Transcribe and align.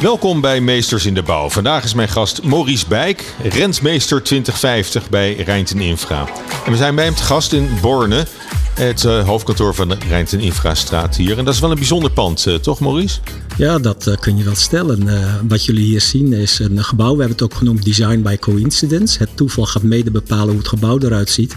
Welkom 0.00 0.40
bij 0.40 0.60
Meesters 0.60 1.06
in 1.06 1.14
de 1.14 1.22
Bouw. 1.22 1.50
Vandaag 1.50 1.84
is 1.84 1.94
mijn 1.94 2.08
gast 2.08 2.42
Maurice 2.42 2.88
Bijk, 2.88 3.34
rentmeester 3.42 4.22
2050 4.22 5.10
bij 5.10 5.34
Rijnten 5.34 5.80
Infra. 5.80 6.28
En 6.64 6.70
we 6.70 6.76
zijn 6.76 6.94
bij 6.94 7.04
hem 7.04 7.14
te 7.14 7.22
gast 7.22 7.52
in 7.52 7.68
Borne, 7.80 8.26
het 8.74 9.04
uh, 9.04 9.26
hoofdkantoor 9.26 9.74
van 9.74 9.88
de 9.88 9.96
Rijnten 10.08 10.40
Infrastraat 10.40 11.16
hier. 11.16 11.38
En 11.38 11.44
dat 11.44 11.54
is 11.54 11.60
wel 11.60 11.70
een 11.70 11.76
bijzonder 11.76 12.10
pand, 12.10 12.46
uh, 12.46 12.54
toch 12.54 12.80
Maurice? 12.80 13.20
Ja, 13.56 13.78
dat 13.78 14.06
uh, 14.06 14.14
kun 14.16 14.36
je 14.36 14.44
wel 14.44 14.54
stellen. 14.54 15.08
wat 15.48 15.64
jullie 15.64 15.84
hier 15.84 16.00
zien 16.00 16.32
is 16.32 16.58
een 16.58 16.84
gebouw. 16.84 17.12
We 17.12 17.18
hebben 17.18 17.36
het 17.36 17.42
ook 17.42 17.54
genoemd 17.54 17.84
Design 17.84 18.22
by 18.22 18.36
Coincidence. 18.36 19.18
Het 19.18 19.28
toeval 19.34 19.66
gaat 19.66 19.82
mede 19.82 20.10
bepalen 20.10 20.48
hoe 20.48 20.58
het 20.58 20.68
gebouw 20.68 20.98
eruit 20.98 21.30
ziet. 21.30 21.54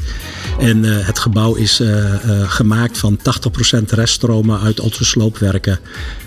En 0.59 0.83
het 0.83 1.19
gebouw 1.19 1.55
is 1.55 1.81
gemaakt 2.45 2.97
van 2.97 3.19
80% 3.19 3.21
reststromen 3.89 4.59
uit 4.59 4.79
onze 4.79 5.05
sloopwerken. 5.05 5.79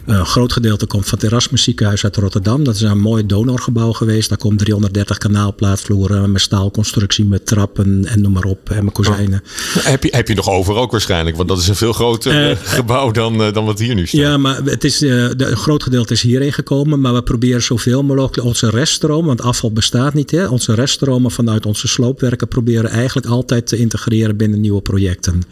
Een 0.07 0.27
groot 0.27 0.53
gedeelte 0.53 0.87
komt 0.87 1.07
van 1.09 1.19
het 1.19 1.27
Erasmus 1.27 1.63
ziekenhuis 1.63 2.05
uit 2.05 2.17
Rotterdam. 2.17 2.65
Dat 2.65 2.75
is 2.75 2.81
een 2.81 3.01
mooi 3.01 3.27
donorgebouw 3.27 3.93
geweest. 3.93 4.29
Daar 4.29 4.39
komt 4.39 4.59
330 4.59 5.19
kanaalplaatvloeren 5.19 6.33
met 6.33 6.41
staalconstructie, 6.41 7.25
met 7.25 7.47
trappen 7.47 8.05
en 8.05 8.21
noem 8.21 8.33
maar 8.33 8.45
op. 8.45 8.71
En 8.71 8.85
met 8.85 8.95
kozijnen. 8.95 9.43
Oh. 9.77 9.85
Heb, 9.85 10.03
je, 10.03 10.09
heb 10.15 10.29
je 10.29 10.35
nog 10.35 10.49
over 10.49 10.75
ook 10.75 10.91
waarschijnlijk? 10.91 11.37
Want 11.37 11.49
dat 11.49 11.59
is 11.59 11.69
een 11.69 11.77
veel 11.77 11.93
groter 11.93 12.51
uh, 12.51 12.57
gebouw 12.63 13.11
dan, 13.11 13.41
uh, 13.41 13.53
dan 13.53 13.65
wat 13.65 13.79
hier 13.79 13.95
nu 13.95 14.07
staat. 14.07 14.21
Ja, 14.21 14.37
maar 14.37 14.61
het 14.65 14.85
is, 14.85 15.03
uh, 15.03 15.31
de, 15.37 15.57
groot 15.61 15.83
gedeelte 15.83 16.13
is 16.13 16.23
hierheen 16.23 16.53
gekomen. 16.53 17.01
Maar 17.01 17.15
we 17.15 17.23
proberen 17.23 17.63
zoveel 17.63 18.03
mogelijk 18.03 18.43
onze 18.43 18.71
reststroom, 18.71 19.27
want 19.27 19.43
afval 19.43 19.73
bestaat 19.73 20.15
niet. 20.15 20.31
Hè, 20.31 20.47
onze 20.47 20.75
reststromen 20.75 21.31
vanuit 21.31 21.67
onze 21.67 21.89
sloopwerken 21.89 22.49
proberen 22.49 22.91
eigenlijk 22.91 23.27
altijd 23.27 23.67
te 23.67 23.77
integreren 23.77 24.37
binnen 24.37 24.61
nieuwe 24.61 24.81
projecten. 24.81 25.43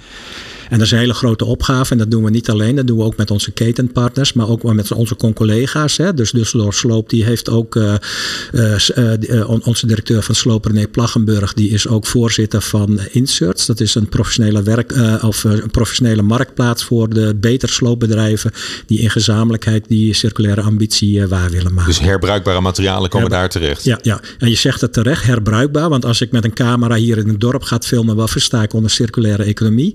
En 0.69 0.79
dat 0.79 0.87
is 0.87 0.91
een 0.93 0.99
hele 0.99 1.15
grote 1.15 1.45
opgave. 1.45 1.93
En 1.93 1.99
dat 1.99 2.11
doen 2.11 2.25
we 2.25 2.31
niet 2.31 2.51
alleen. 2.51 2.77
Dat 2.77 2.87
doen 2.87 2.99
we 2.99 3.05
ook 3.05 3.17
met 3.17 3.31
onze 3.31 3.51
ketenpartners. 3.51 4.33
Maar 4.33 4.49
ook 4.49 4.63
met 4.63 4.93
onze 4.93 5.17
collega's. 5.35 5.97
Hè. 5.97 6.15
Dus 6.15 6.33
Düsseldorf 6.37 6.75
Sloop 6.77 7.11
die 7.11 7.25
heeft 7.25 7.51
ook... 7.51 7.75
Uh, 7.75 7.95
uh, 8.53 9.67
onze 9.67 9.87
directeur 9.87 10.23
van 10.23 10.35
Sloop 10.35 10.65
René 10.65 10.89
Plaggenburg. 10.89 11.55
Die 11.55 11.71
is 11.71 11.89
ook 11.89 12.07
voorzitter 12.07 12.61
van 12.61 13.01
Inserts. 13.11 13.67
Dat 13.67 13.81
is 13.81 13.95
een 13.95 14.09
professionele, 14.09 14.63
werk, 14.63 14.95
of, 15.23 15.45
een 15.45 15.71
professionele 15.71 16.23
marktplaats 16.23 16.85
voor 16.85 17.09
de 17.09 17.37
beter 17.41 17.69
sloopbedrijven. 17.69 18.53
Die 18.87 18.99
in 18.99 19.11
gezamenlijkheid 19.11 19.85
die 19.89 20.15
circulaire 20.15 20.61
ambitie 20.61 21.27
waar 21.27 21.51
willen 21.51 21.75
maken. 21.75 21.91
Dus 21.91 22.01
herbruikbare 22.01 22.61
materialen 22.61 23.11
komen 23.11 23.31
daar 23.31 23.49
terecht. 23.49 23.85
Ja, 23.85 23.99
ja, 24.03 24.21
en 24.39 24.49
je 24.49 24.57
zegt 24.57 24.81
het 24.81 24.93
terecht, 24.93 25.25
herbruikbaar. 25.25 25.89
Want 25.89 26.05
als 26.05 26.21
ik 26.21 26.31
met 26.31 26.45
een 26.45 26.53
camera 26.53 26.95
hier 26.95 27.19
in 27.19 27.29
het 27.29 27.41
dorp 27.41 27.63
ga 27.63 27.79
filmen, 27.85 28.17
wat 28.17 28.31
versta 28.31 28.63
ik 28.63 28.73
onder 28.73 28.91
circulaire 28.91 29.43
economie? 29.43 29.95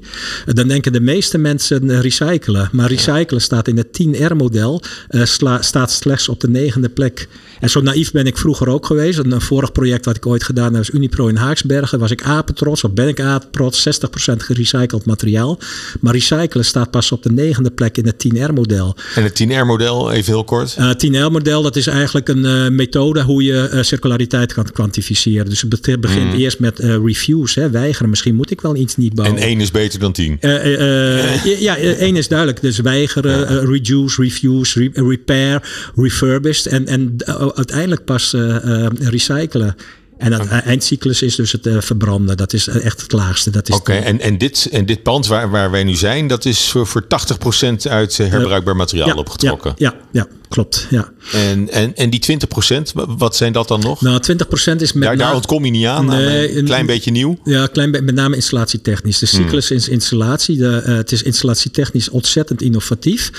Dan 0.64 0.72
denken 0.72 0.94
de 0.94 1.02
meeste 1.02 1.38
mensen 1.38 2.02
recyclen. 2.02 2.69
Maar 2.72 2.89
recyclen 2.89 3.42
staat 3.42 3.67
in 3.67 3.78
het 3.78 3.88
10R-model, 3.88 4.81
uh, 5.09 5.23
staat 5.59 5.92
slechts 5.92 6.30
op 6.30 6.39
de 6.39 6.50
negende 6.50 6.89
plek. 6.89 7.28
En 7.59 7.69
zo 7.69 7.81
naïef 7.81 8.11
ben 8.11 8.25
ik 8.25 8.38
vroeger 8.38 8.67
ook 8.67 8.86
geweest. 8.86 9.19
Een 9.19 9.41
vorig 9.41 9.72
project 9.72 10.06
wat 10.06 10.16
ik 10.16 10.25
ooit 10.25 10.44
gedaan 10.44 10.66
heb, 10.66 10.75
was 10.75 10.89
Unipro 10.89 11.28
in 11.28 11.36
Haaksbergen. 11.36 12.00
Was 12.00 12.11
ik 12.11 12.23
apetrots, 12.23 12.84
of 12.84 12.91
ben 12.91 13.08
ik 13.08 13.19
apetrots, 13.19 13.88
60% 14.31 14.36
gerecycled 14.38 15.06
materiaal. 15.06 15.59
Maar 16.00 16.14
recyclen 16.14 16.66
staat 16.66 16.91
pas 16.91 17.11
op 17.11 17.23
de 17.23 17.31
negende 17.31 17.72
plek 17.72 17.97
in 17.97 18.06
het 18.06 18.28
10R-model. 18.28 18.95
En 19.16 19.24
het 19.24 19.44
10R-model, 19.44 20.12
even 20.12 20.34
heel 20.34 20.44
kort? 20.44 20.75
Uh, 20.80 20.91
10R-model, 20.91 21.62
dat 21.62 21.75
is 21.75 21.88
eigenlijk 21.88 22.28
een 22.28 22.45
uh, 22.45 22.69
methode 22.69 23.22
hoe 23.22 23.44
je 23.44 23.80
circulariteit 23.81 24.53
kan 24.53 24.72
kwantificeren. 24.72 25.50
Dus 25.50 25.62
het 25.62 26.01
begint 26.01 26.34
mm. 26.34 26.40
eerst 26.40 26.59
met 26.59 26.80
reviews, 26.80 27.56
hè, 27.56 27.69
weigeren. 27.69 28.09
Misschien 28.09 28.35
moet 28.35 28.51
ik 28.51 28.62
wel 28.62 28.75
iets 28.75 28.95
niet 28.95 29.16
bouwen. 29.16 29.38
En 29.38 29.44
één 29.44 29.62
is 29.62 29.72
beter 29.72 30.00
dan 30.00 30.12
tien? 30.12 30.38
Uh, 30.62 31.59
ja, 31.62 31.78
één 31.78 32.16
is 32.16 32.28
duidelijk. 32.28 32.62
Dus 32.62 32.80
weigeren, 32.80 33.66
reduce, 33.66 34.22
refuse, 34.22 34.80
re 34.80 35.08
repair, 35.08 35.69
refurbished 35.96 36.66
en, 36.66 36.88
en 36.88 37.16
uiteindelijk 37.56 38.06
pas 38.06 38.36
recyclen. 39.00 39.75
En 40.18 40.31
het 40.31 40.50
eindcyclus 40.50 41.22
is 41.22 41.36
dus 41.36 41.52
het 41.52 41.66
uh, 41.66 41.81
verbranden. 41.81 42.38
Dat 42.38 42.53
is 42.53 42.68
echt 42.68 43.02
het 43.02 43.12
laagste. 43.12 43.50
Oké, 43.58 43.74
okay, 43.74 44.02
en, 44.02 44.19
en, 44.19 44.38
dit, 44.38 44.68
en 44.72 44.86
dit 44.86 45.03
pand 45.03 45.28
waar, 45.28 45.50
waar 45.50 45.72
wij 45.72 45.84
nu 45.84 45.96
zijn, 45.96 46.28
dat 46.28 46.46
is 46.46 46.69
voor, 46.69 46.88
voor 46.88 47.03
80% 47.03 47.08
uit 47.90 48.18
herbruikbaar 48.18 48.75
materiaal 48.75 49.08
ja, 49.08 49.13
opgetrokken. 49.13 49.74
Ja, 49.75 49.94
ja, 50.12 50.19
ja, 50.22 50.28
klopt. 50.53 50.88
Ja. 50.90 51.12
En, 51.31 51.69
en, 51.69 51.96
en 51.96 52.09
die 52.09 52.40
20%, 52.72 52.81
wat 53.18 53.36
zijn 53.36 53.53
dat 53.53 53.68
dan 53.68 53.80
nog? 53.80 54.02
Nou, 54.02 54.22
20% 54.31 54.75
is 54.78 54.94
met 54.94 55.03
Daar, 55.03 55.18
daar 55.18 55.36
ontkom 55.36 55.66
je 55.66 55.72
niet 55.72 55.86
aan. 55.86 56.06
Nee, 56.06 56.58
een 56.58 56.66
klein 56.66 56.86
beetje 56.86 57.12
nieuw. 57.12 57.38
Ja, 57.44 57.68
klein, 57.68 57.90
met 57.90 58.14
name 58.14 58.36
installatietechnisch. 58.36 59.19
De 59.19 59.25
cyclus 59.25 59.68
hmm. 59.68 59.78
is 59.78 59.90
installatie. 59.90 60.58
De, 60.58 60.84
uh, 60.88 60.96
het 60.96 61.12
is 61.12 61.24
installatietechnisch 61.24 62.09
ontzettend 62.09 62.62
innovatief. 62.62 63.31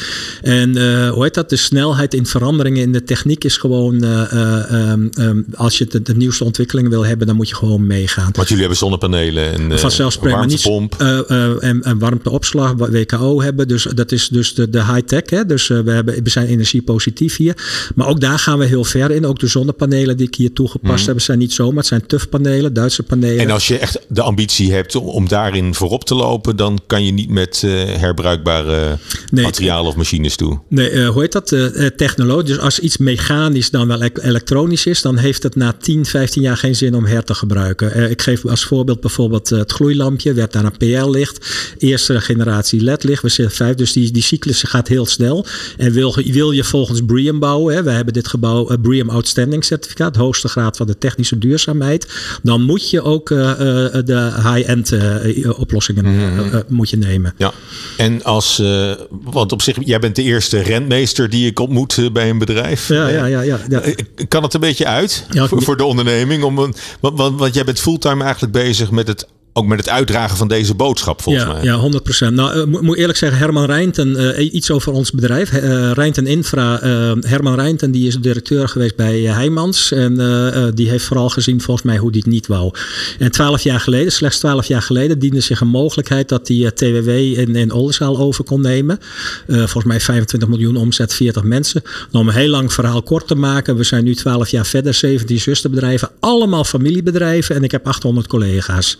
En 0.42 0.76
uh, 0.76 1.10
hoe 1.10 1.22
heet 1.22 1.34
dat? 1.34 1.50
De 1.50 1.56
snelheid 1.56 2.14
in 2.14 2.26
veranderingen 2.26 2.82
in 2.82 2.92
de 2.92 3.04
techniek 3.04 3.44
is 3.44 3.56
gewoon, 3.56 4.04
uh, 4.04 4.90
um, 4.90 5.10
um, 5.18 5.46
als 5.54 5.78
je 5.78 5.86
de, 5.86 6.02
de 6.02 6.14
nieuwste 6.14 6.44
ontwikkelingen 6.44 6.90
wil 6.90 7.04
hebben, 7.04 7.26
dan 7.26 7.36
moet 7.36 7.48
je 7.48 7.54
gewoon 7.54 7.86
meegaan. 7.86 8.30
Want 8.32 8.48
jullie 8.48 8.62
hebben 8.62 8.78
zonnepanelen 8.78 9.52
en 9.52 9.68
warmtepomp. 10.20 10.94
en, 11.60 11.82
en 11.82 11.98
warmteopslag, 11.98 12.72
WKO 12.72 13.42
hebben. 13.42 13.68
Dus 13.68 13.86
dat 13.94 14.12
is 14.12 14.28
dus 14.28 14.54
de, 14.54 14.70
de 14.70 14.84
high-tech. 14.84 15.30
Hè? 15.30 15.46
Dus 15.46 15.66
we, 15.66 15.90
hebben, 15.90 16.22
we 16.22 16.30
zijn 16.30 16.48
energiepositief 17.04 17.36
hier. 17.36 17.92
Maar 17.94 18.06
ook 18.06 18.20
daar 18.20 18.38
gaan 18.38 18.58
we 18.58 18.64
heel 18.64 18.84
ver 18.84 19.10
in. 19.10 19.26
Ook 19.26 19.38
de 19.38 19.46
zonnepanelen 19.46 20.16
die 20.16 20.26
ik 20.26 20.34
hier 20.34 20.52
toegepast 20.52 21.06
mm. 21.06 21.12
heb, 21.12 21.20
zijn 21.20 21.38
niet 21.38 21.52
zomaar. 21.52 21.76
Het 21.76 21.86
zijn 21.86 22.06
TUF-panelen, 22.06 22.72
Duitse 22.72 23.02
panelen. 23.02 23.38
En 23.38 23.50
als 23.50 23.68
je 23.68 23.78
echt 23.78 23.98
de 24.08 24.22
ambitie 24.22 24.72
hebt 24.72 24.94
om 24.94 25.28
daarin 25.28 25.74
voorop 25.74 26.04
te 26.04 26.14
lopen, 26.14 26.56
dan 26.56 26.80
kan 26.86 27.04
je 27.04 27.12
niet 27.12 27.30
met 27.30 27.62
uh, 27.64 27.72
herbruikbare 27.84 28.98
nee, 29.30 29.44
materialen 29.44 29.86
of 29.86 29.96
machines 29.96 30.36
toe. 30.36 30.60
Nee, 30.68 30.92
uh, 30.92 31.08
hoe 31.08 31.20
heet 31.20 31.32
dat? 31.32 31.52
Uh, 31.52 31.86
technologie. 31.86 32.44
Dus 32.44 32.58
als 32.58 32.78
iets 32.78 32.96
mechanisch 32.96 33.70
dan 33.70 33.88
wel 33.88 34.02
elektronisch 34.02 34.86
is, 34.86 35.02
dan 35.02 35.16
heeft 35.16 35.42
het 35.42 35.56
na 35.56 35.72
10, 35.72 36.06
15 36.06 36.42
jaar 36.42 36.56
geen 36.56 36.76
zin 36.76 36.94
om 36.94 37.04
her 37.04 37.24
te 37.24 37.34
gebruiken. 37.34 38.10
ik 38.10 38.22
geef 38.22 38.46
als 38.46 38.64
voorbeeld 38.64 39.00
bijvoorbeeld 39.00 39.48
het 39.48 39.72
gloeilampje, 39.72 40.32
werd 40.32 40.52
daar 40.52 40.64
een 40.64 40.76
PL-licht. 40.76 41.46
Eerste 41.78 42.20
generatie 42.20 42.82
LED-licht, 42.82 43.22
we 43.22 43.28
zitten 43.28 43.56
vijf, 43.56 43.74
dus 43.74 43.92
die, 43.92 44.10
die 44.10 44.22
cyclus 44.22 44.62
gaat 44.62 44.88
heel 44.88 45.06
snel. 45.06 45.46
En 45.76 45.92
wil, 45.92 46.16
wil 46.24 46.50
je 46.50 46.64
volgens 46.64 46.93
BREEAM 47.02 47.38
bouwen, 47.38 47.74
hè, 47.74 47.82
we 47.82 47.90
hebben 47.90 48.14
dit 48.14 48.28
gebouw 48.28 48.70
uh, 48.70 48.76
BREEAM 48.82 49.10
Outstanding 49.10 49.64
certificaat, 49.64 50.16
hoogste 50.16 50.48
graad 50.48 50.76
van 50.76 50.86
de 50.86 50.98
technische 50.98 51.38
duurzaamheid, 51.38 52.12
dan 52.42 52.62
moet 52.62 52.90
je 52.90 53.02
ook 53.02 53.30
uh, 53.30 53.38
uh, 53.38 53.56
de 54.04 54.32
high-end 54.42 54.92
oplossingen 55.56 56.04
mm. 56.04 56.62
moet 56.68 56.90
je 56.90 56.96
nemen. 56.96 57.34
Ja, 57.36 57.52
en 57.96 58.22
als, 58.24 58.62
want 59.10 59.52
op 59.52 59.62
zich, 59.62 59.76
jij 59.84 59.98
bent 59.98 60.16
de 60.16 60.22
eerste 60.22 60.60
rentmeester 60.60 61.30
die 61.30 61.46
ik 61.46 61.58
ontmoet 61.58 62.08
bij 62.12 62.30
een 62.30 62.38
bedrijf. 62.38 62.88
Ja, 62.88 63.08
ja, 63.08 63.24
ja. 63.24 63.40
ja, 63.40 63.58
ja. 63.68 63.82
Kan 64.28 64.42
het 64.42 64.54
een 64.54 64.60
beetje 64.60 64.86
uit 64.86 65.26
ja, 65.30 65.46
voor, 65.46 65.62
voor, 65.62 65.76
de 65.76 65.84
onderneming? 65.84 66.42
Om 66.42 66.58
een, 66.58 66.74
want, 67.00 67.18
want, 67.18 67.38
want 67.38 67.54
jij 67.54 67.64
bent 67.64 67.80
fulltime 67.80 68.22
eigenlijk 68.22 68.52
bezig 68.52 68.90
met 68.90 69.06
het 69.06 69.26
ook 69.56 69.66
met 69.66 69.78
het 69.78 69.88
uitdragen 69.88 70.36
van 70.36 70.48
deze 70.48 70.74
boodschap, 70.74 71.22
volgens 71.22 71.44
ja, 71.44 71.52
mij. 71.52 71.62
Ja, 71.62 71.90
100%. 72.30 72.34
Nou, 72.34 72.58
uh, 72.58 72.80
moet 72.80 72.96
eerlijk 72.96 73.18
zeggen, 73.18 73.38
Herman 73.38 73.64
Rijnten, 73.64 74.08
uh, 74.08 74.54
iets 74.54 74.70
over 74.70 74.92
ons 74.92 75.10
bedrijf. 75.10 75.52
Uh, 75.52 75.90
Rijnten 75.92 76.26
Infra. 76.26 76.78
Herman 77.20 77.54
Rijnten, 77.54 77.90
die 77.90 78.06
is 78.06 78.16
directeur 78.16 78.68
geweest 78.68 78.96
bij 78.96 79.20
Heijmans. 79.20 79.92
En 79.92 80.14
die 80.74 80.88
heeft 80.88 81.04
vooral 81.04 81.28
gezien, 81.28 81.60
volgens 81.60 81.86
mij, 81.86 81.96
hoe 81.96 82.10
die 82.10 82.20
het 82.20 82.30
niet 82.30 82.46
wou. 82.46 82.72
En 83.18 83.30
twaalf 83.30 83.62
jaar 83.62 83.80
geleden, 83.80 84.12
slechts 84.12 84.38
twaalf 84.38 84.66
jaar 84.66 84.82
geleden, 84.82 85.18
diende 85.18 85.40
zich 85.40 85.60
een 85.60 85.68
mogelijkheid 85.68 86.28
dat 86.28 86.46
die 86.46 86.72
TWW 86.72 87.08
in, 87.08 87.56
in 87.56 87.72
Oldenzaal 87.72 88.18
over 88.18 88.44
kon 88.44 88.60
nemen. 88.60 88.98
volgens 89.46 89.84
mij 89.84 90.00
25 90.00 90.48
miljoen 90.48 90.76
omzet, 90.76 91.14
40 91.14 91.42
mensen. 91.42 91.82
Nou, 91.84 92.24
om 92.24 92.28
een 92.28 92.34
heel 92.34 92.48
lang 92.48 92.72
verhaal 92.72 93.02
kort 93.02 93.26
te 93.26 93.34
maken. 93.34 93.76
We 93.76 93.84
zijn 93.84 94.04
nu 94.04 94.14
twaalf 94.14 94.48
jaar 94.48 94.66
verder, 94.66 94.94
17 94.94 95.40
zusterbedrijven. 95.40 96.10
Allemaal 96.20 96.64
familiebedrijven. 96.64 97.54
En 97.54 97.64
ik 97.64 97.70
heb 97.70 97.86
800 97.86 98.26
collega's. 98.26 98.98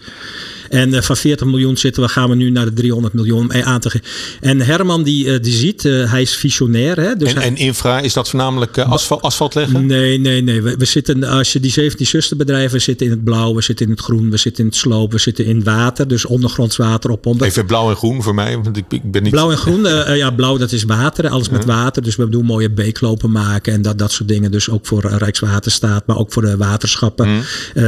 En 0.69 1.02
van 1.02 1.16
40 1.16 1.46
miljoen 1.46 1.76
zitten 1.76 2.02
we, 2.02 2.08
gaan 2.08 2.28
we 2.28 2.34
nu 2.34 2.50
naar 2.50 2.64
de 2.64 2.72
300 2.72 3.14
miljoen 3.14 3.64
aan 3.64 3.81
te 3.81 3.90
geven. 3.90 4.06
En 4.40 4.61
Herman 4.61 5.02
die, 5.02 5.40
die 5.40 5.52
ziet, 5.52 5.82
hij 5.82 6.22
is 6.22 6.37
visionair. 6.37 7.00
Hè? 7.00 7.16
Dus 7.16 7.34
en, 7.34 7.43
en 7.43 7.56
infra, 7.56 8.00
is 8.00 8.12
dat 8.12 8.28
voornamelijk 8.28 8.78
asfalt, 8.78 9.22
asfalt 9.22 9.55
leggen? 9.55 9.87
Nee, 9.87 10.19
nee, 10.19 10.43
nee. 10.43 10.62
We, 10.62 10.76
we, 10.76 10.84
zitten, 10.84 11.25
als 11.25 11.52
je 11.52 11.61
die 11.61 11.70
17 11.70 12.06
zusterbedrijven 12.06 12.81
zitten 12.82 13.06
in 13.06 13.12
het 13.12 13.25
blauw, 13.25 13.55
we 13.55 13.62
zitten 13.62 13.87
in 13.87 13.93
het 13.93 14.00
groen, 14.00 14.31
we 14.31 14.37
zitten 14.37 14.64
in 14.64 14.70
het 14.70 14.78
sloop, 14.78 15.12
we 15.12 15.19
zitten 15.19 15.44
in 15.44 15.64
water, 15.64 16.08
dus 16.08 16.25
ondergronds 16.25 16.76
water 16.76 17.11
op 17.11 17.26
onder. 17.26 17.46
Even 17.46 17.66
blauw 17.66 17.90
en 17.90 17.96
groen 17.96 18.22
voor 18.22 18.34
mij, 18.34 18.58
want 18.58 18.76
ik, 18.76 18.84
ik 18.88 19.11
ben 19.11 19.22
niet. 19.22 19.32
Blauw 19.32 19.50
en 19.50 19.56
groen, 19.56 19.82
ja, 20.16 20.31
blauw 20.31 20.56
dat 20.56 20.72
is 20.72 20.84
water, 20.84 21.28
alles 21.28 21.49
met 21.49 21.64
water. 21.64 22.02
Dus 22.02 22.16
we 22.16 22.28
doen 22.28 22.44
mooie 22.44 22.70
beeklopen 22.70 23.31
maken 23.31 23.72
en 23.72 23.82
dat, 23.82 23.99
dat 23.99 24.12
soort 24.12 24.28
dingen. 24.28 24.50
Dus 24.50 24.70
ook 24.70 24.87
voor 24.87 25.00
Rijkswaterstaat, 25.06 26.06
maar 26.06 26.16
ook 26.16 26.32
voor 26.32 26.43
de 26.43 26.56
waterschappen. 26.56 27.28
Mm. 27.28 27.43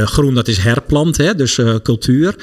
groen, 0.05 0.33
dat 0.33 0.47
is 0.47 0.57
herplant, 0.57 1.17
hè, 1.17 1.35
dus 1.35 1.59
cultuur. 1.83 2.35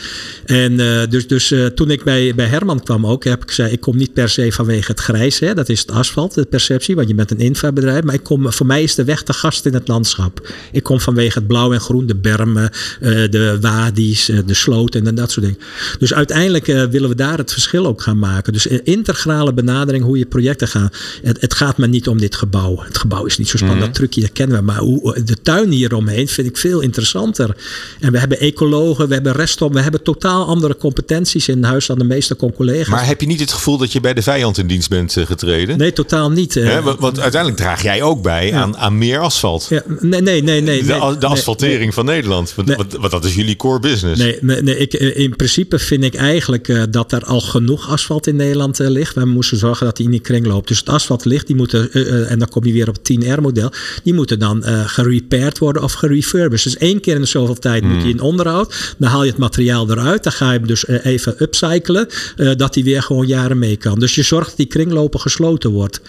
En 0.45 0.77
dus, 1.11 1.27
dus 1.27 1.55
toen 1.75 1.91
ik 1.91 2.05
bij, 2.05 2.35
bij 2.35 2.47
Herman 2.47 2.83
kwam 2.83 3.07
ook, 3.07 3.25
heb 3.25 3.43
ik 3.43 3.49
gezegd, 3.49 3.73
ik 3.73 3.81
kom 3.81 3.97
niet 3.97 4.13
per 4.13 4.29
se 4.29 4.53
vanwege 4.53 4.91
het 4.91 5.01
grijs, 5.01 5.39
hè, 5.39 5.55
dat 5.55 5.69
is 5.69 5.81
het 5.81 5.91
asfalt, 5.91 6.35
de 6.35 6.45
perceptie, 6.45 6.95
want 6.95 7.09
je 7.09 7.15
bent 7.15 7.31
een 7.31 7.39
infrabedrijf. 7.39 8.03
Maar 8.05 8.15
ik 8.15 8.23
kom, 8.23 8.53
voor 8.53 8.67
mij 8.67 8.83
is 8.83 8.95
de 8.95 9.05
weg 9.05 9.23
te 9.23 9.33
gast 9.33 9.67
in 9.67 9.75
het 9.75 9.89
landschap. 9.89 10.49
Ik 10.73 10.83
kom 10.83 11.01
vanwege 11.01 11.39
het 11.39 11.47
blauw 11.47 11.73
en 11.73 11.81
groen, 11.81 12.07
de 12.07 12.17
bermen, 12.17 12.71
de 13.01 13.59
wadi's, 13.61 14.31
de 14.47 14.55
sloten 14.55 15.07
en 15.07 15.15
dat 15.15 15.31
soort 15.31 15.47
dingen. 15.47 15.61
Dus 15.99 16.15
uiteindelijk 16.15 16.67
willen 16.67 17.09
we 17.09 17.15
daar 17.15 17.39
het 17.39 17.53
verschil 17.53 17.87
ook 17.87 18.03
gaan 18.03 18.19
maken. 18.19 18.53
Dus 18.53 18.67
integrale 18.67 19.53
benadering 19.53 20.05
hoe 20.05 20.19
je 20.19 20.27
projecten 20.27 20.69
gaan. 20.69 20.91
Het, 21.23 21.41
het 21.41 21.55
gaat 21.55 21.79
me 21.79 21.87
niet 21.87 22.09
om 22.09 22.19
dit 22.19 22.35
gebouw. 22.35 22.83
Het 22.83 22.99
gebouw 22.99 23.25
is 23.25 23.39
niet 23.39 23.49
zo 23.49 23.57
spannend, 23.57 23.79
mm 23.81 23.83
dat 23.85 23.95
trucje 23.95 24.21
dat 24.21 24.33
kennen 24.33 24.57
we. 24.57 24.63
Maar 24.63 24.79
hoe, 24.79 25.23
de 25.25 25.37
tuin 25.43 25.71
hieromheen 25.71 26.29
vind 26.29 26.47
ik 26.47 26.57
veel 26.57 26.81
interessanter. 26.81 27.57
En 28.01 28.13
we 28.13 28.19
hebben 28.19 28.41
ecologen, 28.41 29.09
we 29.09 29.15
hebben 29.15 29.33
restom, 29.33 29.73
we 29.73 29.81
hebben 29.81 30.03
totaal 30.15 30.47
andere 30.47 30.77
competenties 30.77 31.49
in 31.49 31.65
huis 31.65 31.87
dan 31.87 31.99
de 31.99 32.05
meeste 32.05 32.37
collega's. 32.37 32.89
Maar 32.89 33.07
heb 33.07 33.21
je 33.21 33.27
niet 33.27 33.41
het 33.41 33.53
gevoel 33.53 33.79
dat 33.79 33.93
je 33.93 34.01
bij 34.01 34.15
de 34.15 34.23
vijand 34.23 34.59
in 34.59 34.67
dienst 34.67 34.89
bent 34.89 35.17
getreden? 35.25 35.79
Nee, 35.79 35.93
totaal 35.93 36.31
niet. 36.31 36.55
want, 36.83 37.01
want, 37.01 37.21
uiteindelijk 37.21 37.63
draag 37.63 37.83
jij 37.83 38.03
ook 38.03 38.23
bij 38.23 38.55
aan, 38.55 38.77
aan 38.77 38.99
meer 38.99 39.19
asfalt. 39.19 39.67
Ja, 39.71 39.83
nee, 40.01 40.21
nee, 40.21 40.43
nee. 40.43 40.61
nee 40.61 40.83
de, 40.83 41.17
de 41.19 41.27
asfaltering 41.27 41.95
van 41.95 42.05
Nederland. 42.05 42.55
Want, 42.55 42.75
want, 42.77 43.11
dat 43.11 43.25
is 43.25 43.35
jullie 43.35 43.57
core 43.57 43.81
business. 43.81 44.21
Nee, 44.21 44.39
nee, 44.41 44.79
ik, 44.79 44.93
in 44.95 45.37
principe 45.37 45.79
vind 45.79 46.05
ik 46.05 46.15
eigenlijk 46.15 46.69
uh, 46.69 46.83
dat 46.91 47.13
er 47.13 47.25
al 47.25 47.41
genoeg 47.41 47.89
asfalt 47.89 48.27
in 48.27 48.37
Nederland 48.37 48.81
uh, 48.81 48.89
ligt. 48.89 49.15
We 49.15 49.25
moesten 49.25 49.59
zorgen 49.59 49.87
dat 49.87 49.97
die 49.97 50.05
in 50.05 50.11
die 50.11 50.21
kring 50.21 50.47
loopt. 50.47 50.69
Dus 50.69 50.79
het 50.79 50.89
asfalt 50.89 51.25
ligt, 51.25 51.47
die 51.47 51.57
moeten, 51.57 51.89
uh, 51.93 52.31
en 52.31 52.39
dan 52.39 52.49
kom 52.49 52.65
je 52.65 52.73
weer 52.73 52.89
op 52.89 52.99
het 53.03 53.13
10R-model, 53.13 53.71
die 54.03 54.15
moeten 54.15 54.39
dan 54.39 54.63
gerepaired 54.87 55.59
worden 55.59 55.83
of 55.83 55.93
gerefurbished. 55.93 56.73
Dus 56.73 56.77
één 56.77 57.01
keer 57.01 57.15
in 57.15 57.21
de 57.21 57.27
zoveel 57.27 57.55
tijd 57.55 57.85
moet 57.85 58.03
je 58.03 58.09
in 58.09 58.21
onderhoud. 58.21 58.95
Dan 58.99 59.11
haal 59.11 59.25
je 59.25 59.31
het 59.31 59.39
materiaal 59.39 59.91
eruit. 59.91 60.04
Dan 60.05 60.33
ga 60.33 60.53
je 60.53 60.59
hem 60.59 60.67
dus 60.67 60.87
even 60.89 61.43
upcyclen, 61.43 62.09
dat 62.57 62.75
die 62.75 62.85
weer 62.85 63.03
gewoon 63.03 63.27
jaren 63.27 63.59
mee 63.59 63.77
kan. 63.77 63.99
Dus 63.99 64.15
je 64.15 64.23
zorgt 64.23 64.49
dat 64.49 64.57
die 64.57 64.67
kringlopen 64.67 65.21
gesloten 65.21 65.71
wordt. 65.71 66.01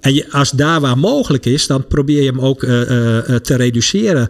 En 0.00 0.30
als 0.30 0.50
daar 0.50 0.80
waar 0.80 0.98
mogelijk 0.98 1.46
is, 1.46 1.66
dan 1.66 1.86
probeer 1.86 2.22
je 2.22 2.28
hem 2.28 2.40
ook 2.40 2.62
uh, 2.62 2.70
uh, 2.70 3.36
te 3.36 3.56
reduceren. 3.56 4.28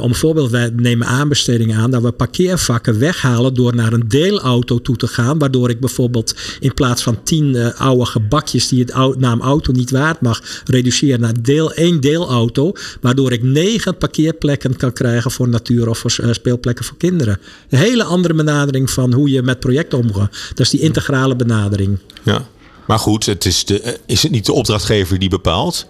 Om 0.00 0.14
voorbeeld, 0.14 0.50
wij 0.50 0.70
nemen 0.76 1.06
aanbestedingen 1.06 1.78
aan 1.78 1.90
dat 1.90 2.02
we 2.02 2.12
parkeervakken 2.12 2.98
weghalen 2.98 3.54
door 3.54 3.74
naar 3.74 3.92
een 3.92 4.04
deelauto 4.08 4.78
toe 4.78 4.96
te 4.96 5.06
gaan. 5.06 5.38
Waardoor 5.38 5.70
ik 5.70 5.80
bijvoorbeeld 5.80 6.34
in 6.60 6.74
plaats 6.74 7.02
van 7.02 7.22
tien 7.22 7.74
oude 7.74 8.06
gebakjes 8.06 8.68
die 8.68 8.84
het 8.84 9.18
naam 9.18 9.40
auto 9.40 9.72
niet 9.72 9.90
waard 9.90 10.20
mag, 10.20 10.42
reduceren 10.64 11.20
naar 11.20 11.42
deel, 11.42 11.72
één 11.72 12.00
deelauto. 12.00 12.72
Waardoor 13.00 13.32
ik 13.32 13.42
negen 13.42 13.96
parkeerplekken 13.96 14.76
kan 14.76 14.92
krijgen 14.92 15.30
voor 15.30 15.48
natuur 15.48 15.88
of 15.88 15.98
voor 15.98 16.10
speelplekken 16.30 16.84
voor 16.84 16.96
kinderen. 16.96 17.38
Een 17.68 17.78
hele 17.78 18.04
andere 18.04 18.34
benadering 18.34 18.90
van 18.90 19.12
hoe 19.12 19.30
je 19.30 19.42
met 19.42 19.60
projecten 19.60 19.98
omgaat. 19.98 20.36
Dat 20.48 20.60
is 20.60 20.70
die 20.70 20.80
integrale 20.80 21.36
benadering. 21.36 21.98
Ja. 22.22 22.46
Maar 22.88 22.98
goed, 22.98 23.26
het 23.26 23.44
is, 23.44 23.64
de, 23.64 23.80
eh, 23.80 23.94
is 24.06 24.22
het 24.22 24.32
niet 24.32 24.46
de 24.46 24.52
opdrachtgever 24.52 25.18
die 25.18 25.28
bepaalt? 25.28 25.86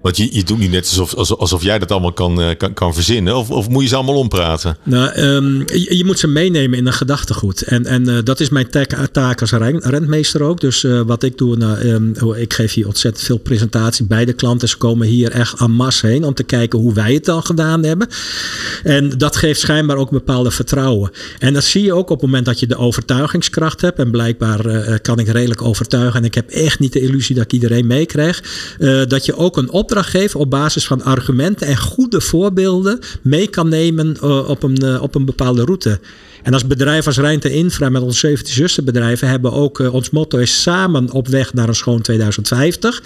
Want 0.00 0.16
je, 0.16 0.44
doet 0.44 0.58
niet 0.58 0.70
net 0.70 0.86
alsof, 0.86 1.14
alsof, 1.14 1.38
alsof 1.38 1.62
jij 1.62 1.78
dat 1.78 1.90
allemaal 1.90 2.12
kan, 2.12 2.40
eh, 2.40 2.56
kan, 2.56 2.74
kan 2.74 2.94
verzinnen. 2.94 3.36
Of, 3.36 3.50
of 3.50 3.68
moet 3.68 3.82
je 3.82 3.88
ze 3.88 3.94
allemaal 3.94 4.14
ompraten? 4.14 4.76
Nou, 4.82 5.20
um, 5.20 5.64
je, 5.72 6.02
moet 6.06 6.18
ze 6.18 6.26
meenemen 6.26 6.78
in 6.78 6.86
een 6.86 6.92
gedachtegoed. 6.92 7.62
En, 7.62 7.86
en 7.86 8.08
uh, 8.08 8.18
dat 8.24 8.40
is 8.40 8.48
mijn 8.48 8.70
taak, 9.12 9.40
als 9.40 9.50
rentmeester 9.50 10.42
ook. 10.42 10.60
Dus 10.60 10.82
uh, 10.82 11.00
wat 11.00 11.22
ik 11.22 11.38
doe, 11.38 11.56
nou, 11.56 11.78
um, 11.78 12.14
ik 12.34 12.54
geef 12.54 12.72
hier 12.72 12.86
ontzettend 12.86 13.24
veel 13.24 13.38
presentatie 13.38 14.04
bij 14.04 14.24
de 14.24 14.32
klanten. 14.32 14.68
Ze 14.68 14.76
komen 14.76 15.06
hier 15.06 15.30
echt 15.30 15.60
en 15.60 15.70
masse 15.70 16.06
heen 16.06 16.24
om 16.24 16.34
te 16.34 16.42
kijken 16.42 16.78
hoe 16.78 16.92
wij 16.92 17.14
het 17.14 17.24
dan 17.24 17.42
gedaan 17.42 17.84
hebben. 17.84 18.08
En 18.82 19.08
dat 19.08 19.36
geeft 19.36 19.60
schijnbaar 19.60 19.96
ook 19.96 20.10
bepaalde 20.10 20.50
vertrouwen. 20.50 21.10
En 21.38 21.52
dat 21.52 21.64
zie 21.64 21.82
je 21.82 21.92
ook 21.92 22.10
op 22.10 22.20
het 22.20 22.26
moment 22.26 22.44
dat 22.44 22.60
je 22.60 22.66
de 22.66 22.76
overtuigingskracht 22.76 23.80
hebt. 23.80 23.98
En 23.98 24.10
blijkbaar 24.10 25.00
kan 25.00 25.18
ik 25.18 25.28
redelijk 25.28 25.62
overtuigen. 25.62 26.20
En 26.20 26.24
ik 26.24 26.34
heb 26.34 26.50
echt 26.50 26.78
niet 26.78 26.92
de 26.92 27.00
illusie 27.00 27.34
dat 27.34 27.44
ik 27.44 27.52
iedereen 27.52 27.86
meekrijg. 27.86 28.42
dat 29.08 29.24
je 29.24 29.36
ook 29.36 29.56
een 29.56 29.70
op 29.70 29.87
opdrachtgever 29.88 30.40
op 30.40 30.50
basis 30.50 30.86
van 30.86 31.02
argumenten 31.02 31.66
en 31.66 31.76
goede 31.76 32.20
voorbeelden 32.20 32.98
mee 33.22 33.46
kan 33.46 33.68
nemen 33.68 34.16
uh, 34.24 34.48
op, 34.48 34.62
een, 34.62 34.84
uh, 34.84 35.02
op 35.02 35.14
een 35.14 35.24
bepaalde 35.24 35.64
route. 35.64 36.00
En 36.42 36.52
als 36.52 36.66
bedrijf 36.66 37.06
als 37.06 37.16
Rijnte 37.16 37.50
Infra 37.50 37.88
met 37.88 38.02
onze 38.02 38.18
17 38.18 38.54
zusterbedrijven 38.54 39.28
hebben 39.28 39.52
ook 39.52 39.78
uh, 39.78 39.94
ons 39.94 40.10
motto 40.10 40.38
is 40.38 40.62
samen 40.62 41.10
op 41.10 41.28
weg 41.28 41.54
naar 41.54 41.68
een 41.68 41.74
schoon 41.74 42.00
2050. 42.00 43.02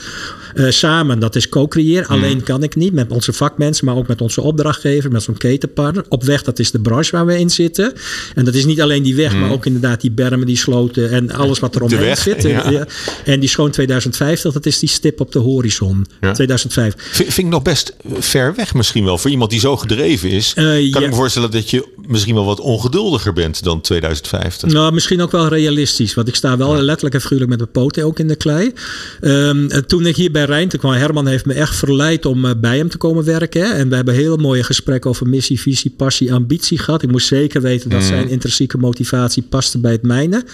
Uh, 0.55 0.70
samen, 0.70 1.19
dat 1.19 1.37
is 1.37 1.49
co-creëren. 1.49 2.06
Mm. 2.08 2.23
Alleen 2.23 2.43
kan 2.43 2.62
ik 2.62 2.76
niet 2.76 2.93
met 2.93 3.11
onze 3.11 3.32
vakmensen, 3.32 3.84
maar 3.84 3.96
ook 3.96 4.06
met 4.06 4.20
onze 4.20 4.40
opdrachtgever, 4.40 5.11
met 5.11 5.23
zo'n 5.23 5.37
ketenpartner. 5.37 6.05
Op 6.08 6.25
weg, 6.25 6.43
dat 6.43 6.58
is 6.58 6.70
de 6.70 6.81
branche 6.81 7.11
waar 7.11 7.26
we 7.26 7.38
in 7.38 7.50
zitten. 7.50 7.93
En 8.34 8.44
dat 8.44 8.55
is 8.55 8.64
niet 8.64 8.81
alleen 8.81 9.02
die 9.02 9.14
weg, 9.14 9.32
mm. 9.32 9.40
maar 9.40 9.50
ook 9.50 9.67
inderdaad 9.67 10.00
die 10.00 10.11
bermen, 10.11 10.46
die 10.46 10.56
sloten 10.56 11.11
en 11.11 11.31
alles 11.31 11.58
wat 11.58 11.75
er 11.75 11.82
omheen 11.82 12.17
zit. 12.17 12.43
Ja. 12.43 12.87
En 13.25 13.40
die 13.40 13.49
schoon 13.49 13.70
2050, 13.70 14.52
dat 14.52 14.67
is 14.67 14.79
die 14.79 14.88
stip 14.88 15.20
op 15.20 15.32
de 15.32 15.38
horizon. 15.38 16.06
Ja. 16.20 16.32
2005. 16.32 16.94
V 16.96 17.17
vind 17.17 17.38
ik 17.38 17.46
nog 17.46 17.62
best 17.62 17.96
ver 18.19 18.55
weg 18.55 18.75
misschien 18.75 19.05
wel. 19.05 19.19
Voor 19.19 19.31
iemand 19.31 19.50
die 19.50 19.61
zo 19.61 19.76
gedreven 19.76 20.31
is, 20.31 20.55
uh, 20.58 20.93
kan 20.93 21.02
ik 21.02 21.11
me 21.11 21.14
voorstellen 21.14 21.50
dat 21.50 21.70
je 21.70 21.88
misschien 22.07 22.35
wel 22.35 22.45
wat 22.45 22.61
ongeduldiger 22.61 23.33
bent 23.33 23.65
dan 23.65 23.81
2050. 23.81 24.73
Nou, 24.73 24.93
misschien 24.93 25.21
ook 25.21 25.31
wel 25.31 25.49
realistisch. 25.49 26.15
Want 26.15 26.29
ik 26.29 26.35
sta 26.35 26.57
wel 26.57 26.75
letterlijk 26.75 27.15
en 27.15 27.21
figuurlijk 27.21 27.51
met 27.51 27.59
mijn 27.59 27.71
poten 27.71 28.05
ook 28.05 28.19
in 28.19 28.29
de 28.29 28.37
klei. 28.37 28.73
Um, 29.21 29.69
toen 29.87 30.07
ik 30.07 30.17
hier 30.17 30.31
bij 30.31 30.45
Rijnte 30.45 30.79
kwam, 30.79 30.93
Herman 30.93 31.27
heeft 31.27 31.47
me 31.47 31.55
echt 31.55 31.75
verleid 31.75 32.27
om 32.27 32.45
uh, 32.45 32.51
bij 32.57 32.77
hem 32.77 32.89
te 32.89 32.97
komen 32.97 33.25
werken. 33.25 33.63
Hè? 33.63 33.73
En 33.73 33.89
we 33.89 33.95
hebben 33.95 34.15
heel 34.15 34.37
mooie 34.37 34.63
gesprekken 34.63 35.11
over 35.11 35.29
missie, 35.29 35.61
visie, 35.61 35.95
passie, 35.97 36.35
ambitie 36.35 36.79
gehad. 36.79 37.03
Ik 37.03 37.11
moest 37.11 37.27
zeker 37.27 37.61
weten 37.61 37.91
dat 37.91 38.01
mm. 38.01 38.07
zijn 38.07 38.29
intrinsieke 38.29 38.79
motivatie 38.79 39.43
paste 39.43 39.79
bij 39.79 39.93
het 39.93 40.03
mijne. 40.03 40.45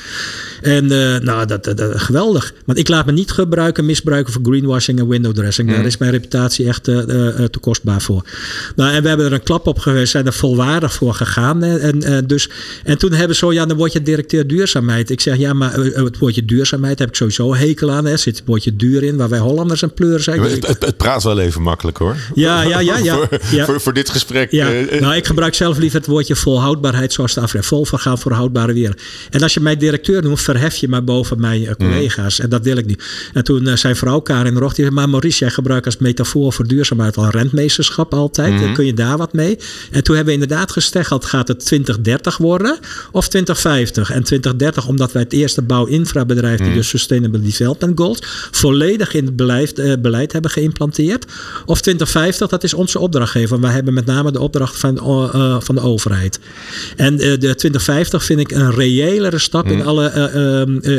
En 0.62 0.84
uh, 0.84 1.18
nou, 1.18 1.46
dat, 1.46 1.64
dat, 1.64 1.76
dat, 1.76 2.00
geweldig. 2.00 2.54
Want 2.64 2.78
ik 2.78 2.88
laat 2.88 3.06
me 3.06 3.12
niet 3.12 3.30
gebruiken, 3.30 3.86
misbruiken 3.86 4.32
voor 4.32 4.42
greenwashing 4.44 4.98
en 4.98 5.08
window 5.08 5.34
dressing. 5.34 5.68
Mm. 5.68 5.74
Daar 5.74 5.86
is 5.86 5.96
mijn 5.96 6.10
reputatie 6.10 6.66
echt 6.66 6.88
uh, 6.88 7.04
te 7.04 7.58
kostbaar 7.60 8.02
voor. 8.02 8.22
Nou, 8.76 8.92
en 8.92 9.02
we 9.02 9.08
hebben 9.08 9.26
er 9.26 9.32
een 9.32 9.42
klap 9.42 9.66
op 9.66 9.78
geweest, 9.78 10.10
zijn 10.10 10.26
er 10.26 10.32
volwaardig 10.32 10.92
voor 10.92 11.14
gegaan. 11.14 11.36
En, 11.38 12.02
en, 12.02 12.26
dus, 12.26 12.50
en 12.84 12.98
toen 12.98 13.12
hebben 13.12 13.36
ze 13.36 13.44
zo, 13.44 13.52
ja, 13.52 13.66
dan 13.66 13.76
word 13.76 13.92
je 13.92 14.02
directeur 14.02 14.46
duurzaamheid. 14.46 15.10
Ik 15.10 15.20
zeg, 15.20 15.36
ja, 15.36 15.52
maar 15.52 15.74
het 15.74 16.18
woordje 16.18 16.44
duurzaamheid 16.44 16.98
heb 16.98 17.08
ik 17.08 17.14
sowieso 17.14 17.54
hekel 17.54 17.90
aan. 17.90 18.06
Er 18.06 18.18
zit 18.18 18.36
het 18.36 18.46
woordje 18.46 18.76
duur 18.76 19.02
in, 19.02 19.16
waar 19.16 19.28
wij 19.28 19.38
Hollanders 19.38 19.82
een 19.82 19.94
pleur 19.94 20.20
zijn. 20.20 20.40
Het, 20.40 20.66
het, 20.66 20.84
het, 20.84 20.96
praat 20.96 21.22
wel 21.22 21.38
even 21.38 21.62
makkelijk 21.62 21.96
hoor. 21.96 22.16
Ja, 22.34 22.62
ja, 22.62 22.80
ja. 22.80 22.96
ja, 22.98 23.14
voor, 23.16 23.28
ja. 23.50 23.64
Voor, 23.64 23.80
voor, 23.80 23.92
dit 23.92 24.10
gesprek. 24.10 24.50
Ja. 24.50 24.70
nou, 25.00 25.14
ik 25.14 25.26
gebruik 25.26 25.54
zelf 25.54 25.78
liever 25.78 25.98
het 25.98 26.08
woordje 26.08 26.36
volhoudbaarheid 26.36 27.12
zoals 27.12 27.34
de 27.34 27.40
afref. 27.40 27.66
Vol 27.66 27.84
vergaan 27.84 28.18
voor 28.18 28.32
houdbare 28.32 28.72
weer. 28.72 28.96
En 29.30 29.42
als 29.42 29.54
je 29.54 29.60
mij 29.60 29.76
directeur 29.76 30.22
noemt, 30.22 30.40
verhef 30.40 30.76
je 30.76 30.88
maar 30.88 31.04
boven 31.04 31.40
mijn 31.40 31.62
uh, 31.62 31.70
collega's. 31.72 32.38
Mm. 32.38 32.44
En 32.44 32.50
dat 32.50 32.64
wil 32.64 32.76
ik 32.76 32.86
niet. 32.86 33.02
En 33.32 33.44
toen 33.44 33.66
uh, 33.66 33.76
zijn 33.76 33.96
vrouw 33.96 34.20
Karin 34.20 34.56
Rocht, 34.56 34.76
die 34.76 34.84
zei, 34.84 34.96
maar 34.96 35.08
Maurice, 35.08 35.38
jij 35.38 35.50
gebruikt 35.50 35.86
als 35.86 35.96
metafoor 35.96 36.52
voor 36.52 36.66
duurzaamheid 36.66 37.16
al 37.16 37.30
rentmeesterschap 37.30 38.14
altijd. 38.14 38.52
Mm. 38.52 38.60
Dan 38.60 38.72
kun 38.74 38.86
je 38.86 38.94
daar 38.94 39.16
wat 39.16 39.32
mee. 39.32 39.58
En 39.90 40.04
toen 40.04 40.16
hebben 40.16 40.34
we 40.34 40.40
inderdaad 40.40 40.72
gesteggeld, 40.72 41.24
gaat 41.28 41.48
het 41.48 41.64
2030 41.64 42.36
worden 42.36 42.78
of 43.12 43.28
2050? 43.28 44.10
En 44.10 44.22
2030, 44.22 44.86
omdat 44.86 45.12
wij 45.12 45.22
het 45.22 45.32
eerste 45.32 45.62
bouw-infrabedrijf, 45.62 46.58
die 46.58 46.68
mm. 46.68 46.74
dus 46.74 46.88
Sustainable 46.88 47.40
Development 47.40 47.98
Goals, 47.98 48.18
volledig 48.50 49.14
in 49.14 49.24
het 49.24 49.36
beleid, 49.36 49.78
uh, 49.78 49.92
beleid 49.98 50.32
hebben 50.32 50.50
geïmplanteerd. 50.50 51.24
Of 51.66 51.80
2050, 51.80 52.48
dat 52.48 52.64
is 52.64 52.74
onze 52.74 52.98
opdrachtgever. 52.98 53.60
Wij 53.60 53.72
hebben 53.72 53.94
met 53.94 54.06
name 54.06 54.32
de 54.32 54.40
opdracht 54.40 54.76
van, 54.76 54.94
uh, 54.94 55.56
van 55.60 55.74
de 55.74 55.80
overheid. 55.80 56.38
En 56.96 57.16
de 57.16 57.36
2050 57.38 58.24
vind 58.24 58.40
ik 58.40 58.50
een 58.50 58.70
reëlere 58.70 59.38
stap 59.38 59.66
in, 59.66 59.84
alle, 59.84 60.10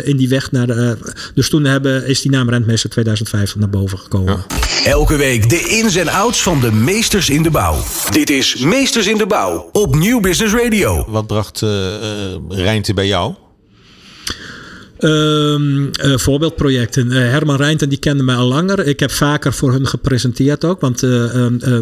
in 0.03 0.17
die 0.17 0.29
weg 0.29 0.51
naar 0.51 0.67
de. 0.67 0.97
dus 1.33 1.49
toen 1.49 1.63
hebben, 1.63 2.07
is 2.07 2.21
die 2.21 2.31
naam 2.31 2.49
Rentmeester 2.49 2.89
2050 2.89 3.59
naar 3.59 3.69
boven 3.69 3.99
gekomen. 3.99 4.45
Ja. 4.49 4.89
Elke 4.91 5.15
week 5.15 5.49
de 5.49 5.59
ins 5.59 5.95
en 5.95 6.07
outs 6.07 6.41
van 6.41 6.59
de 6.59 6.71
meesters 6.71 7.29
in 7.29 7.43
de 7.43 7.49
bouw. 7.49 7.83
Dit 8.11 8.29
is 8.29 8.55
Meesters 8.55 9.07
in 9.07 9.17
de 9.17 9.25
Bouw 9.25 9.69
op 9.71 9.95
Business 10.21 10.53
Radio. 10.53 11.05
Wat 11.07 11.27
bracht 11.27 11.61
uh, 11.61 11.69
Rijnte 12.49 12.93
bij 12.93 13.07
jou? 13.07 13.33
Um, 15.01 15.89
uh, 16.03 16.17
voorbeeldprojecten. 16.17 17.07
Uh, 17.07 17.13
Herman 17.13 17.55
Reinten 17.55 17.89
die 17.89 17.97
kende 17.97 18.23
mij 18.23 18.35
al 18.35 18.47
langer. 18.47 18.87
Ik 18.87 18.99
heb 18.99 19.11
vaker 19.11 19.53
voor 19.53 19.71
hun 19.71 19.87
gepresenteerd 19.87 20.65
ook. 20.65 20.81
Want 20.81 21.03
uh, 21.03 21.33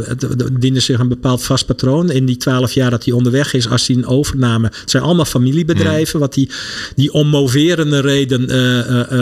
het 0.07 0.49
diende 0.59 0.79
zich 0.79 0.99
een 0.99 1.07
bepaald 1.07 1.43
vast 1.43 1.65
patroon. 1.65 2.11
In 2.11 2.25
die 2.25 2.37
twaalf 2.37 2.71
jaar 2.71 2.89
dat 2.89 3.05
hij 3.05 3.13
onderweg 3.13 3.53
is, 3.53 3.69
als 3.69 3.87
hij 3.87 3.95
een 3.95 4.05
overname. 4.05 4.67
Het 4.81 4.89
zijn 4.89 5.03
allemaal 5.03 5.25
familiebedrijven. 5.25 6.15
Mm. 6.15 6.21
Wat 6.21 6.33
die, 6.33 6.49
die 6.95 7.13
om 7.13 7.27
moverende 7.27 8.01
reden 8.01 8.49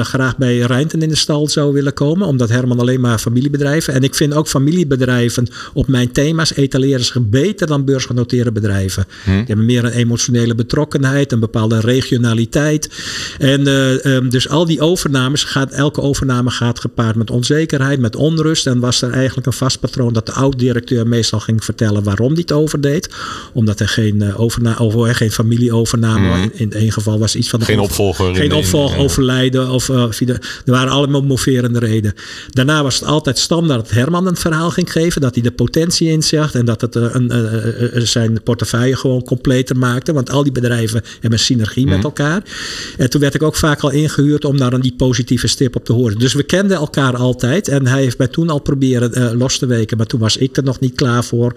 graag 0.06 0.38
bij 0.38 0.58
Reinten 0.58 1.02
in 1.02 1.10
de 1.10 1.16
stal 1.16 1.48
zou 1.48 1.74
willen 1.74 1.94
komen. 1.94 2.28
Omdat 2.28 2.50
Herman 2.50 2.80
alleen 2.80 3.02
maar 3.02 3.18
familiebedrijven. 3.18 3.94
En 3.94 4.04
ik 4.04 4.16
vind 4.16 4.34
ook 4.34 4.48
familiebedrijven 4.48 5.48
op 5.74 5.88
mijn 5.88 6.12
thema's 6.12 6.56
etaleren 6.56 7.06
zich 7.06 7.22
beter 7.22 7.68
dan 7.68 7.86
beursgenoteerde 7.86 8.52
bedrijven. 8.52 9.06
Mm. 9.26 9.34
Die 9.36 9.46
hebben 9.46 9.66
meer 9.66 9.86
een 9.86 9.92
emotionele 9.92 10.56
betrokkenheid, 10.56 11.32
een 11.32 11.40
bepaalde 11.40 11.80
regionaliteit. 11.80 12.90
En 13.40 13.84
uh, 14.04 14.30
dus 14.30 14.50
al 14.50 14.66
die 14.66 14.82
overnames, 14.82 15.44
gaat, 15.44 15.72
elke 15.72 16.02
overname 16.02 16.50
gaat 16.50 16.80
gepaard 16.80 17.16
met 17.16 17.32
onzekerheid, 17.32 18.00
met 18.00 18.16
onrust. 18.16 18.68
En 18.68 18.80
was 18.80 19.02
er 19.02 19.12
eigenlijk 19.12 19.48
een 19.48 19.54
vast 19.54 19.80
patroon 19.80 20.14
dat 20.14 20.26
de 20.26 20.32
oud-directeur 20.32 21.08
meestal 21.08 21.40
ging 21.40 21.64
vertellen 21.64 22.04
waarom 22.04 22.32
hij 22.32 22.42
het 22.42 22.52
overdeed. 22.52 23.10
Omdat 23.54 23.80
er 23.80 23.88
geen, 23.88 24.16
uh, 24.16 24.40
overna 24.40 24.76
of, 24.76 25.16
geen 25.18 25.32
familieovername 25.32 26.28
mm. 26.28 26.44
in, 26.44 26.52
in 26.54 26.74
één 26.74 26.92
geval 26.92 27.20
was 27.20 27.36
iets 27.36 27.50
van... 27.50 27.62
geen 27.62 27.80
opvolger. 27.80 28.36
Geen 28.36 28.54
opvolger, 28.54 28.98
overlijden. 28.98 29.70
Of, 29.70 29.90
uh, 29.90 30.04
er 30.28 30.40
waren 30.66 30.92
allemaal 30.92 31.24
moverende 31.24 31.80
redenen. 31.80 32.14
Daarna 32.50 32.84
was 32.84 33.00
het 33.00 33.10
altijd 33.10 33.40
standaard 33.40 33.80
dat 33.80 33.92
Herman 33.92 34.28
een 34.28 34.36
verhaal 34.36 34.70
ging 34.70 34.92
geven. 34.92 35.22
Dat 35.22 35.34
hij 35.34 35.44
de 35.44 35.52
potentie 35.52 36.12
inzag 36.12 36.54
en 36.54 36.66
dat 36.66 36.82
het 36.82 36.96
een, 36.96 38.08
zijn 38.08 38.44
portefeuille 38.44 38.96
gewoon 38.96 39.24
completer 39.24 39.78
maakte. 39.78 40.14
Want 40.14 40.30
al 40.30 40.44
die 40.44 40.52
bedrijven 40.52 41.04
hebben 41.20 41.40
synergie 41.40 41.86
met 41.88 41.98
mm. 41.98 42.04
elkaar. 42.04 42.44
En 42.98 43.10
toen 43.10 43.22
werd 43.22 43.34
ik 43.34 43.44
ook 43.44 43.56
vaak 43.56 43.75
al 43.84 43.92
ingehuurd 43.92 44.46
om 44.46 44.56
naar 44.56 44.82
die 44.82 44.94
positieve 44.98 45.48
stip 45.48 45.76
op 45.76 45.86
te 45.86 45.94
horen. 45.94 46.20
Dus 46.20 46.34
we 46.34 46.44
kenden 46.44 46.78
elkaar 46.78 47.16
altijd. 47.16 47.68
En 47.68 47.88
hij 47.88 48.02
heeft 48.02 48.18
mij 48.18 48.28
toen 48.28 48.50
al 48.50 48.60
proberen 48.60 49.12
uh, 49.18 49.40
los 49.40 49.58
te 49.58 49.66
weken. 49.66 49.98
Maar 49.98 50.06
toen 50.06 50.20
was 50.20 50.38
ik 50.38 50.58
er 50.58 50.64
nog 50.64 50.80
niet 50.80 50.96
klaar 50.96 51.24
voor. 51.24 51.54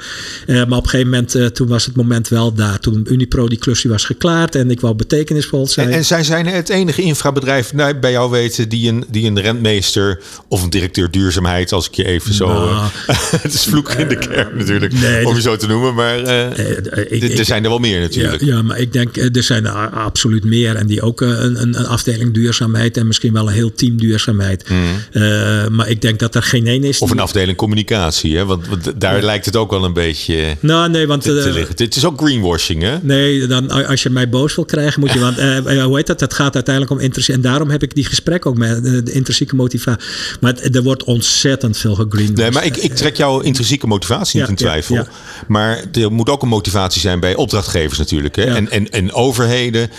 Uh, 0.47 0.57
maar 0.57 0.79
op 0.79 0.85
een 0.85 0.91
gegeven 0.91 1.11
moment, 1.11 1.35
uh, 1.35 1.47
toen 1.47 1.69
was 1.69 1.87
het 1.87 1.97
moment 1.97 2.29
wel 2.29 2.55
daar. 2.55 2.81
Toen 2.81 3.07
Unipro 3.11 3.49
die 3.49 3.59
klusje 3.59 3.89
was 3.89 4.05
geklaard. 4.05 4.55
En 4.55 4.71
ik 4.71 4.81
wou 4.81 4.95
betekenisvol 4.95 5.67
zijn. 5.67 5.89
En, 5.89 5.95
en 5.95 6.05
zij 6.05 6.25
zijn 6.25 6.47
het 6.47 6.69
enige 6.69 7.03
infrabedrijf 7.03 7.73
nou, 7.73 7.95
bij 7.95 8.11
jou 8.11 8.31
weten 8.31 8.69
die 8.69 8.89
een, 8.89 9.05
die 9.11 9.27
een 9.27 9.41
rentmeester 9.41 10.21
of 10.49 10.63
een 10.63 10.71
directeur 10.71 11.11
duurzaamheid, 11.11 11.73
als 11.73 11.87
ik 11.87 11.95
je 11.95 12.05
even 12.05 12.35
zo. 12.35 12.47
Nou, 12.47 12.89
het 13.43 13.55
is 13.55 13.65
vloek 13.65 13.91
in 13.91 14.09
de 14.09 14.19
kerk 14.19 14.55
natuurlijk, 14.55 14.93
nee, 14.93 15.27
om 15.27 15.35
je 15.35 15.41
zo 15.41 15.57
te 15.57 15.67
noemen. 15.67 15.95
Maar 15.95 16.19
ik, 17.09 17.39
er 17.39 17.45
zijn 17.45 17.65
er 17.65 17.71
wel 17.71 17.79
meer 17.79 18.01
natuurlijk. 18.01 18.41
Ja, 18.41 18.55
ja, 18.55 18.63
maar 18.63 18.79
ik 18.79 18.93
denk, 18.93 19.17
er 19.17 19.43
zijn 19.43 19.67
er 19.67 19.73
absoluut 19.89 20.45
meer. 20.45 20.77
En 20.77 20.87
die 20.87 21.03
ook 21.03 21.21
een, 21.21 21.61
een, 21.61 21.79
een 21.79 21.87
afdeling 21.87 22.08
duurzaamheid 22.17 22.97
en 22.97 23.07
misschien 23.07 23.33
wel 23.33 23.49
een 23.49 23.55
heel 23.55 23.73
team 23.73 23.97
duurzaamheid. 23.97 24.69
Mm. 24.69 24.77
Uh, 25.13 25.67
maar 25.67 25.89
ik 25.89 26.01
denk 26.01 26.19
dat 26.19 26.35
er 26.35 26.43
geen 26.43 26.67
één 26.67 26.85
is. 26.85 26.99
Of 26.99 27.11
een 27.11 27.21
afdeling 27.21 27.57
communicatie, 27.57 28.37
hè? 28.37 28.45
Want, 28.45 28.69
want 28.69 29.01
daar 29.01 29.17
ja. 29.17 29.25
lijkt 29.25 29.45
het 29.45 29.57
ook 29.57 29.71
wel 29.71 29.85
een 29.85 29.93
beetje 29.93 30.57
nou, 30.61 30.91
nee, 30.91 31.07
want, 31.07 31.23
te, 31.23 31.43
te 31.43 31.51
liggen. 31.51 31.75
Het 31.77 31.97
is 31.97 32.05
ook 32.05 32.21
greenwashing, 32.21 32.83
hè? 32.83 32.97
Nee, 33.03 33.47
dan, 33.47 33.71
als 33.71 34.03
je 34.03 34.11
mij 34.11 34.29
boos 34.29 34.55
wil 34.55 34.65
krijgen, 34.65 35.01
moet 35.01 35.13
je. 35.13 35.19
Want 35.19 35.39
uh, 35.39 35.85
hoe 35.85 35.97
heet 35.97 36.07
dat? 36.07 36.21
Het 36.21 36.35
gaat 36.35 36.55
uiteindelijk 36.55 36.95
om 36.95 37.01
intrinsiek. 37.01 37.35
En 37.35 37.41
daarom 37.41 37.71
heb 37.71 37.83
ik 37.83 37.95
die 37.95 38.05
gesprek 38.05 38.47
ook 38.47 38.57
met 38.57 38.85
de 38.85 39.13
intrinsieke 39.13 39.55
motivatie. 39.55 40.09
Maar 40.41 40.55
het, 40.55 40.77
er 40.77 40.83
wordt 40.83 41.05
ontzettend 41.05 41.77
veel 41.77 41.95
gegreenwashed. 41.95 42.37
Nee, 42.37 42.51
maar 42.51 42.65
ik, 42.65 42.77
ik 42.77 42.95
trek 42.95 43.17
jouw 43.17 43.41
intrinsieke 43.41 43.87
motivatie 43.87 44.41
niet 44.41 44.49
in 44.49 44.55
twijfel. 44.55 44.95
Ja, 44.95 45.07
maar 45.47 45.85
er 45.93 46.13
moet 46.13 46.29
ook 46.29 46.43
een 46.43 46.49
motivatie 46.49 47.01
zijn 47.01 47.21
bij 47.21 47.35
opdrachtgevers 47.35 47.99
natuurlijk. 47.99 48.37
Hè? 48.37 48.45
En, 48.45 48.71
en, 48.71 48.91
en 48.91 49.13
overheden 49.13 49.91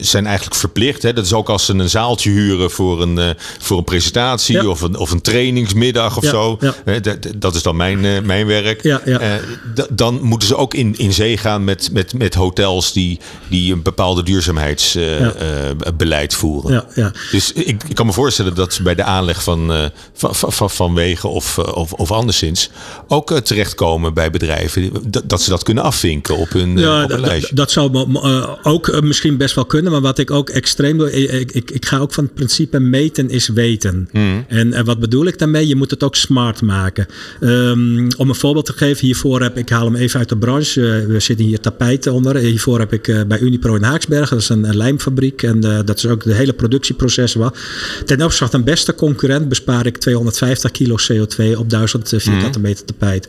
zijn 0.00 0.26
eigenlijk 0.26 0.56
verplicht. 0.56 1.02
Hè? 1.02 1.12
Dat 1.12 1.27
is 1.28 1.34
ook 1.34 1.48
als 1.48 1.64
ze 1.64 1.72
een 1.72 1.90
zaaltje 1.90 2.30
huren 2.30 2.70
voor 2.70 3.02
een, 3.02 3.16
uh, 3.16 3.28
voor 3.58 3.78
een 3.78 3.84
presentatie 3.84 4.70
of, 4.70 4.80
een, 4.80 4.96
of 4.96 5.10
een 5.10 5.20
trainingsmiddag 5.20 6.16
of 6.16 6.24
zo. 6.24 6.58
Dat, 7.02 7.16
dat, 7.36 7.54
is 7.54 7.62
dan 7.62 7.76
mijn, 7.76 8.04
uh, 8.04 8.20
mijn 8.20 8.46
werk. 8.46 8.84
Uh, 8.84 9.34
dan 9.90 10.18
moeten 10.22 10.48
ze 10.48 10.56
ook 10.56 10.74
in, 10.74 10.94
in 10.96 11.12
zee 11.12 11.36
gaan 11.36 11.64
met, 11.64 11.88
met, 11.92 12.14
met 12.14 12.34
hotels 12.34 12.92
die, 12.92 13.20
die 13.48 13.72
een 13.72 13.82
bepaalde 13.82 14.22
duurzaamheidsbeleid 14.22 16.34
voeren. 16.34 16.84
Dus 17.30 17.52
ik, 17.52 17.82
ik, 17.88 17.94
kan 17.94 18.06
me 18.06 18.12
voorstellen 18.12 18.54
dat 18.54 18.74
ze 18.74 18.82
bij 18.82 18.94
de 18.94 19.02
aanleg 19.02 19.42
van, 19.42 19.90
van, 20.14 20.52
van, 20.52 20.70
van 20.70 20.94
wegen 20.94 21.30
of, 21.30 21.58
of, 21.58 21.92
of 21.92 22.10
anderszins 22.10 22.70
ook 23.08 23.40
terechtkomen 23.40 24.14
bij 24.14 24.30
bedrijven. 24.30 24.90
Dat, 25.10 25.22
dat 25.26 25.42
ze 25.42 25.50
dat 25.50 25.62
kunnen 25.62 25.84
afvinken 25.84 26.36
op 26.36 26.52
hun, 26.52 26.78
ja, 26.78 27.02
op 27.02 27.10
hun 27.10 27.20
lijstje. 27.20 27.54
Dat 27.54 27.70
zou 27.70 28.06
ook 28.62 29.02
misschien 29.02 29.36
best 29.36 29.54
wel 29.54 29.64
kunnen. 29.64 29.92
Maar 29.92 30.00
wat 30.00 30.18
ik 30.18 30.30
ook 30.30 30.50
extreem 30.50 30.98
doe. 30.98 31.17
Ik, 31.22 31.52
ik, 31.52 31.70
ik 31.70 31.86
ga 31.86 31.98
ook 31.98 32.12
van 32.12 32.24
het 32.24 32.34
principe 32.34 32.78
meten 32.78 33.30
is 33.30 33.48
weten. 33.48 34.08
Mm. 34.12 34.44
En, 34.48 34.72
en, 34.72 34.84
wat 34.84 34.98
bedoel 34.98 35.26
ik 35.26 35.38
daarmee? 35.38 35.66
Je 35.66 35.76
moet 35.76 35.90
het 35.90 36.02
ook 36.02 36.16
smart 36.16 36.62
maken. 36.62 37.06
Um, 37.40 38.08
om 38.16 38.28
een 38.28 38.34
voorbeeld 38.34 38.66
te 38.66 38.72
geven, 38.72 39.06
hiervoor 39.06 39.42
heb 39.42 39.58
ik 39.58 39.68
haal 39.68 39.84
hem 39.84 39.94
even 39.94 40.18
uit 40.18 40.28
de 40.28 40.36
branche. 40.36 40.80
Uh, 40.80 41.06
we 41.06 41.20
zitten 41.20 41.46
hier 41.46 41.60
tapijten 41.60 42.12
onder. 42.12 42.36
Hiervoor 42.36 42.78
heb 42.78 42.92
ik 42.92 43.08
uh, 43.08 43.20
bij 43.28 43.38
Unipro 43.38 43.74
in 43.74 43.82
Haaksbergen, 43.82 44.30
dat 44.30 44.40
is 44.40 44.48
een, 44.48 44.64
een 44.64 44.76
lijmfabriek. 44.76 45.42
En 45.42 45.64
uh, 45.64 45.78
dat 45.84 45.96
is 45.96 46.06
ook 46.06 46.24
de 46.24 46.34
hele 46.34 46.52
productieproces. 46.52 47.34
Wel. 47.34 47.52
Ten 48.04 48.22
opzichte 48.22 48.56
van 48.56 48.64
beste 48.64 48.94
concurrent 48.94 49.48
bespaar 49.48 49.86
ik 49.86 49.96
250 49.96 50.70
kilo 50.70 50.96
CO2 51.12 51.58
op 51.58 51.70
1000 51.70 52.08
vierkante 52.16 52.58
mm. 52.58 52.64
meter 52.64 52.84
tapijt. 52.84 53.28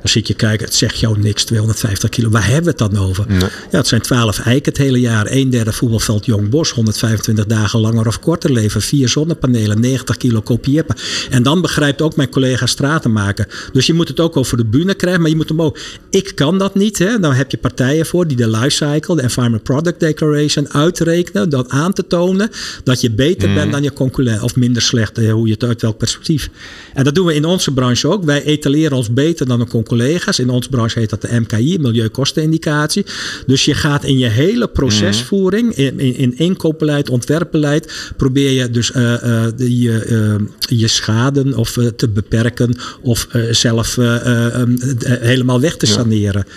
Dan 0.00 0.08
zie 0.08 0.20
ik 0.20 0.26
je 0.26 0.34
kijken, 0.34 0.66
het 0.66 0.74
zegt 0.74 0.98
jou 0.98 1.18
niks, 1.18 1.44
250 1.44 2.08
kilo. 2.08 2.30
Waar 2.30 2.46
hebben 2.46 2.64
we 2.64 2.84
het 2.84 2.92
dan 2.92 3.04
over? 3.04 3.26
Ja, 3.70 3.78
het 3.78 3.86
zijn 3.86 4.00
12 4.00 4.38
eiken 4.38 4.72
het 4.72 4.80
hele 4.80 5.00
jaar. 5.00 5.26
Een 5.30 5.50
derde 5.50 5.72
voetbalveld 5.72 6.26
Jong 6.26 6.48
Bos, 6.48 6.70
125 6.70 7.29
dagen 7.34 7.80
langer 7.80 8.06
of 8.06 8.20
korter 8.20 8.52
leven. 8.52 8.82
Vier 8.82 9.08
zonnepanelen, 9.08 9.80
90 9.80 10.16
kilo 10.16 10.40
kopieppen. 10.40 10.96
En 11.30 11.42
dan 11.42 11.60
begrijpt 11.60 12.02
ook 12.02 12.16
mijn 12.16 12.28
collega 12.28 12.66
stratenmaker. 12.66 13.68
Dus 13.72 13.86
je 13.86 13.92
moet 13.92 14.08
het 14.08 14.20
ook 14.20 14.36
over 14.36 14.56
de 14.56 14.64
bühne 14.64 14.94
krijgen, 14.94 15.20
maar 15.20 15.30
je 15.30 15.36
moet 15.36 15.48
hem 15.48 15.62
ook. 15.62 15.78
Ik 16.10 16.32
kan 16.34 16.58
dat 16.58 16.74
niet. 16.74 16.98
Hè? 16.98 17.18
Dan 17.18 17.32
heb 17.32 17.50
je 17.50 17.56
partijen 17.56 18.06
voor 18.06 18.26
die 18.26 18.36
de 18.36 18.48
lifecycle, 18.48 19.16
de 19.16 19.22
Environment 19.22 19.62
Product 19.62 20.00
Declaration, 20.00 20.72
uitrekenen. 20.72 21.48
Dat 21.50 21.68
aan 21.68 21.92
te 21.92 22.06
tonen 22.06 22.50
dat 22.84 23.00
je 23.00 23.10
beter 23.10 23.48
mm. 23.48 23.54
bent 23.54 23.72
dan 23.72 23.82
je 23.82 23.92
concurrent. 23.92 24.42
Of 24.42 24.56
minder 24.56 24.82
slecht, 24.82 25.16
hoe 25.16 25.46
je 25.46 25.52
het 25.52 25.64
uit 25.64 25.82
welk 25.82 25.98
perspectief. 25.98 26.50
En 26.94 27.04
dat 27.04 27.14
doen 27.14 27.26
we 27.26 27.34
in 27.34 27.44
onze 27.44 27.72
branche 27.72 28.08
ook. 28.08 28.24
Wij 28.24 28.44
etaleren 28.44 28.96
ons 28.96 29.12
beter 29.12 29.46
dan 29.46 29.60
onze 29.60 29.82
collega's. 29.82 30.38
In 30.38 30.50
onze 30.50 30.68
branche 30.68 30.98
heet 30.98 31.10
dat 31.10 31.22
de 31.22 31.40
MKI, 31.40 31.78
Milieukostenindicatie. 31.78 33.06
Dus 33.46 33.64
je 33.64 33.74
gaat 33.74 34.04
in 34.04 34.18
je 34.18 34.26
hele 34.26 34.68
procesvoering, 34.68 35.74
in, 35.74 36.00
in, 36.00 36.16
in 36.16 36.38
inkoopbeleid, 36.38 37.09
ontwerpbeleid, 37.10 38.12
probeer 38.16 38.50
je 38.50 38.70
dus 38.70 38.90
uh, 38.90 39.02
uh, 39.02 39.46
je, 39.56 40.06
uh, 40.08 40.78
je 40.78 40.88
schade 40.88 41.56
of 41.56 41.78
te 41.96 42.08
beperken 42.08 42.76
of 43.02 43.28
zelf 43.50 43.96
um, 43.96 44.78
helemaal 45.04 45.60
weg 45.60 45.76
te 45.76 45.86
saneren. 45.86 46.44
Ja. 46.46 46.52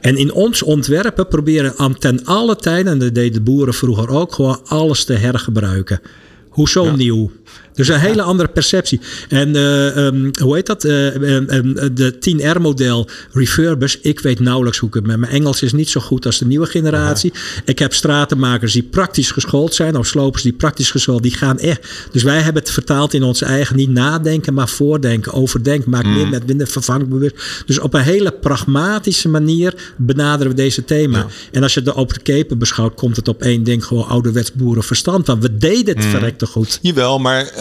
En 0.00 0.16
in 0.16 0.32
ons 0.32 0.62
ontwerpen 0.62 1.28
proberen 1.28 1.72
aan 1.76 1.98
ten 1.98 2.24
alle 2.24 2.56
tijden, 2.56 2.92
en 2.92 2.98
dat 2.98 3.14
deden 3.14 3.32
de 3.32 3.40
boeren 3.40 3.74
vroeger 3.74 4.08
ook, 4.08 4.34
gewoon 4.34 4.60
alles 4.64 5.04
te 5.04 5.12
hergebruiken. 5.12 6.00
Hoezo 6.48 6.84
ja. 6.84 6.96
nieuw? 6.96 7.30
Dus 7.78 7.88
een 7.88 8.00
hele 8.00 8.22
andere 8.22 8.48
perceptie. 8.48 9.00
En 9.28 9.56
uh, 9.56 9.96
um, 9.96 10.30
hoe 10.42 10.54
heet 10.54 10.66
dat? 10.66 10.84
Uh, 10.84 11.14
um, 11.14 11.94
de 11.94 12.14
10R-model 12.14 13.08
refurbish. 13.32 13.96
Ik 14.00 14.20
weet 14.20 14.40
nauwelijks 14.40 14.78
hoe 14.78 14.88
ik 14.88 14.94
het 14.94 15.06
met 15.06 15.18
mijn 15.18 15.32
Engels 15.32 15.62
is 15.62 15.72
niet 15.72 15.88
zo 15.88 16.00
goed 16.00 16.26
als 16.26 16.38
de 16.38 16.46
nieuwe 16.46 16.66
generatie. 16.66 17.32
Ik 17.64 17.78
heb 17.78 17.94
stratenmakers 17.94 18.72
die 18.72 18.82
praktisch 18.82 19.30
geschoold 19.30 19.74
zijn, 19.74 19.96
of 19.96 20.06
slopers 20.06 20.42
die 20.42 20.52
praktisch 20.52 20.90
geschoold, 20.90 21.22
die 21.22 21.36
gaan 21.36 21.58
echt. 21.58 21.88
Dus 22.12 22.22
wij 22.22 22.40
hebben 22.40 22.62
het 22.62 22.72
vertaald 22.72 23.14
in 23.14 23.22
ons 23.22 23.42
eigen 23.42 23.76
niet 23.76 23.90
nadenken, 23.90 24.54
maar 24.54 24.68
voordenken, 24.68 25.32
overdenken, 25.32 25.90
maak 25.90 26.04
mm. 26.04 26.14
meer 26.14 26.28
met 26.28 26.46
minder 26.46 26.66
vervangbewust. 26.66 27.62
Dus 27.66 27.78
op 27.78 27.94
een 27.94 28.02
hele 28.02 28.30
pragmatische 28.30 29.28
manier 29.28 29.74
benaderen 29.96 30.48
we 30.48 30.54
deze 30.54 30.84
thema. 30.84 31.18
Ja. 31.18 31.26
En 31.52 31.62
als 31.62 31.74
je 31.74 31.82
de 31.82 31.94
open 31.94 32.22
kepen 32.22 32.58
beschouwt, 32.58 32.94
komt 32.94 33.16
het 33.16 33.28
op 33.28 33.42
één 33.42 33.64
ding 33.64 33.84
gewoon 33.84 34.06
ouderwets 34.06 34.52
boerenverstand. 34.52 35.26
Want 35.26 35.42
we 35.42 35.56
deden 35.56 35.96
het 35.96 36.04
mm. 36.04 36.10
verrekte 36.10 36.46
goed. 36.46 36.78
Jawel, 36.82 37.18
maar 37.18 37.52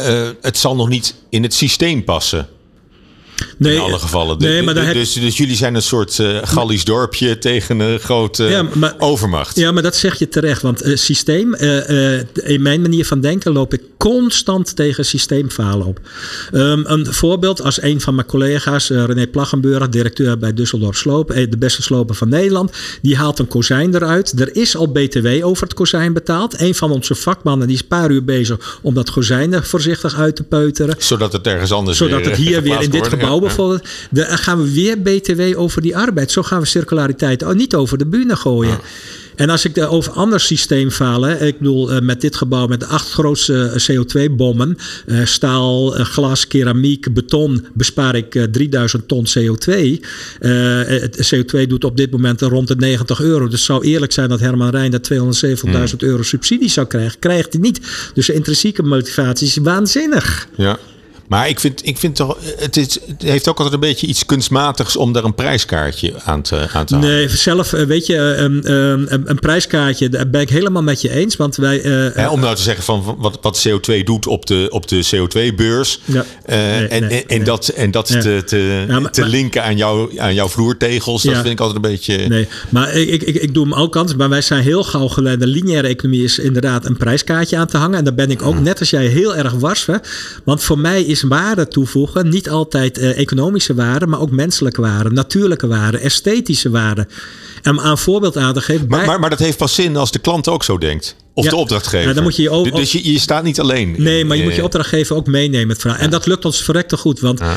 het 0.42 0.58
zal 0.58 0.76
nog 0.76 0.90
niet 0.90 1.16
in 1.30 1.44
het 1.44 1.54
systeem 1.54 2.04
passen. 2.04 2.50
Nee, 3.58 3.76
in 3.76 3.82
alle 3.82 4.00
gevallen. 4.00 4.38
Nee, 4.38 4.62
maar 4.62 4.74
dus, 4.74 4.94
dus, 4.94 5.14
dus, 5.14 5.38
jullie 5.38 5.56
zijn 5.56 5.76
een 5.76 5.82
soort 5.82 6.18
uh, 6.18 6.38
Gallisch 6.44 6.84
dorpje 6.84 7.38
tegen 7.38 7.80
een 7.80 8.00
grote 8.00 8.44
ja, 8.44 8.66
maar, 8.74 8.96
overmacht. 8.98 9.56
Ja, 9.56 9.72
maar 9.72 9.84
dat 9.84 9.96
zeg 9.96 10.20
je 10.20 10.30
terecht. 10.30 10.62
Want 10.62 10.86
uh, 10.86 10.96
systeem, 10.96 11.56
uh, 11.60 12.20
in 12.34 12.62
mijn 12.62 12.82
manier 12.82 13.06
van 13.06 13.22
denken 13.22 13.52
loop 13.52 13.74
ik 13.74 13.82
constant 13.98 14.76
tegen 14.76 15.06
systeemfalen 15.06 15.88
op. 15.88 16.00
Um, 16.52 16.84
een 16.86 17.14
voorbeeld 17.14 17.62
als 17.62 17.82
een 17.82 18.02
van 18.02 18.16
mijn 18.16 18.28
collega's, 18.28 18.90
René 18.90 19.28
Plaggenburg, 19.28 19.90
directeur 19.90 20.38
bij 20.38 20.52
Düsseldorf 20.52 20.98
Sloop, 20.98 21.28
de 21.28 21.58
beste 21.58 21.82
sloper 21.82 22.16
van 22.16 22.30
Nederland, 22.30 22.72
die 23.02 23.18
haalt 23.18 23.40
een 23.40 23.48
kozijn 23.48 23.96
eruit. 23.96 24.40
Er 24.40 24.56
is 24.56 24.76
al 24.76 24.88
BTW 24.88 25.28
over 25.42 25.64
het 25.64 25.74
kozijn 25.74 26.14
betaald. 26.14 26.62
Een 26.62 26.76
van 26.76 26.92
onze 26.92 27.16
vakmannen 27.16 27.68
die 27.68 27.76
is 27.76 27.82
een 27.82 27.88
paar 27.88 28.12
uur 28.12 28.24
bezig 28.24 28.80
om 28.82 28.94
dat 28.94 29.12
kozijn 29.12 29.54
er 29.54 29.64
voorzichtig 29.64 30.16
uit 30.16 30.36
te 30.36 30.44
peuteren. 30.44 30.96
Zodat 30.98 31.34
het 31.34 31.48
ergens 31.48 31.72
anders 31.72 31.98
Zodat 31.98 32.26
het 32.26 32.36
hier 32.36 32.62
weer 32.62 32.82
in 32.82 32.90
dit 32.90 33.08
gebouw 33.08 33.40
bijvoorbeeld. 33.48 33.88
Dan 34.10 34.38
gaan 34.38 34.62
we 34.62 34.74
weer 34.74 35.02
BTW 35.02 35.42
over 35.56 35.82
die 35.82 35.98
arbeid. 35.98 36.32
Zo 36.32 36.44
gaan 36.44 36.60
we 36.60 36.66
circulariteit 36.66 37.44
oh, 37.44 37.54
niet 37.54 37.76
over 37.76 37.98
de 37.98 38.06
bühne 38.06 38.36
gooien. 38.36 38.80
En 39.36 39.50
als 39.50 39.66
ik 39.66 39.78
over 39.78 40.12
ander 40.12 40.40
systeem 40.40 40.92
faal, 40.92 41.30
ik 41.30 41.58
bedoel 41.58 42.02
met 42.02 42.22
dit 42.22 42.36
gebouw 42.36 42.68
met 42.68 42.80
de 42.80 42.86
acht 42.86 43.12
grootste 43.12 43.82
CO2-bommen, 43.92 44.78
staal, 45.24 45.90
glas, 45.90 46.48
keramiek, 46.48 47.14
beton, 47.14 47.66
bespaar 47.74 48.16
ik 48.16 48.48
3000 48.52 49.08
ton 49.08 49.26
CO2. 49.40 50.00
het 50.88 51.36
CO2 51.36 51.68
doet 51.68 51.84
op 51.84 51.98
dit 51.98 52.12
moment 52.12 52.42
rond 52.42 52.68
de 52.68 52.76
90 52.76 53.22
euro. 53.22 53.44
Dus 53.44 53.54
het 53.54 53.62
zou 53.62 53.86
eerlijk 53.86 54.12
zijn 54.12 54.30
dat 54.30 54.40
Herman 54.40 54.70
Rijn 54.70 54.92
dat 54.92 55.12
270.000 55.14 55.20
hmm. 55.62 55.84
euro 55.98 56.24
subsidie 56.24 56.70
zou 56.70 56.88
krijgen. 56.88 57.20
Krijgt 57.20 57.54
hij 57.54 57.62
niet. 57.62 57.82
Dus 58.14 58.26
de 58.26 58.34
intrinsieke 58.34 58.84
motivatie 58.84 59.48
is 59.48 59.58
waanzinnig. 59.58 60.48
Ja. 60.56 60.80
Maar 61.28 61.50
ik 61.50 61.60
vind, 61.60 61.86
ik 61.86 61.98
vind 61.98 62.16
toch, 62.16 62.38
het, 62.58 62.78
is, 62.78 63.00
het 63.08 63.22
heeft 63.22 63.48
ook 63.48 63.58
altijd 63.58 63.74
een 63.74 63.90
beetje 63.90 64.08
iets 64.08 64.26
kunstmatigs 64.26 64.96
om 64.96 65.14
daar 65.14 65.24
een 65.24 65.36
prijskaartje 65.36 66.14
aan 66.24 66.42
te, 66.42 66.70
aan 66.74 66.86
te 66.86 66.96
halen. 66.96 67.10
Nee, 67.10 67.30
zelf 67.30 67.74
eh, 67.74 67.86
weet 67.86 68.06
je, 68.06 68.16
eh, 68.16 68.44
een, 68.44 68.72
een, 68.72 69.30
een, 69.30 69.40
prijskaartje, 69.40 70.10
daar 70.10 70.30
ben 70.30 70.42
ik 70.42 70.50
helemaal 70.50 70.84
met 70.84 71.02
je 71.02 71.10
eens. 71.10 71.36
Want 71.36 71.56
wij, 71.56 71.84
uh, 72.16 72.32
om 72.32 72.40
nou 72.40 72.56
te 72.56 72.62
zeggen 72.62 72.84
van 72.84 73.16
wat, 73.18 73.38
wat 73.42 73.68
CO2 73.68 74.04
doet 74.04 74.28
op 74.28 74.46
de, 74.46 74.68
op 74.70 74.88
de 74.88 75.06
CO2-beurs. 75.06 76.00
Ja, 76.06 76.26
en, 76.46 76.90
en, 76.90 77.28
en, 77.28 77.44
dat, 77.44 77.68
en 77.68 77.92
dat 77.92 78.06
te, 78.06 78.44
te, 78.46 79.08
te 79.12 79.26
linken 79.26 79.64
aan, 79.64 79.78
jou, 79.78 80.20
aan 80.20 80.34
jouw 80.34 80.48
vloertegels, 80.48 81.24
dat 81.24 81.34
vind 81.34 81.48
ik 81.48 81.60
altijd 81.60 81.86
een 81.86 81.92
beetje. 81.92 82.28
Nee, 82.28 82.48
maar 82.70 82.94
ik, 82.94 83.22
ik, 83.22 83.36
ik, 83.36 83.54
doe 83.54 83.64
hem 83.64 83.74
ook 83.74 83.92
kans. 83.92 84.16
Maar 84.16 84.30
wij 84.30 84.42
zijn 84.42 84.64
heel 84.64 84.84
gauw 84.84 85.08
geleid. 85.08 85.40
De 85.40 85.48
lineaire 85.48 85.88
economie 85.88 86.24
is 86.24 86.40
inderdaad 86.40 86.86
een 86.86 86.98
prijskaartje 86.98 87.58
aan 87.58 87.68
te 87.68 87.78
hangen. 87.78 87.98
En 87.98 88.04
daar 88.04 88.14
ben 88.14 88.32
ik 88.32 88.42
ook, 88.42 88.60
net 88.60 88.80
als 88.80 88.90
jij, 88.90 89.06
heel 89.06 89.36
erg 89.36 89.54
wars. 89.54 89.86
Hè? 89.86 89.96
Want 90.44 90.64
voor 90.64 90.80
mij 90.80 91.02
is 91.02 91.17
waarde 91.22 91.68
toevoegen. 91.68 92.30
Niet 92.30 92.50
altijd 92.50 92.98
uh, 92.98 93.18
economische 93.18 93.74
waarde, 93.74 94.08
maar 94.08 94.20
ook 94.20 94.32
menselijke 94.32 94.82
waarde, 94.82 95.10
natuurlijke 95.10 95.68
waarde, 95.68 95.98
esthetische 95.98 96.70
waarde. 96.70 97.08
En 97.62 97.80
aan 97.80 97.92
een 97.92 97.98
voorbeeld 97.98 98.38
aan 98.38 98.54
te 98.54 98.62
geven. 98.62 98.88
Maar, 98.88 99.06
maar, 99.06 99.20
maar 99.20 99.30
dat 99.30 99.40
heeft 99.40 99.58
pas 99.58 99.76
zin 99.76 99.96
als 99.96 100.12
de 100.12 100.20
klant 100.20 100.48
ook 100.48 100.64
zo 100.64 100.78
denkt. 100.78 101.16
Of 101.38 101.48
de 101.48 101.56
opdrachtgever. 101.56 102.08
Ja, 102.08 102.14
dan 102.14 102.24
moet 102.24 102.36
je 102.36 102.42
je 102.42 102.50
ook, 102.50 102.76
dus 102.76 102.92
je, 102.92 103.12
je, 103.12 103.20
staat 103.20 103.44
niet 103.44 103.60
alleen. 103.60 103.96
Nee, 103.98 104.26
maar 104.26 104.38
je 104.38 104.44
moet 104.44 104.56
je 104.56 104.64
opdrachtgever 104.64 105.16
ook 105.16 105.28
meenemen. 105.28 105.70
Het 105.70 105.82
verhaal. 105.82 106.00
En 106.00 106.10
dat 106.10 106.26
lukt 106.26 106.46
ons 106.46 106.64
verrekte 106.64 106.98
goed. 106.98 107.20
Want 107.20 107.42
uh, 107.42 107.50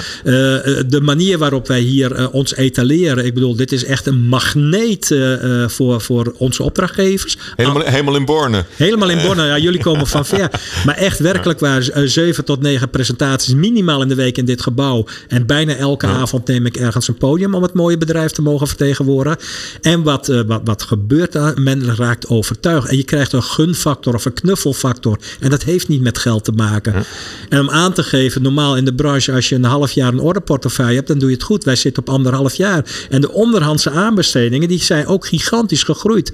de 0.86 1.00
manier 1.02 1.38
waarop 1.38 1.66
wij 1.66 1.80
hier 1.80 2.18
uh, 2.18 2.34
ons 2.34 2.54
etaleren. 2.54 3.24
Ik 3.24 3.34
bedoel, 3.34 3.56
dit 3.56 3.72
is 3.72 3.84
echt 3.84 4.06
een 4.06 4.20
magneet 4.20 5.10
uh, 5.10 5.68
voor, 5.68 6.00
voor 6.00 6.34
onze 6.36 6.62
opdrachtgevers. 6.62 7.36
Helemaal, 7.56 7.82
helemaal 7.82 8.16
in 8.16 8.24
Borne. 8.24 8.64
Helemaal 8.76 9.10
in 9.10 9.22
Borne. 9.22 9.46
Ja, 9.46 9.58
jullie 9.58 9.80
komen 9.80 10.06
van 10.06 10.26
ver. 10.26 10.50
Maar 10.86 10.96
echt 10.96 11.18
werkelijk 11.18 11.60
waar. 11.60 11.88
zeven 12.04 12.44
tot 12.44 12.60
negen 12.60 12.90
presentaties 12.90 13.54
minimaal 13.54 14.02
in 14.02 14.08
de 14.08 14.14
week 14.14 14.38
in 14.38 14.44
dit 14.44 14.62
gebouw. 14.62 15.06
En 15.28 15.46
bijna 15.46 15.74
elke 15.74 16.06
avond 16.06 16.46
neem 16.46 16.66
ik 16.66 16.76
ergens 16.76 17.08
een 17.08 17.16
podium 17.16 17.54
om 17.54 17.62
het 17.62 17.74
mooie 17.74 17.98
bedrijf 17.98 18.30
te 18.30 18.42
mogen 18.42 18.66
vertegenwoordigen. 18.66 19.38
En 19.80 20.02
wat, 20.02 20.26
wat, 20.46 20.60
wat 20.64 20.82
gebeurt 20.82 21.34
er? 21.34 21.52
Men 21.60 21.94
raakt 21.96 22.28
overtuigd. 22.28 22.88
En 22.88 22.96
je 22.96 23.04
krijgt 23.04 23.32
een 23.32 23.42
gun 23.42 23.69
factor 23.74 24.14
of 24.14 24.24
een 24.24 24.32
knuffelfactor. 24.32 25.18
En 25.40 25.50
dat 25.50 25.62
heeft 25.62 25.88
niet 25.88 26.00
met 26.00 26.18
geld 26.18 26.44
te 26.44 26.52
maken. 26.52 27.04
En 27.48 27.60
om 27.60 27.70
aan 27.70 27.92
te 27.92 28.02
geven, 28.02 28.42
normaal 28.42 28.76
in 28.76 28.84
de 28.84 28.94
branche, 28.94 29.32
als 29.32 29.48
je 29.48 29.54
een 29.54 29.64
half 29.64 29.92
jaar 29.92 30.12
een 30.12 30.20
orderportefeuille 30.20 30.94
hebt, 30.94 31.08
dan 31.08 31.18
doe 31.18 31.28
je 31.28 31.34
het 31.34 31.44
goed. 31.44 31.64
Wij 31.64 31.76
zitten 31.76 32.02
op 32.02 32.08
anderhalf 32.14 32.54
jaar. 32.54 33.06
En 33.10 33.20
de 33.20 33.32
onderhandse 33.32 33.90
aanbestedingen, 33.90 34.68
die 34.68 34.82
zijn 34.82 35.06
ook 35.06 35.26
gigantisch 35.26 35.82
gegroeid. 35.82 36.32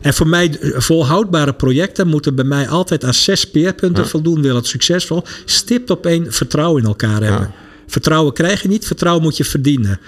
En 0.00 0.14
voor 0.14 0.28
mij, 0.28 0.58
volhoudbare 0.60 1.54
projecten 1.54 2.08
moeten 2.08 2.34
bij 2.34 2.44
mij 2.44 2.68
altijd 2.68 3.04
aan 3.04 3.14
zes 3.14 3.40
speerpunten 3.40 4.08
voldoen. 4.08 4.42
Wil 4.42 4.56
het 4.56 4.66
succesvol? 4.66 5.22
Stipt 5.44 5.90
op 5.90 6.06
één 6.06 6.32
vertrouwen 6.32 6.82
in 6.82 6.88
elkaar 6.88 7.22
hebben. 7.22 7.63
Vertrouwen 7.86 8.32
krijg 8.32 8.62
je 8.62 8.68
niet, 8.68 8.86
vertrouwen 8.86 9.22
moet 9.22 9.36
je 9.36 9.44
verdienen. 9.44 10.00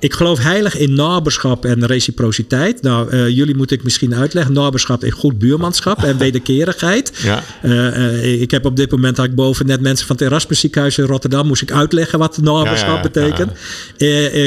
Ik 0.00 0.14
geloof 0.14 0.38
heilig 0.38 0.76
in 0.76 0.94
naberschap 0.94 1.64
en 1.64 1.86
reciprociteit. 1.86 2.82
Nou, 2.82 3.14
uh, 3.14 3.28
jullie 3.28 3.56
moet 3.56 3.70
ik 3.70 3.82
misschien 3.82 4.14
uitleggen. 4.14 4.52
Naberschap 4.52 5.04
in 5.04 5.10
goed 5.10 5.38
buurmanschap 5.38 6.02
en 6.02 6.18
wederkerigheid. 6.26 7.12
Ja. 7.22 7.42
Uh, 7.62 8.40
ik 8.40 8.50
heb 8.50 8.64
op 8.64 8.76
dit 8.76 8.90
moment, 8.90 9.16
had 9.16 9.26
ik 9.26 9.34
boven 9.34 9.66
net 9.66 9.80
mensen 9.80 10.06
van 10.06 10.16
het 10.16 10.24
Erasmus 10.24 10.60
ziekenhuis 10.60 10.98
in 10.98 11.04
Rotterdam, 11.04 11.46
moest 11.46 11.62
ik 11.62 11.72
uitleggen 11.72 12.18
wat 12.18 12.38
naberschap 12.42 13.02
betekent. 13.02 13.52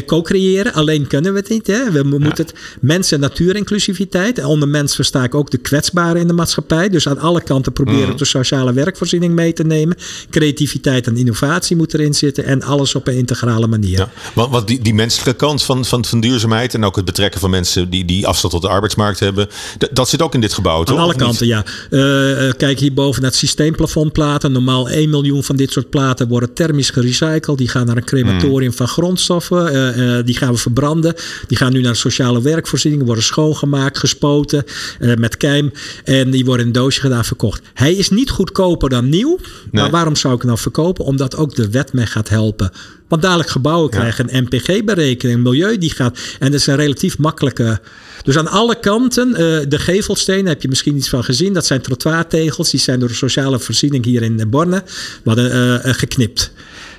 Co-creëren, 0.05 0.73
alleen 0.73 1.07
kunnen 1.07 1.33
we 1.33 1.39
het 1.39 1.49
niet. 1.49 1.67
Hè? 1.67 1.91
We, 1.91 2.03
moeten 2.03 2.45
het 2.45 2.53
mens- 2.81 3.11
en 3.11 3.19
natuurinclusiviteit. 3.19 4.39
En 4.39 4.45
onder 4.45 4.67
mens 4.67 4.95
versta 4.95 5.23
ik 5.23 5.35
ook 5.35 5.51
de 5.51 5.57
kwetsbaren 5.57 6.21
in 6.21 6.27
de 6.27 6.33
maatschappij. 6.33 6.89
Dus 6.89 7.07
aan 7.07 7.19
alle 7.19 7.43
kanten 7.43 7.73
proberen 7.73 8.09
mm. 8.09 8.17
de 8.17 8.25
sociale 8.25 8.73
werkvoorziening 8.73 9.35
mee 9.35 9.53
te 9.53 9.63
nemen. 9.63 9.97
Creativiteit 10.29 11.07
en 11.07 11.17
innovatie 11.17 11.75
moet 11.75 11.93
erin 11.93 12.13
zitten. 12.13 12.45
En 12.45 12.63
alles 12.71 12.95
op 12.95 13.07
een 13.07 13.17
integrale 13.17 13.67
manier. 13.67 13.97
Ja, 13.97 14.09
want, 14.33 14.51
want 14.51 14.67
die, 14.67 14.81
die 14.81 14.93
menselijke 14.93 15.33
kant 15.33 15.63
van, 15.63 15.85
van, 15.85 16.05
van 16.05 16.19
duurzaamheid 16.19 16.73
en 16.73 16.83
ook 16.83 16.95
het 16.95 17.05
betrekken 17.05 17.39
van 17.39 17.49
mensen 17.49 17.89
die, 17.89 18.05
die 18.05 18.27
afstand 18.27 18.53
tot 18.53 18.61
de 18.61 18.69
arbeidsmarkt 18.69 19.19
hebben. 19.19 19.47
Dat 19.91 20.09
zit 20.09 20.21
ook 20.21 20.33
in 20.33 20.41
dit 20.41 20.53
gebouw, 20.53 20.83
toch? 20.83 20.97
Aan 20.97 21.03
alle 21.03 21.15
kanten, 21.15 21.47
ja. 21.47 21.65
Uh, 21.89 22.51
kijk 22.57 22.79
hierboven 22.79 23.21
naar 23.21 23.29
het 23.29 23.39
systeemplafondplaten. 23.39 24.51
Normaal 24.51 24.89
1 24.89 25.09
miljoen 25.09 25.43
van 25.43 25.55
dit 25.55 25.71
soort 25.71 25.89
platen 25.89 26.27
worden 26.27 26.53
thermisch 26.53 26.89
gerecycled. 26.89 27.57
Die 27.57 27.67
gaan 27.67 27.85
naar 27.85 27.97
een 27.97 28.03
crematorium 28.03 28.69
hmm. 28.69 28.77
van 28.77 28.87
grondstoffen. 28.87 29.75
Uh, 29.75 30.25
die 30.25 30.37
gaan 30.37 30.51
we 30.51 30.57
verbranden. 30.57 31.15
Die 31.47 31.57
gaan 31.57 31.73
nu 31.73 31.81
naar 31.81 31.95
sociale 31.95 32.41
werkvoorziening, 32.41 33.05
worden 33.05 33.23
schoongemaakt, 33.23 33.97
gespoten 33.97 34.63
met 34.99 35.37
kijm. 35.37 35.71
En 36.03 36.31
die 36.31 36.45
worden 36.45 36.61
in 36.61 36.67
een 36.67 36.81
doosje 36.81 36.99
gedaan 36.99 37.25
verkocht. 37.25 37.61
Hij 37.73 37.93
is 37.93 38.09
niet 38.09 38.29
goedkoper 38.29 38.89
dan 38.89 39.09
nieuw. 39.09 39.37
Maar 39.71 39.89
waarom 39.89 40.15
zou 40.15 40.33
ik 40.33 40.39
hem 40.39 40.49
nou 40.49 40.61
verkopen? 40.61 41.05
Omdat 41.05 41.35
ook 41.35 41.55
de 41.55 41.69
wet 41.69 41.93
mij 41.93 42.05
gaat 42.05 42.29
helpen. 42.29 42.60
Want 43.07 43.21
dadelijk 43.21 43.49
gebouwen 43.49 43.89
krijgen 43.89 44.35
een 44.35 44.43
MPG-berekening, 44.43 45.43
milieu 45.43 45.77
die 45.77 45.89
gaat. 45.89 46.19
En 46.39 46.51
dat 46.51 46.59
is 46.59 46.67
een 46.67 46.75
relatief 46.75 47.17
makkelijke. 47.17 47.79
Dus 48.23 48.37
aan 48.37 48.47
alle 48.47 48.79
kanten, 48.79 49.29
uh, 49.29 49.35
de 49.67 49.79
gevelstenen 49.79 50.45
heb 50.45 50.61
je 50.61 50.67
misschien 50.67 50.95
iets 50.95 51.09
van 51.09 51.23
gezien. 51.23 51.53
Dat 51.53 51.65
zijn 51.65 51.81
trottoirtegels. 51.81 52.71
Die 52.71 52.79
zijn 52.79 52.99
door 52.99 53.07
de 53.07 53.13
sociale 53.13 53.59
voorziening 53.59 54.05
hier 54.05 54.21
in 54.21 54.49
Borne 54.49 54.83
worden, 55.23 55.55
uh, 55.85 55.93
geknipt. 55.93 56.51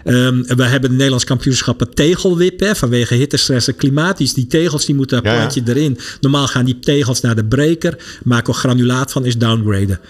Um, 0.04 0.44
we 0.46 0.64
hebben 0.64 0.90
de 0.90 0.96
Nederlands 0.96 1.24
kampioenschappen 1.24 1.94
tegelwippen. 1.94 2.76
Vanwege 2.76 3.14
hittestress 3.14 3.68
en 3.68 3.76
klimatisch. 3.76 4.34
Die 4.34 4.46
tegels 4.46 4.84
die 4.84 4.94
moeten 4.94 5.18
een 5.18 5.30
ja, 5.30 5.36
plantje 5.36 5.62
erin. 5.66 5.98
Normaal 6.20 6.46
gaan 6.46 6.64
die 6.64 6.78
tegels 6.78 7.20
naar 7.20 7.34
de 7.34 7.44
breker. 7.44 7.98
Maken 8.24 8.52
we 8.52 8.58
granulaat 8.58 9.12
van, 9.12 9.24
is 9.24 9.38
downgraden. 9.38 10.00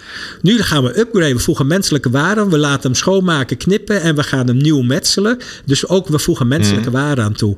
Nu 0.41 0.61
gaan 0.61 0.83
we 0.83 0.99
upgraden. 0.99 1.35
We 1.35 1.41
voegen 1.41 1.67
menselijke 1.67 2.09
waarden. 2.09 2.49
We 2.49 2.57
laten 2.57 2.81
hem 2.81 2.95
schoonmaken, 2.95 3.57
knippen. 3.57 4.01
En 4.01 4.15
we 4.15 4.23
gaan 4.23 4.47
hem 4.47 4.57
nieuw 4.57 4.81
metselen. 4.81 5.37
Dus 5.65 5.87
ook 5.87 6.07
we 6.07 6.19
voegen 6.19 6.47
menselijke 6.47 6.89
mm. 6.89 6.95
waarden 6.95 7.23
aan 7.23 7.33
toe. 7.33 7.57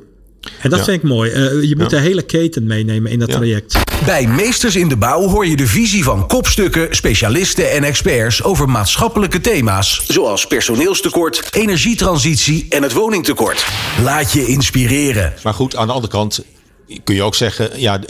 En 0.62 0.70
dat 0.70 0.84
vind 0.84 1.02
ik 1.02 1.08
mooi. 1.08 1.30
Uh, 1.30 1.68
je 1.68 1.76
moet 1.76 1.90
de 1.90 1.98
hele 1.98 2.22
keten 2.22 2.66
meenemen 2.66 3.10
in 3.10 3.18
dat 3.18 3.30
traject. 3.30 3.78
Bij 4.04 4.26
Meesters 4.26 4.76
in 4.76 4.88
de 4.88 4.96
Bouw 4.96 5.28
hoor 5.28 5.46
je 5.46 5.56
de 5.56 5.66
visie 5.66 6.04
van 6.04 6.26
kopstukken, 6.26 6.96
specialisten 6.96 7.70
en 7.70 7.84
experts 7.84 8.42
over 8.42 8.68
maatschappelijke 8.68 9.40
thema's. 9.40 10.04
Zoals 10.08 10.46
personeelstekort, 10.46 11.48
energietransitie 11.50 12.66
en 12.68 12.82
het 12.82 12.92
woningtekort. 12.92 13.66
Laat 14.02 14.32
je 14.32 14.46
inspireren. 14.46 15.32
Maar 15.42 15.54
goed, 15.54 15.76
aan 15.76 15.86
de 15.86 15.92
andere 15.92 16.12
kant 16.12 16.44
kun 17.04 17.14
je 17.14 17.22
ook 17.22 17.34
zeggen, 17.34 17.70
ja, 17.80 18.00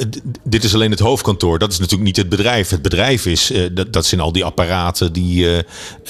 dit 0.44 0.64
is 0.64 0.75
alleen 0.75 0.90
het 0.90 1.01
hoofdkantoor. 1.01 1.59
Dat 1.59 1.72
is 1.72 1.79
natuurlijk 1.79 2.07
niet 2.07 2.16
het 2.16 2.29
bedrijf. 2.29 2.68
Het 2.68 2.83
bedrijf 2.83 3.27
is, 3.27 3.51
uh, 3.51 3.66
dat, 3.72 3.92
dat 3.92 4.07
zijn 4.07 4.20
al 4.20 4.33
die 4.33 4.44
apparaten 4.44 5.12
die, 5.12 5.44
uh, 5.44 5.59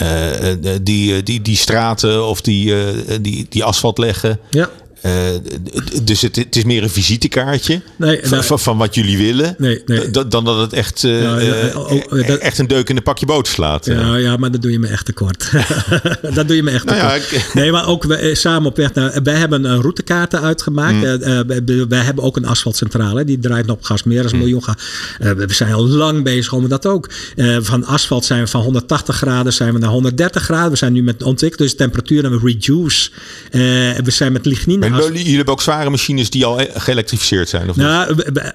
uh, 0.02 0.74
die, 0.82 1.22
die, 1.22 1.42
die 1.42 1.56
straten 1.56 2.26
of 2.26 2.40
die, 2.40 2.74
die, 3.20 3.46
die 3.48 3.64
asfalt 3.64 3.98
leggen. 3.98 4.38
Ja. 4.50 4.70
Uh, 5.06 5.12
dus 6.02 6.22
het, 6.22 6.36
het, 6.36 6.56
is 6.56 6.64
meer 6.64 6.82
een 6.82 6.90
visitekaartje 6.90 7.80
nee, 7.96 8.20
van, 8.22 8.38
nou, 8.46 8.58
van, 8.60 8.76
wat 8.78 8.94
jullie 8.94 9.18
willen. 9.18 9.54
Nee, 9.58 9.82
nee. 9.86 10.10
Dan, 10.10 10.28
dan 10.28 10.44
dat 10.44 10.60
het 10.60 10.72
echt, 10.72 11.00
ja, 11.00 11.40
ja, 11.40 11.70
oh, 11.74 11.92
oh, 11.92 12.26
dat, 12.26 12.38
echt 12.38 12.58
een 12.58 12.66
deuk 12.66 12.88
in 12.88 12.96
een 12.96 13.02
pakje 13.02 13.26
boter 13.26 13.52
slaat. 13.52 13.86
Ja, 13.86 14.16
ja, 14.16 14.36
maar 14.36 14.50
dat 14.50 14.62
doe 14.62 14.70
je 14.70 14.78
me 14.78 14.86
echt 14.86 15.04
tekort. 15.04 15.50
dat 16.34 16.46
doe 16.46 16.56
je 16.56 16.62
me 16.62 16.70
echt 16.70 16.84
nou 16.84 16.98
tekort. 16.98 17.30
Nou 17.30 17.42
ik... 17.44 17.54
Nee, 17.54 17.72
maar 17.72 17.86
ook 17.86 18.04
we, 18.04 18.34
samen 18.34 18.68
op 18.68 18.76
weg 18.76 18.94
naar... 18.94 19.22
Wij 19.22 19.34
hebben 19.34 19.64
een 19.64 19.80
routekaarten 19.80 20.40
uitgemaakt. 20.40 20.94
Mm. 20.94 21.88
Wij 21.88 22.00
hebben 22.00 22.24
ook 22.24 22.36
een 22.36 22.46
asfaltcentrale. 22.46 23.24
Die 23.24 23.38
draait 23.38 23.70
op 23.70 23.82
gas 23.84 24.02
meer 24.02 24.22
dan 24.22 24.30
een 24.30 24.36
mm. 24.36 24.42
miljoen. 24.42 24.62
we 25.18 25.54
zijn 25.54 25.72
al 25.72 25.86
lang 25.86 26.22
bezig 26.22 26.52
om 26.52 26.68
dat 26.68 26.86
ook. 26.86 27.10
van 27.60 27.84
asfalt 27.84 28.24
zijn 28.24 28.42
we 28.42 28.46
van 28.48 28.62
180 28.62 29.16
graden 29.16 29.52
zijn 29.52 29.72
we 29.72 29.78
naar 29.78 29.90
130 29.90 30.42
graden. 30.42 30.70
We 30.70 30.76
zijn 30.76 30.92
nu 30.92 31.02
met 31.02 31.22
ontwikkeling. 31.22 31.70
Dus 31.70 31.78
temperatuur 31.78 32.24
en 32.24 32.30
we 32.30 32.38
reduce. 32.46 33.10
we 34.04 34.10
zijn 34.10 34.32
met 34.32 34.46
lignine 34.46 34.95
jullie 35.02 35.36
hebben 35.36 35.54
ook 35.54 35.62
zware 35.62 35.90
machines 35.90 36.30
die 36.30 36.44
al 36.44 36.60
geëlektrificeerd 36.74 37.48
zijn? 37.48 37.68
Of 37.68 37.76
nou, 37.76 38.14
we, 38.14 38.52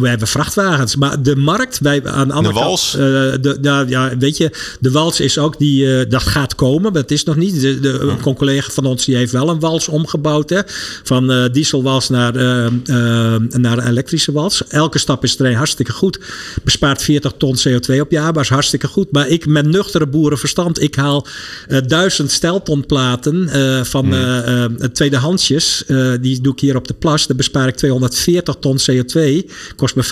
we, 0.00 0.08
hebben 0.08 0.28
vrachtwagens. 0.28 0.96
Maar 0.96 1.22
de 1.22 1.36
markt, 1.36 1.78
wij, 1.78 2.04
aan 2.04 2.28
de 2.28 2.34
andere 2.34 2.54
de 2.54 2.60
wals? 2.60 2.90
Kant, 2.90 3.02
uh, 3.02 3.10
de, 3.40 3.58
nou, 3.60 3.88
ja, 3.88 4.16
weet 4.18 4.36
je, 4.36 4.76
de 4.80 4.90
wals 4.90 5.20
is 5.20 5.38
ook 5.38 5.58
die, 5.58 5.84
uh, 5.84 6.10
dat 6.10 6.22
gaat 6.22 6.54
komen, 6.54 6.82
maar 6.82 6.92
dat 6.92 7.10
is 7.10 7.24
nog 7.24 7.36
niet. 7.36 7.60
De, 7.60 7.80
de, 7.80 8.16
Een 8.24 8.34
collega 8.34 8.70
van 8.70 8.86
ons 8.86 9.04
die 9.04 9.16
heeft 9.16 9.32
wel 9.32 9.48
een 9.48 9.60
wals 9.60 9.88
omgebouwd. 9.88 10.50
Hè, 10.50 10.60
van 11.04 11.30
uh, 11.30 11.44
dieselwals 11.52 12.08
naar, 12.08 12.32
naar 13.50 13.86
elektrische 13.86 14.32
wals. 14.32 14.66
Elke 14.68 14.98
stap 14.98 15.24
is 15.24 15.38
er 15.38 15.54
hartstikke 15.54 15.92
goed. 15.92 16.20
Bespaart 16.62 17.02
40 17.02 17.32
ton 17.36 17.56
CO2 17.68 18.00
op 18.00 18.10
jaar, 18.10 18.32
maar 18.32 18.42
is 18.42 18.48
hartstikke 18.48 18.86
goed. 18.86 19.12
Maar 19.12 19.28
ik 19.28 19.46
met 19.46 19.66
nuchtere 19.66 20.06
boerenverstand, 20.06 20.82
ik 20.82 20.94
haal 20.94 21.26
duizend 21.86 22.30
steltonplaten 22.30 23.48
van 23.86 24.14
hmm. 24.14 24.92
tweedehandsjes 24.92 25.69
uh, 25.88 26.12
die 26.20 26.40
doe 26.40 26.52
ik 26.52 26.60
hier 26.60 26.76
op 26.76 26.88
de 26.88 26.94
plas. 26.94 27.26
Daar 27.26 27.36
bespaar 27.36 27.68
ik 27.68 27.74
240 27.74 28.56
ton 28.60 28.78
CO2. 28.90 29.50
Kost 29.76 29.94
me 29.94 30.04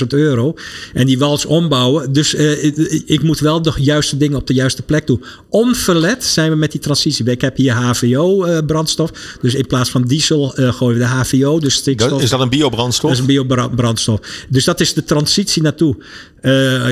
50.000 0.00 0.06
euro. 0.08 0.54
En 0.92 1.06
die 1.06 1.18
wals 1.18 1.44
ombouwen. 1.44 2.12
Dus 2.12 2.34
uh, 2.34 2.64
ik 3.06 3.22
moet 3.22 3.38
wel 3.38 3.62
de 3.62 3.72
juiste 3.76 4.16
dingen 4.16 4.38
op 4.38 4.46
de 4.46 4.54
juiste 4.54 4.82
plek 4.82 5.06
doen. 5.06 5.24
Onverlet 5.48 6.24
zijn 6.24 6.50
we 6.50 6.56
met 6.56 6.72
die 6.72 6.80
transitie. 6.80 7.24
Ik 7.30 7.40
heb 7.40 7.56
hier 7.56 7.72
HVO-brandstof. 7.72 9.10
dus 9.40 9.54
in 9.54 9.66
plaats 9.66 9.90
van 9.90 10.02
diesel 10.02 10.48
gooien 10.48 10.98
we 10.98 11.04
de 11.04 11.10
HVO. 11.10 11.58
Dus 11.58 11.74
stikstof. 11.74 12.22
Is 12.22 12.30
dat 12.30 12.40
een 12.40 12.48
biobrandstof? 12.48 13.10
Dat 13.10 13.18
is 13.18 13.36
een 13.36 13.46
biobrandstof. 13.46 14.20
Dus 14.48 14.64
dat 14.64 14.80
is 14.80 14.94
de 14.94 15.04
transitie 15.04 15.62
naartoe. 15.62 15.96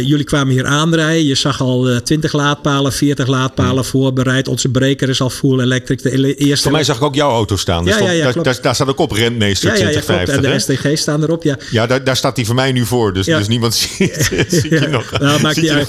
Jullie 0.02 0.24
kwamen 0.24 0.52
hier 0.52 0.66
aanrijden. 0.66 1.26
Je 1.26 1.34
zag 1.34 1.60
al 1.60 2.00
20 2.02 2.32
laadpalen, 2.32 2.92
40 2.92 3.26
laadpalen 3.26 3.74
hmm. 3.74 3.84
voorbereid. 3.84 4.48
Onze 4.48 4.68
breker 4.68 5.08
is 5.08 5.20
al 5.20 5.30
full 5.30 5.60
electric. 5.60 6.02
De 6.02 6.34
eerste 6.34 6.62
Voor 6.62 6.72
mij 6.72 6.84
zag 6.84 6.96
ik 6.96 7.02
ook 7.02 7.14
jouw 7.14 7.30
auto 7.30 7.56
staan. 7.56 7.84
Ja, 7.84 7.98
ja, 7.98 8.10
ja, 8.10 8.32
daar, 8.32 8.62
daar, 8.62 8.74
staat 8.74 8.88
ook 8.88 8.98
op 8.98 9.10
Rentmeester 9.10 9.68
ja, 9.68 9.74
2050. 9.74 10.36
en 10.36 10.42
de 10.42 10.58
STG 10.58 10.98
staan 10.98 11.22
erop, 11.22 11.42
ja. 11.42 11.56
Ja, 11.70 11.86
daar, 11.86 12.04
daar 12.04 12.16
staat 12.16 12.36
die 12.36 12.46
voor 12.46 12.54
mij 12.54 12.72
nu 12.72 12.84
voor. 12.84 13.12
Dus, 13.12 13.26
dus 13.26 13.48
niemand 13.48 13.74
ziet, 13.98 14.30
ziet 14.48 14.62
je 14.62 14.88
nog. 14.90 15.18
Nou, 15.18 15.40
maakt 15.40 15.60
niet 15.60 15.70
uit. 15.70 15.88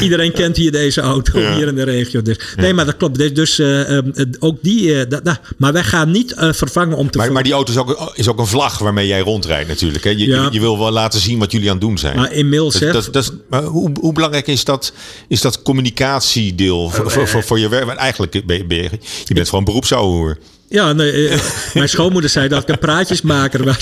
Iedereen 0.00 0.32
kent 0.32 0.56
hier 0.56 0.72
deze 0.72 1.00
auto, 1.00 1.38
hier 1.38 1.66
in 1.66 1.74
de 1.74 1.82
regio. 1.82 2.22
Dus. 2.22 2.36
Nee, 2.56 2.74
maar 2.74 2.84
dat 2.84 2.96
klopt. 2.96 3.18
Dus, 3.18 3.34
dus 3.34 3.58
uh, 3.58 3.98
ook 4.38 4.58
die... 4.62 4.82
Uh, 4.86 5.02
da, 5.08 5.20
da, 5.20 5.40
maar 5.56 5.72
wij 5.72 5.84
gaan 5.84 6.10
niet 6.10 6.34
uh, 6.38 6.52
vervangen 6.52 6.96
om 6.96 7.10
te... 7.10 7.18
Maar, 7.18 7.32
maar 7.32 7.42
die 7.42 7.52
auto 7.52 7.72
is 7.72 7.78
ook, 7.78 8.12
is 8.14 8.28
ook 8.28 8.38
een 8.38 8.46
vlag 8.46 8.78
waarmee 8.78 9.06
jij 9.06 9.20
rondrijdt 9.20 9.68
natuurlijk. 9.68 10.04
Hè? 10.04 10.10
Je, 10.10 10.26
je, 10.26 10.48
je, 10.50 10.60
wil 10.60 10.78
wel 10.78 10.90
laten 10.90 11.20
zien 11.20 11.38
wat 11.38 11.52
jullie 11.52 11.66
aan 11.66 11.76
het 11.76 11.84
doen 11.84 11.98
zijn. 11.98 12.16
Maar 12.16 12.32
inmiddels... 12.32 12.69
Dat, 12.78 12.92
dat, 12.92 13.12
dat, 13.12 13.32
maar 13.48 13.62
hoe, 13.62 13.90
hoe 14.00 14.12
belangrijk 14.12 14.46
is 14.46 14.64
dat, 14.64 14.92
is 15.28 15.40
dat 15.40 15.62
communicatiedeel 15.62 16.90
voor, 16.90 17.10
voor, 17.10 17.28
voor, 17.28 17.44
voor 17.44 17.58
je 17.58 17.68
werk? 17.68 17.88
Eigenlijk 17.88 18.46
ben 18.46 18.56
je, 18.68 18.90
je 19.24 19.34
bent 19.34 19.48
gewoon 19.48 19.64
beroepsouwer. 19.64 20.38
Ja, 20.72 20.92
nee, 20.92 21.28
eh, 21.28 21.40
mijn 21.74 21.88
schoonmoeder 21.88 22.30
zei 22.30 22.48
dat 22.48 22.62
ik 22.62 22.68
een 22.68 22.78
praatjesmaker 22.78 23.64
was. 23.64 23.78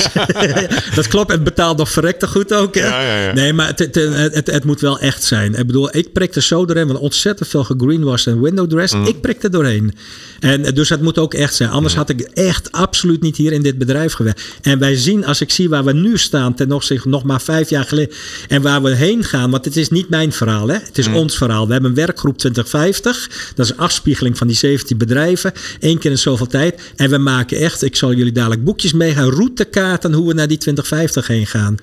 dat 0.95 1.09
klopt, 1.09 1.31
het 1.31 1.45
betaalt 1.45 1.79
nog 1.79 1.91
verrekte 1.91 2.27
goed 2.27 2.55
ook. 2.55 2.75
Ja, 2.75 3.03
ja, 3.03 3.23
ja. 3.23 3.33
Nee, 3.33 3.53
maar 3.53 3.67
het, 3.67 3.79
het, 3.79 3.95
het, 4.35 4.47
het, 4.47 4.65
moet 4.65 4.81
wel 4.81 4.99
echt 4.99 5.25
zijn. 5.25 5.55
Ik 5.55 5.67
bedoel, 5.67 5.97
ik 5.97 6.13
prik 6.13 6.35
er 6.35 6.43
zo 6.43 6.65
doorheen, 6.65 6.87
want 6.87 6.99
ontzettend 6.99 7.49
veel 7.49 7.65
gegreenwashed 7.65 8.35
en 8.35 8.43
window 8.43 8.71
dress. 8.71 8.95
Mm. 8.95 9.07
Ik 9.07 9.21
prik 9.21 9.43
er 9.43 9.51
doorheen. 9.51 9.95
En 10.41 10.63
dus 10.63 10.89
het 10.89 11.03
moet 11.03 11.19
ook 11.19 11.35
echt 11.35 11.55
zijn. 11.55 11.71
Anders 11.71 11.95
mm. 11.95 12.01
had 12.01 12.09
ik 12.09 12.21
echt 12.21 12.73
absoluut 12.73 13.23
niet 13.23 13.37
hier 13.37 13.53
in 13.53 13.63
dit 13.63 13.79
bedrijf 13.79 14.13
gewerkt. 14.13 14.43
En 14.63 14.79
wij 14.79 14.97
zien, 14.97 15.27
als 15.27 15.41
ik 15.41 15.51
zie 15.51 15.69
waar 15.69 15.85
we 15.85 15.93
nu 15.93 16.19
staan 16.19 16.55
ten 16.55 16.73
opzichte 16.73 17.09
nog 17.09 17.25
maar 17.25 17.41
vijf 17.41 17.71
jaar 17.71 17.85
geleden 17.85 18.15
en 18.49 18.63
waar 18.63 18.83
we 18.83 18.95
heen 18.95 19.25
gaan, 19.25 19.51
want 19.51 19.65
het 19.65 19.77
is 19.77 19.89
niet 19.89 20.09
mijn 20.09 20.33
verhaal, 20.33 20.69
hè? 20.69 20.79
het 20.79 20.99
is 20.99 21.09
mm. 21.09 21.17
ons 21.17 21.37
verhaal. 21.37 21.67
We 21.67 21.73
hebben 21.73 21.91
een 21.91 21.97
werkgroep 21.97 22.39
2050, 22.39 23.31
dat 23.55 23.67
is 23.67 23.73
een 23.73 23.79
afspiegeling 23.79 24.39
van 24.39 24.47
die 24.47 24.57
17 24.57 24.97
bedrijven, 24.97 25.53
één 25.81 25.99
keer 25.99 26.11
in 26.11 26.19
zoveel 26.19 26.47
tijd. 26.47 26.77
En 26.97 27.11
we 27.11 27.19
maken 27.19 27.59
echt, 27.59 27.83
ik 27.83 27.97
zal 27.97 28.13
jullie 28.13 28.33
dadelijk 28.33 28.65
boekjes 28.65 28.93
meegaan, 28.93 29.31
routekaarten 29.31 30.13
hoe 30.13 30.29
we 30.29 30.35
naar 30.35 30.49
die 30.49 30.59
2050 30.59 31.27
heen 31.27 31.47
gaan. 31.47 31.77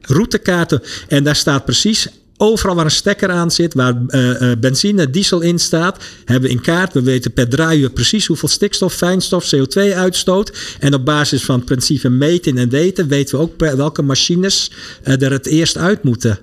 Routekaarten. 0.00 0.82
En 1.08 1.24
daar 1.24 1.36
staat 1.36 1.64
precies 1.64 2.08
overal 2.40 2.74
waar 2.74 2.84
een 2.84 2.90
stekker 2.90 3.30
aan 3.30 3.50
zit, 3.50 3.74
waar 3.74 4.02
uh, 4.08 4.52
benzine, 4.58 5.10
diesel 5.10 5.40
in 5.40 5.58
staat, 5.58 6.04
hebben 6.24 6.48
we 6.48 6.56
in 6.56 6.60
kaart. 6.60 6.92
We 6.92 7.02
weten 7.02 7.32
per 7.32 7.48
draaien 7.48 7.92
precies 7.92 8.26
hoeveel 8.26 8.48
stikstof, 8.48 8.94
fijnstof, 8.94 9.54
CO2 9.54 9.94
uitstoot. 9.94 10.76
En 10.78 10.94
op 10.94 11.04
basis 11.04 11.44
van 11.44 11.56
het 11.56 11.64
principe 11.64 12.08
meten 12.08 12.58
en 12.58 12.68
weten, 12.68 13.08
weten 13.08 13.38
we 13.38 13.42
ook 13.42 13.76
welke 13.76 14.02
machines 14.02 14.70
uh, 15.04 15.22
er 15.22 15.32
het 15.32 15.46
eerst 15.46 15.76
uit 15.76 16.02
moeten. 16.02 16.38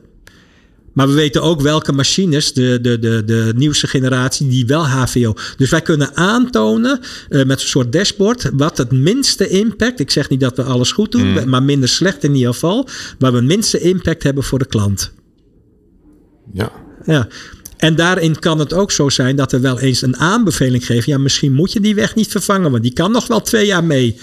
Maar 0.97 1.07
we 1.07 1.13
weten 1.13 1.41
ook 1.41 1.62
welke 1.62 1.91
machines, 1.91 2.53
de, 2.53 2.79
de, 2.81 2.99
de, 2.99 3.23
de 3.25 3.53
nieuwste 3.55 3.88
generatie, 3.88 4.47
die 4.47 4.65
wel 4.65 4.88
HVO. 4.88 5.33
Dus 5.57 5.69
wij 5.69 5.81
kunnen 5.81 6.15
aantonen 6.15 6.99
uh, 7.29 7.45
met 7.45 7.62
een 7.62 7.67
soort 7.67 7.91
dashboard 7.91 8.49
wat 8.53 8.77
het 8.77 8.91
minste 8.91 9.47
impact. 9.49 9.99
Ik 9.99 10.12
zeg 10.12 10.29
niet 10.29 10.39
dat 10.39 10.57
we 10.57 10.63
alles 10.63 10.91
goed 10.91 11.12
doen, 11.12 11.31
mm. 11.31 11.49
maar 11.49 11.63
minder 11.63 11.89
slecht 11.89 12.23
in 12.23 12.36
ieder 12.36 12.53
geval. 12.53 12.88
Waar 13.19 13.31
we 13.31 13.38
het 13.38 13.47
minste 13.47 13.79
impact 13.79 14.23
hebben 14.23 14.43
voor 14.43 14.60
de 14.60 14.65
klant. 14.65 15.12
Ja. 16.53 16.71
Ja. 17.05 17.27
En 17.77 17.95
daarin 17.95 18.39
kan 18.39 18.60
het 18.60 18.73
ook 18.73 18.91
zo 18.91 19.10
zijn 19.10 19.36
dat 19.36 19.51
we 19.51 19.60
wel 19.60 19.79
eens 19.79 20.01
een 20.01 20.17
aanbeveling 20.17 20.86
geven. 20.86 21.12
Ja, 21.12 21.17
misschien 21.17 21.53
moet 21.53 21.71
je 21.71 21.79
die 21.79 21.95
weg 21.95 22.15
niet 22.15 22.27
vervangen, 22.27 22.71
want 22.71 22.83
die 22.83 22.93
kan 22.93 23.12
nog 23.12 23.27
wel 23.27 23.41
twee 23.41 23.65
jaar 23.65 23.83
mee. 23.83 24.19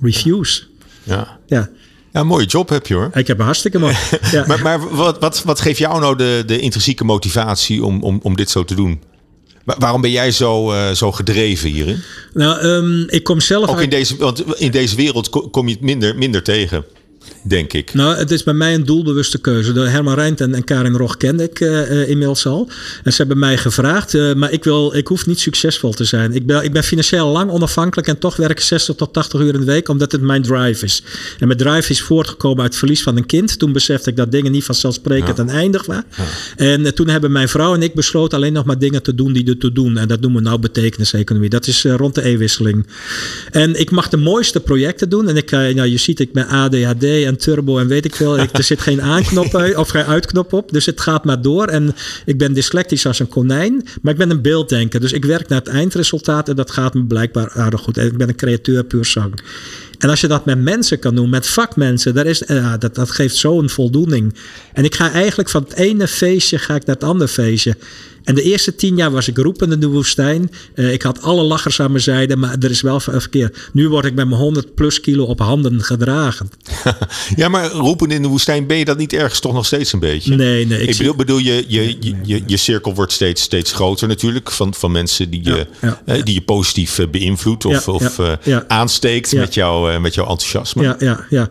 Refuse. 0.00 0.62
Ja. 1.02 1.38
Ja. 1.46 1.70
Ja, 2.14 2.20
een 2.20 2.26
mooie 2.26 2.46
job 2.46 2.68
heb 2.68 2.86
je 2.86 2.94
hoor. 2.94 3.10
Ik 3.14 3.26
heb 3.26 3.38
een 3.38 3.44
hartstikke 3.44 3.78
mooi. 3.78 3.96
Ja. 4.30 4.44
maar 4.46 4.62
maar 4.62 4.94
wat, 4.94 5.18
wat, 5.18 5.42
wat 5.42 5.60
geeft 5.60 5.78
jou 5.78 6.00
nou 6.00 6.16
de, 6.16 6.42
de 6.46 6.58
intrinsieke 6.58 7.04
motivatie 7.04 7.84
om, 7.84 8.02
om, 8.02 8.20
om 8.22 8.36
dit 8.36 8.50
zo 8.50 8.64
te 8.64 8.74
doen? 8.74 9.02
Waarom 9.64 10.00
ben 10.00 10.10
jij 10.10 10.30
zo, 10.30 10.72
uh, 10.72 10.90
zo 10.90 11.12
gedreven 11.12 11.70
hierin? 11.70 12.02
Nou, 12.32 12.62
um, 12.62 13.04
ik 13.08 13.24
kom 13.24 13.40
zelf. 13.40 13.68
Ook 13.68 13.80
in 13.80 13.90
deze, 13.90 14.16
want 14.16 14.60
in 14.60 14.70
deze 14.70 14.96
wereld 14.96 15.50
kom 15.50 15.68
je 15.68 15.74
het 15.74 15.82
minder, 15.82 16.16
minder 16.16 16.42
tegen 16.42 16.84
denk 17.42 17.72
ik. 17.72 17.94
Nou, 17.94 18.16
het 18.16 18.30
is 18.30 18.42
bij 18.42 18.54
mij 18.54 18.74
een 18.74 18.84
doelbewuste 18.84 19.38
keuze. 19.38 19.72
De 19.72 19.80
Herman 19.80 20.14
Rijnt 20.14 20.40
en, 20.40 20.54
en 20.54 20.64
Karin 20.64 20.96
Rog 20.96 21.16
kende 21.16 21.42
ik 21.42 21.60
uh, 21.60 22.08
inmiddels 22.08 22.46
al. 22.46 22.68
En 23.02 23.12
ze 23.12 23.16
hebben 23.16 23.38
mij 23.38 23.56
gevraagd, 23.56 24.14
uh, 24.14 24.34
maar 24.34 24.52
ik, 24.52 24.64
wil, 24.64 24.94
ik 24.94 25.06
hoef 25.06 25.26
niet 25.26 25.40
succesvol 25.40 25.92
te 25.92 26.04
zijn. 26.04 26.32
Ik 26.32 26.46
ben, 26.46 26.64
ik 26.64 26.72
ben 26.72 26.84
financieel 26.84 27.28
lang 27.28 27.50
onafhankelijk 27.50 28.08
en 28.08 28.18
toch 28.18 28.36
werk 28.36 28.50
ik 28.50 28.60
60 28.60 28.94
tot 28.94 29.12
80 29.12 29.40
uur 29.40 29.54
in 29.54 29.60
de 29.60 29.66
week, 29.66 29.88
omdat 29.88 30.12
het 30.12 30.20
mijn 30.20 30.42
drive 30.42 30.84
is. 30.84 31.02
En 31.38 31.46
mijn 31.46 31.58
drive 31.58 31.90
is 31.90 32.02
voortgekomen 32.02 32.62
uit 32.62 32.68
het 32.68 32.78
verlies 32.78 33.02
van 33.02 33.16
een 33.16 33.26
kind. 33.26 33.58
Toen 33.58 33.72
besefte 33.72 34.10
ik 34.10 34.16
dat 34.16 34.32
dingen 34.32 34.52
niet 34.52 34.64
vanzelfsprekend 34.64 35.36
ja. 35.36 35.42
en 35.42 35.48
eindig 35.48 35.86
waren. 35.86 36.04
Ja. 36.16 36.24
En 36.56 36.80
uh, 36.80 36.88
toen 36.88 37.08
hebben 37.08 37.32
mijn 37.32 37.48
vrouw 37.48 37.74
en 37.74 37.82
ik 37.82 37.94
besloten 37.94 38.38
alleen 38.38 38.52
nog 38.52 38.64
maar 38.64 38.78
dingen 38.78 39.02
te 39.02 39.14
doen 39.14 39.32
die 39.32 39.48
er 39.48 39.58
toe 39.58 39.72
doen. 39.72 39.98
En 39.98 40.08
dat 40.08 40.20
noemen 40.20 40.42
we 40.42 40.48
nou 40.48 40.60
betekeniseconomie. 40.60 41.50
Dat 41.50 41.66
is 41.66 41.84
rond 41.84 42.14
de 42.14 42.28
e-wisseling. 42.28 42.86
En 43.50 43.80
ik 43.80 43.90
mag 43.90 44.08
de 44.08 44.16
mooiste 44.16 44.60
projecten 44.60 45.08
doen. 45.08 45.28
En 45.28 45.36
ik, 45.36 45.50
nou, 45.50 45.84
je 45.84 45.98
ziet, 45.98 46.20
ik 46.20 46.32
ben 46.32 46.46
ADHD 46.46 47.04
en 47.22 47.36
turbo 47.36 47.78
en 47.78 47.86
weet 47.86 48.04
ik 48.04 48.16
veel. 48.16 48.38
Ik, 48.38 48.58
er 48.58 48.62
zit 48.62 48.80
geen 48.80 49.02
aanknop 49.02 49.54
of 49.76 49.88
geen 49.88 50.04
uitknop 50.04 50.52
op. 50.52 50.72
Dus 50.72 50.86
het 50.86 51.00
gaat 51.00 51.24
maar 51.24 51.42
door. 51.42 51.66
En 51.66 51.94
ik 52.24 52.38
ben 52.38 52.52
dyslectisch 52.52 53.06
als 53.06 53.18
een 53.18 53.28
konijn. 53.28 53.86
Maar 54.02 54.12
ik 54.12 54.18
ben 54.18 54.30
een 54.30 54.42
beelddenker. 54.42 55.00
Dus 55.00 55.12
ik 55.12 55.24
werk 55.24 55.48
naar 55.48 55.58
het 55.58 55.68
eindresultaat. 55.68 56.48
En 56.48 56.56
dat 56.56 56.70
gaat 56.70 56.94
me 56.94 57.04
blijkbaar 57.04 57.50
aardig 57.50 57.80
goed. 57.80 57.98
En 57.98 58.06
ik 58.06 58.16
ben 58.16 58.28
een 58.28 58.36
createur 58.36 58.84
puur 58.84 59.04
zang. 59.04 59.34
En 59.98 60.10
als 60.10 60.20
je 60.20 60.28
dat 60.28 60.44
met 60.44 60.62
mensen 60.62 60.98
kan 60.98 61.14
doen, 61.14 61.30
met 61.30 61.46
vakmensen, 61.46 62.14
daar 62.14 62.26
is, 62.26 62.42
ja, 62.46 62.76
dat, 62.76 62.94
dat 62.94 63.10
geeft 63.10 63.36
zo'n 63.36 63.70
voldoening. 63.70 64.34
En 64.72 64.84
ik 64.84 64.94
ga 64.94 65.12
eigenlijk 65.12 65.48
van 65.48 65.62
het 65.62 65.72
ene 65.72 66.08
feestje 66.08 66.58
ga 66.58 66.74
ik 66.74 66.86
naar 66.86 66.94
het 66.94 67.04
andere 67.04 67.28
feestje. 67.30 67.76
En 68.24 68.34
de 68.34 68.42
eerste 68.42 68.74
tien 68.74 68.96
jaar 68.96 69.10
was 69.10 69.28
ik 69.28 69.36
roepend 69.36 69.72
in 69.72 69.80
de 69.80 69.86
woestijn. 69.86 70.50
Uh, 70.74 70.92
ik 70.92 71.02
had 71.02 71.22
alle 71.22 71.42
lachers 71.42 71.80
aan 71.80 71.90
mijn 71.90 72.02
zijde, 72.02 72.36
maar 72.36 72.56
er 72.60 72.70
is 72.70 72.80
wel 72.80 73.00
verkeer. 73.00 73.52
Nu 73.72 73.88
word 73.88 74.04
ik 74.04 74.14
met 74.14 74.28
mijn 74.28 74.40
100 74.40 74.74
plus 74.74 75.00
kilo 75.00 75.24
op 75.24 75.38
handen 75.38 75.82
gedragen. 75.82 76.50
ja, 77.36 77.48
maar 77.48 77.70
roepen 77.70 78.10
in 78.10 78.22
de 78.22 78.28
woestijn, 78.28 78.66
ben 78.66 78.76
je 78.76 78.84
dat 78.84 78.98
niet 78.98 79.12
ergens 79.12 79.40
toch 79.40 79.52
nog 79.52 79.66
steeds 79.66 79.92
een 79.92 79.98
beetje? 79.98 80.36
Nee, 80.36 80.66
nee. 80.66 80.80
Ik, 80.80 80.88
ik 80.88 80.96
bedoel, 80.96 81.14
bedoel 81.14 81.38
je, 81.38 81.64
je, 81.68 81.96
je, 82.00 82.14
je, 82.22 82.42
je, 82.46 82.56
cirkel 82.56 82.94
wordt 82.94 83.12
steeds, 83.12 83.42
steeds 83.42 83.72
groter 83.72 84.08
natuurlijk. 84.08 84.50
Van, 84.50 84.74
van 84.74 84.92
mensen 84.92 85.30
die 85.30 85.44
je, 85.44 85.66
ja, 85.80 86.00
ja. 86.06 86.22
die 86.22 86.34
je 86.34 86.42
positief 86.42 86.98
eh, 86.98 87.08
beïnvloedt 87.08 87.64
of, 87.64 87.88
of 87.88 88.20
aansteekt 88.68 89.32
met, 89.32 89.54
jou, 89.54 90.00
met 90.00 90.14
jouw 90.14 90.26
enthousiasme. 90.26 90.82
Ja, 90.82 90.96
ja, 90.98 91.26
ja. 91.30 91.48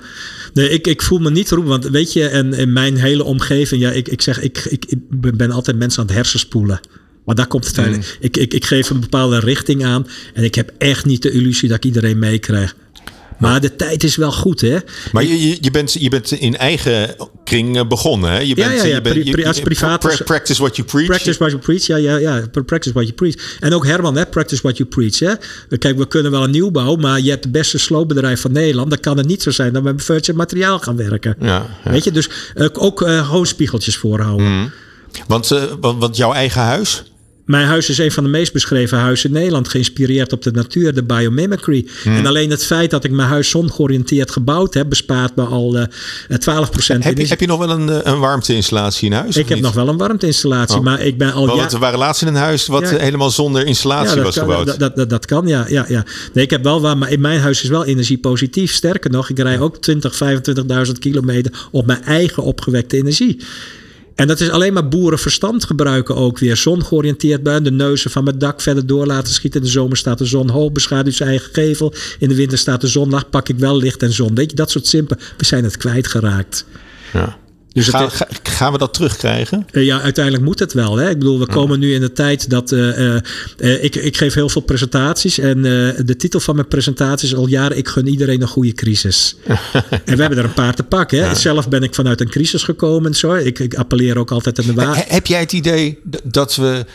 Nee, 0.53 0.69
ik, 0.69 0.88
ik 0.88 1.01
voel 1.01 1.19
me 1.19 1.31
niet 1.31 1.49
roepen. 1.49 1.69
Want 1.69 1.89
weet 1.89 2.13
je, 2.13 2.27
en 2.27 2.53
in 2.53 2.73
mijn 2.73 2.97
hele 2.97 3.23
omgeving, 3.23 3.81
ja, 3.81 3.91
ik, 3.91 4.07
ik 4.07 4.21
zeg, 4.21 4.41
ik, 4.41 4.57
ik, 4.69 4.86
ik 4.89 5.38
ben 5.38 5.51
altijd 5.51 5.77
mensen 5.77 6.01
aan 6.01 6.07
het 6.07 6.15
hersenspoelen. 6.15 6.62
Maar 7.26 7.36
daar 7.36 7.47
komt 7.47 7.65
het 7.65 7.78
mm. 7.78 8.02
ik, 8.19 8.38
ik, 8.38 8.54
ik 8.54 8.65
geef 8.65 8.89
een 8.89 8.99
bepaalde 8.99 9.39
richting 9.39 9.86
aan. 9.86 10.08
En 10.34 10.43
ik 10.43 10.56
heb 10.56 10.71
echt 10.78 11.06
niet 11.06 11.21
de 11.21 11.32
illusie 11.32 11.69
dat 11.69 11.78
ik 11.78 11.84
iedereen 11.84 12.19
meekrijg. 12.19 12.76
Maar 13.43 13.62
de 13.62 13.76
tijd 13.76 14.04
is 14.04 14.15
wel 14.15 14.32
goed, 14.32 14.62
hè? 14.62 14.78
Maar 15.12 15.23
je, 15.23 15.58
je, 15.62 15.71
bent, 15.71 15.93
je 15.93 16.10
bent 16.10 16.32
in 16.32 16.58
eigen 16.58 17.15
kring 17.43 17.78
eh, 17.78 17.88
begonnen, 17.88 18.32
hè? 18.32 18.39
Je 18.39 18.56
bent, 18.56 18.71
ja, 18.71 18.76
ja, 18.76 18.84
ja. 18.84 18.95
Je 18.95 19.02
bent, 19.02 19.28
je, 19.28 19.47
als 19.47 19.60
privaat. 19.60 20.21
practice 20.26 20.62
what 20.62 20.76
you 20.76 20.88
preach. 20.88 21.08
Practice 21.08 21.38
what 21.38 21.52
you 21.52 21.62
preach, 21.62 21.86
ja, 21.86 21.95
ja, 21.95 22.17
ja. 22.17 22.43
Practice 22.65 22.93
what 22.93 23.04
you 23.04 23.13
preach. 23.13 23.58
En 23.60 23.73
ook 23.73 23.86
Herman, 23.86 24.15
hè? 24.15 24.26
Practice 24.26 24.62
what 24.62 24.78
you 24.78 24.89
preach, 24.89 25.19
hè? 25.19 25.34
Kijk, 25.78 25.97
we 25.97 26.08
kunnen 26.08 26.32
wel 26.32 26.43
een 26.43 26.52
nieuwbouw, 26.52 26.95
maar 26.95 27.19
je 27.19 27.30
hebt 27.30 27.43
het 27.43 27.54
beste 27.54 27.78
sloopbedrijf 27.78 28.41
van 28.41 28.52
Nederland. 28.52 28.89
Dan 28.89 28.99
kan 28.99 29.17
het 29.17 29.28
niet 29.28 29.41
zo 29.41 29.52
zijn 29.52 29.73
dat 29.73 29.84
we 29.84 29.91
met 29.91 30.04
virtual 30.04 30.38
materiaal 30.38 30.80
gaan 30.80 30.95
werken. 30.95 31.36
Ja, 31.39 31.65
Weet 31.84 32.04
je, 32.04 32.12
dus 32.12 32.30
uh, 32.56 32.67
ook 32.73 33.02
uh, 33.02 33.30
hoogspiegeltjes 33.30 33.97
voorhouden. 33.97 34.47
Mm. 34.47 34.71
Want, 35.28 35.52
uh, 35.52 35.63
want, 35.80 35.99
want 35.99 36.17
jouw 36.17 36.34
eigen 36.34 36.62
huis? 36.62 37.04
Mijn 37.45 37.67
huis 37.67 37.89
is 37.89 37.97
een 37.97 38.12
van 38.12 38.23
de 38.23 38.30
meest 38.30 38.54
beschreven 38.54 38.97
huizen 38.97 39.30
in 39.30 39.36
Nederland. 39.36 39.67
Geïnspireerd 39.67 40.34
op 40.34 40.41
de 40.41 40.52
natuur, 40.52 40.93
de 40.93 41.04
biomimicry. 41.04 41.88
Hmm. 42.04 42.15
En 42.15 42.26
alleen 42.26 42.49
het 42.49 42.65
feit 42.65 42.91
dat 42.91 43.04
ik 43.04 43.12
mijn 43.12 43.28
huis 43.28 43.49
zongeoriënteerd 43.49 44.32
gebouwd 44.32 44.73
heb, 44.73 44.89
bespaart 44.89 45.36
me 45.36 45.43
al 45.43 45.76
uh, 45.76 45.84
eh, 46.30 46.38
12 46.38 46.71
procent. 46.71 47.04
Heb, 47.04 47.17
je, 47.17 47.28
heb 47.28 47.39
je 47.39 47.47
nog 47.47 47.60
wel 47.60 47.69
een, 47.69 47.89
eh, 47.89 47.99
een 48.04 48.19
warmteinstallatie 48.19 49.10
in 49.10 49.13
huis? 49.13 49.38
Ik 49.38 49.49
heb 49.49 49.60
nog 49.60 49.73
wel 49.73 49.88
een 49.88 49.97
warmteinstallatie, 49.97 50.78
oh. 50.78 50.84
maar 50.84 51.02
ik 51.02 51.17
ben 51.17 51.34
al. 51.34 51.47
Want 51.47 51.73
er 51.73 51.80
waren 51.80 51.99
laatst 51.99 52.21
in 52.21 52.28
een 52.28 52.36
huis 52.36 52.67
wat 52.67 52.89
helemaal 52.89 53.30
zonder 53.30 53.65
installatie 53.65 54.21
was 54.21 54.38
gebouwd. 54.38 54.65
Dat, 54.65 54.80
dat, 54.80 54.95
dat, 54.95 55.10
dat, 55.10 55.26
kan, 55.26 55.47
ja, 55.47 55.65
ja, 55.67 55.86
ja. 55.88 56.06
Nee, 56.34 56.43
ik 56.43 56.49
heb 56.49 56.63
wel 56.63 56.82
waar, 56.82 56.97
maar 56.97 57.12
in 57.12 57.21
mijn 57.21 57.39
huis 57.39 57.63
is 57.63 57.69
wel 57.69 57.86
energiepositief. 57.86 58.73
Sterker 58.73 59.12
nog, 59.12 59.30
ik 59.30 59.39
rij 59.39 59.60
ook 59.60 59.78
20, 59.78 60.19
25.000 60.86 60.91
kilometer 60.99 61.67
op 61.71 61.86
mijn 61.86 62.04
eigen 62.04 62.43
opgewekte 62.43 62.97
energie. 62.97 63.39
En 64.15 64.28
dat 64.28 64.39
is 64.39 64.49
alleen 64.49 64.73
maar 64.73 64.88
boerenverstand 64.88 65.65
gebruiken 65.65 66.15
ook 66.15 66.39
weer. 66.39 66.58
Zon 66.58 66.86
georiënteerd 66.86 67.45
de 67.45 67.71
neuzen 67.71 68.12
van 68.12 68.23
mijn 68.23 68.38
dak 68.38 68.62
verder 68.62 68.88
door 68.88 69.06
laten 69.06 69.34
schieten. 69.34 69.60
In 69.60 69.65
de 69.65 69.71
zomer 69.71 69.97
staat 69.97 70.17
de 70.17 70.26
zon 70.26 70.49
hoog, 70.49 70.71
beschaduwt 70.71 71.13
zijn 71.13 71.30
eigen 71.30 71.54
gevel. 71.54 71.93
In 72.19 72.30
de 72.30 72.36
winter 72.36 72.58
staat 72.58 72.82
de 72.82 72.88
zon 72.88 73.10
laag, 73.10 73.30
pak 73.30 73.49
ik 73.49 73.58
wel 73.58 73.78
licht 73.78 74.04
en 74.04 74.12
zon. 74.12 74.36
Weet 74.36 74.49
je, 74.49 74.56
dat 74.56 74.71
soort 74.71 74.88
simpel. 74.88 75.17
We 75.38 75.45
zijn 75.45 75.63
het 75.63 75.78
kwijtgeraakt. 75.78 76.65
Ja. 77.13 77.38
Dus 77.73 77.88
Ga, 77.88 78.09
ga, 78.09 78.27
gaan 78.43 78.71
we 78.71 78.77
dat 78.77 78.93
terugkrijgen? 78.93 79.67
Uh, 79.71 79.86
ja, 79.86 80.01
uiteindelijk 80.01 80.45
moet 80.45 80.59
het 80.59 80.73
wel. 80.73 80.97
Hè? 80.97 81.09
Ik 81.09 81.19
bedoel, 81.19 81.39
we 81.39 81.47
komen 81.47 81.79
nu 81.79 81.93
in 81.93 82.01
de 82.01 82.12
tijd 82.12 82.49
dat. 82.49 82.71
Uh, 82.71 82.97
uh, 83.57 83.83
ik, 83.83 83.95
ik 83.95 84.17
geef 84.17 84.33
heel 84.33 84.49
veel 84.49 84.62
presentaties. 84.62 85.39
En 85.39 85.62
de 85.62 86.15
titel 86.17 86.39
van 86.39 86.55
mijn 86.55 86.67
presentatie 86.67 87.27
is 87.27 87.36
al 87.36 87.47
jaren: 87.47 87.77
Ik 87.77 87.88
gun 87.88 88.07
iedereen 88.07 88.41
een 88.41 88.47
goede 88.47 88.73
crisis. 88.73 89.36
en 90.05 90.15
we 90.15 90.21
hebben 90.21 90.38
er 90.38 90.43
een 90.43 90.53
paar 90.53 90.75
te 90.75 90.83
pakken. 90.83 91.19
Hè? 91.19 91.25
Ja. 91.25 91.36
Zelf 91.36 91.69
ben 91.69 91.83
ik 91.83 91.95
vanuit 91.95 92.21
een 92.21 92.29
crisis 92.29 92.63
gekomen 92.63 93.12
en 93.12 93.17
zo. 93.17 93.33
Ik, 93.33 93.59
ik 93.59 93.75
appelleer 93.75 94.17
ook 94.17 94.31
altijd 94.31 94.59
aan 94.59 94.65
de 94.65 94.73
waarheid. 94.73 95.09
Heb 95.09 95.27
jij 95.27 95.39
het 95.39 95.53
idee 95.53 95.99
dat, 96.23 96.55
we, 96.55 96.86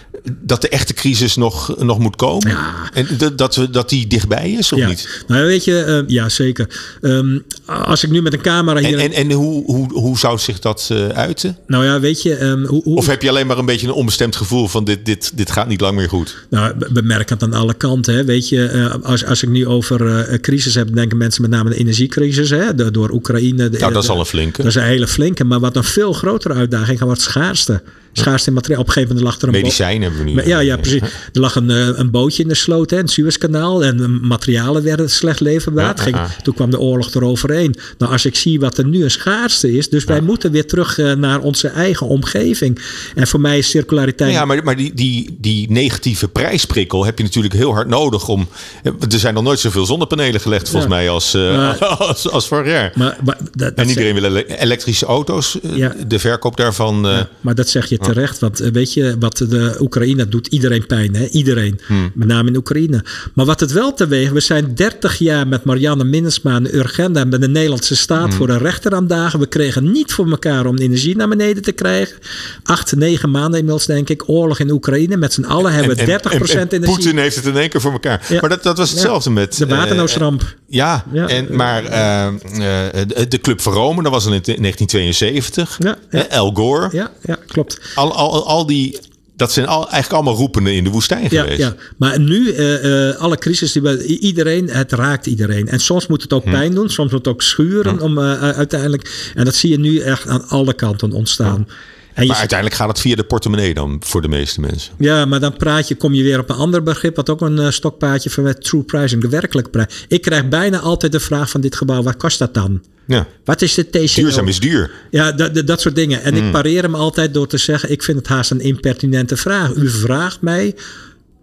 dat 0.41 0.61
de 0.61 0.69
echte 0.69 0.95
crisis 0.95 1.37
nog, 1.37 1.77
nog 1.79 1.99
moet 1.99 2.17
komen? 2.17 2.49
Ja. 2.49 2.91
En 2.93 3.07
dat, 3.37 3.57
we, 3.57 3.71
dat 3.71 3.89
die 3.89 4.07
dichtbij 4.07 4.51
is 4.51 4.73
of 4.73 4.87
niet? 4.87 5.25
Nou, 5.27 5.47
weet 5.47 5.65
je, 5.65 6.05
ja, 6.07 6.29
zeker. 6.29 6.99
Um, 7.01 7.45
als 7.67 8.05
ik 8.05 8.11
nu 8.11 8.23
met 8.23 8.33
een 8.33 8.41
camera 8.41 8.81
hier. 8.81 8.99
En, 8.99 9.13
en, 9.13 9.13
en 9.13 9.33
hoe, 9.33 9.65
hoe, 9.65 9.93
hoe 9.93 10.19
zou 10.19 10.39
zich 10.39 10.59
dat 10.59 10.68
dat 10.69 10.89
uh, 10.93 11.09
uiten? 11.09 11.57
Nou 11.67 11.85
ja, 11.85 12.01
weet 12.01 12.23
je... 12.23 12.43
Um, 12.43 12.65
hoe, 12.65 12.83
hoe... 12.83 12.97
Of 12.97 13.07
heb 13.07 13.23
je 13.23 13.29
alleen 13.29 13.47
maar 13.47 13.59
een 13.59 13.67
beetje 13.67 13.87
een 13.87 13.93
onbestemd 13.93 14.37
gevoel 14.37 14.69
van 14.69 14.85
dit, 14.85 15.07
dit, 15.07 15.33
dit 15.35 15.51
gaat 15.51 15.69
niet 15.69 15.81
lang 15.81 15.97
meer 15.97 16.09
goed? 16.09 16.47
Nou, 16.51 16.75
we 16.93 17.03
merken 17.03 17.35
het 17.35 17.43
aan 17.43 17.61
alle 17.61 17.75
kanten. 17.75 18.15
Hè. 18.15 18.25
Weet 18.25 18.49
je, 18.49 18.71
uh, 18.73 19.05
als, 19.05 19.25
als 19.25 19.43
ik 19.43 19.49
nu 19.49 19.67
over 19.67 20.01
uh, 20.01 20.39
crisis 20.39 20.75
heb, 20.75 20.95
denken 20.95 21.19
mensen 21.19 21.43
met 21.43 21.51
name 21.51 21.71
de 21.71 21.77
energiecrisis. 21.77 22.51
Hè, 22.51 22.75
de, 22.75 22.91
door 22.91 23.11
Oekraïne. 23.11 23.69
De, 23.69 23.79
nou, 23.79 23.93
dat 23.93 24.03
is 24.03 24.09
al 24.09 24.19
een 24.19 24.27
flinke. 24.27 24.57
Dat 24.57 24.71
is 24.71 24.75
een 24.75 24.83
hele 24.83 25.07
flinke. 25.07 25.45
Maar 25.45 25.61
wat 25.61 25.77
een 25.77 25.85
veel 25.85 26.13
grotere 26.13 26.55
uitdaging 26.55 27.01
wordt 27.01 27.21
schaarste. 27.21 27.83
Schaarste 28.13 28.49
in 28.49 28.55
materiaal. 28.55 28.81
Op 28.81 28.87
een 28.87 28.93
gegeven 28.93 29.17
moment 29.17 29.33
lag 29.33 29.43
er 29.43 29.55
een 29.55 29.63
Medicijn 29.63 30.03
hebben 30.03 30.25
we 30.25 30.31
nu. 30.31 30.45
Ja, 30.45 30.59
ja, 30.59 30.77
precies. 30.77 31.01
Er 31.33 31.41
lag 31.41 31.55
een, 31.55 31.69
een 32.01 32.11
bootje 32.11 32.43
in 32.43 32.49
de 32.49 32.55
sloot, 32.55 32.91
hè, 32.91 32.97
het 32.97 33.11
Suezkanaal. 33.11 33.85
En 33.85 34.27
materialen 34.27 34.83
werden 34.83 35.11
slecht 35.11 35.41
leverbaar. 35.41 35.97
Ja, 35.97 36.03
Ging, 36.03 36.17
toen 36.43 36.55
kwam 36.55 36.71
de 36.71 36.81
oorlog 36.81 37.15
eroverheen. 37.15 37.75
Nou, 37.99 38.13
als 38.13 38.25
ik 38.25 38.35
zie 38.35 38.61
wat 38.61 38.79
er 38.79 38.87
nu 38.87 39.05
een 39.05 39.11
schaarste 39.11 39.77
is. 39.77 39.89
Dus 39.89 40.05
wij 40.05 40.21
moeten 40.21 40.51
weer 40.51 40.67
terug 40.67 40.97
naar 40.97 41.41
onze 41.41 41.69
eigen 41.69 42.07
omgeving. 42.07 42.81
En 43.15 43.27
voor 43.27 43.41
mij 43.41 43.59
is 43.59 43.71
circulariteit. 43.71 44.33
Ja, 44.33 44.45
maar, 44.45 44.65
maar 44.65 44.77
die, 44.77 44.95
die, 44.95 45.37
die 45.41 45.71
negatieve 45.71 46.29
prijsprikkel 46.29 47.05
heb 47.05 47.19
je 47.19 47.25
natuurlijk 47.25 47.55
heel 47.55 47.73
hard 47.73 47.89
nodig 47.89 48.29
om. 48.29 48.49
Er 48.83 49.19
zijn 49.19 49.35
nog 49.35 49.43
nooit 49.43 49.61
zoveel 49.61 49.87
zonnepanelen 49.87 50.41
gelegd, 50.41 50.69
volgens 50.69 50.93
mij, 50.93 51.11
als, 51.11 51.33
maar, 51.33 51.79
als, 52.09 52.31
als 52.31 52.49
vorig 52.49 52.67
jaar. 52.67 52.93
Maar, 52.95 53.19
maar 53.25 53.39
dat, 53.53 53.75
en 53.75 53.89
iedereen 53.89 54.21
wil 54.21 54.37
elektrische 54.37 55.07
auto's. 55.07 55.59
De 56.07 56.19
verkoop 56.19 56.57
daarvan. 56.57 57.01
Maar 57.41 57.55
dat 57.55 57.69
zeg 57.69 57.89
je 57.89 57.99
terecht. 58.15 58.39
Want 58.39 58.59
weet 58.59 58.93
je, 58.93 59.17
wat 59.19 59.37
de 59.37 59.77
Oekraïne 59.81 60.29
doet 60.29 60.47
iedereen 60.47 60.87
pijn. 60.87 61.17
Hè? 61.17 61.27
Iedereen. 61.27 61.81
Hmm. 61.87 62.11
Met 62.15 62.29
name 62.29 62.49
in 62.49 62.57
Oekraïne. 62.57 63.05
Maar 63.35 63.47
wat 63.47 63.61
het 63.61 63.73
wel 63.73 63.95
teweeg. 63.95 64.31
We 64.31 64.41
zijn 64.41 64.75
30 64.75 65.19
jaar 65.19 65.47
met 65.47 65.65
Marianne 65.65 66.05
Minnesma 66.05 66.55
en 66.55 66.77
Urgenda. 66.77 67.25
Met 67.25 67.41
de 67.41 67.49
Nederlandse 67.49 67.97
staat 67.97 68.29
hmm. 68.29 68.33
voor 68.33 68.47
de 68.47 68.59
rechter 68.59 68.95
aan 68.95 69.07
dagen. 69.07 69.39
We 69.41 69.47
kregen 69.47 69.93
niet 69.93 70.13
voor 70.13 70.31
elkaar 70.31 70.67
om 70.67 70.77
energie 70.77 71.17
naar 71.17 71.29
beneden 71.29 71.63
te 71.63 71.73
krijgen. 71.73 72.17
Acht, 72.63 72.97
negen 72.97 73.31
maanden 73.31 73.59
inmiddels, 73.59 73.87
denk 73.87 74.09
ik. 74.09 74.29
Oorlog 74.29 74.59
in 74.59 74.71
Oekraïne. 74.71 75.17
Met 75.17 75.33
z'n 75.33 75.45
allen 75.45 75.73
hebben 75.73 75.97
we 75.97 76.05
30 76.05 76.37
procent 76.37 76.73
energie. 76.73 76.95
Poetin 76.95 77.19
heeft 77.19 77.37
het 77.37 77.45
in 77.45 77.57
één 77.57 77.69
keer 77.69 77.81
voor 77.81 77.93
elkaar. 77.93 78.27
Ja. 78.29 78.41
Maar 78.41 78.51
dat, 78.51 78.63
dat 78.63 78.79
was 78.79 78.91
hetzelfde 78.91 79.31
ja. 79.31 79.35
met... 79.35 79.59
De 79.59 79.67
waternoodramp. 79.67 80.43
Uh, 80.43 80.49
ja, 80.67 81.05
ja, 81.13 81.29
En, 81.29 81.47
maar 81.57 81.85
uh, 81.85 82.27
uh, 82.53 83.29
de 83.29 83.39
Club 83.41 83.61
van 83.61 83.73
Rome, 83.73 84.03
dat 84.03 84.13
was 84.13 84.25
in 84.25 84.31
1972. 84.31 85.79
Ja, 85.79 86.27
El 86.29 86.51
Gore. 86.55 86.89
Ja, 86.93 87.11
ja 87.23 87.39
klopt. 87.47 87.81
Al, 87.95 88.13
al, 88.13 88.47
al 88.47 88.67
die 88.67 88.99
dat 89.39 89.53
zijn 89.53 89.67
al, 89.67 89.81
eigenlijk 89.81 90.13
allemaal 90.13 90.35
roependen 90.35 90.75
in 90.75 90.85
de 90.85 90.91
woestijn 90.91 91.27
ja, 91.31 91.43
geweest. 91.43 91.59
Ja, 91.59 91.75
maar 91.97 92.21
nu, 92.21 92.55
uh, 92.55 92.85
uh, 92.85 93.17
alle 93.17 93.39
crisis, 93.39 93.73
die 93.73 93.83
we, 93.83 94.05
iedereen, 94.05 94.69
het 94.71 94.93
raakt 94.93 95.27
iedereen. 95.27 95.69
En 95.69 95.81
soms 95.81 96.07
moet 96.07 96.23
het 96.23 96.33
ook 96.33 96.45
hm. 96.45 96.51
pijn 96.51 96.75
doen, 96.75 96.91
soms 96.91 97.11
moet 97.11 97.25
het 97.25 97.35
ook 97.35 97.43
schuren 97.43 97.97
hm. 97.97 98.03
om 98.03 98.19
uh, 98.19 98.41
uiteindelijk. 98.41 99.33
En 99.35 99.45
dat 99.45 99.55
zie 99.55 99.71
je 99.71 99.79
nu 99.79 99.99
echt 99.99 100.29
aan 100.29 100.49
alle 100.49 100.75
kanten 100.75 101.13
ontstaan. 101.13 101.67
Hm. 101.67 101.73
En 102.19 102.27
maar 102.27 102.37
uiteindelijk 102.37 102.79
gaat 102.79 102.89
het 102.89 103.01
via 103.01 103.17
de 103.17 103.25
portemonnee 103.25 103.75
dan 103.75 103.97
voor 104.01 104.23
de 104.23 104.29
meeste 104.29 104.61
mensen. 104.61 104.93
Ja, 104.99 105.25
maar 105.25 105.41
dan 105.41 105.57
praat 105.57 105.89
je, 105.89 105.95
kom 105.95 106.15
je 106.15 106.23
weer 106.23 106.39
op 106.39 106.51
een 106.51 106.57
ander 106.57 106.83
begrip, 106.83 107.17
wat 107.17 107.31
ook 107.31 107.41
een 107.41 107.59
uh, 107.59 107.71
stokpaardje 107.71 108.31
van 108.31 108.55
true 108.59 108.83
pricing, 108.83 109.23
de 109.23 109.29
werkelijke 109.29 109.71
prijs. 109.71 110.05
Ik 110.09 110.23
krijg 110.23 110.49
bijna 110.49 110.79
altijd 110.79 111.13
de 111.13 111.21
vraag 111.21 111.51
van 111.51 111.61
dit 111.61 111.77
gebouw, 111.77 112.03
wat 112.03 112.17
kost 112.17 112.39
dat 112.39 112.55
dan? 112.55 112.83
Ja. 113.07 113.27
Wat 113.45 113.63
is 113.63 113.75
de 113.75 113.91
TCO? 113.91 114.21
Duurzaam 114.21 114.49
is 114.49 114.61
duur. 114.61 114.91
Ja, 115.11 115.33
dat, 115.33 115.67
dat 115.67 115.81
soort 115.81 115.95
dingen. 115.95 116.23
En 116.23 116.35
mm. 116.35 116.47
ik 116.47 116.53
pareer 116.53 116.83
hem 116.83 116.95
altijd 116.95 117.35
door 117.35 117.47
te 117.47 117.57
zeggen, 117.57 117.91
ik 117.91 118.03
vind 118.03 118.19
het 118.19 118.27
haast 118.27 118.51
een 118.51 118.61
impertinente 118.61 119.37
vraag. 119.37 119.75
U 119.75 119.89
vraagt 119.89 120.41
mij 120.41 120.75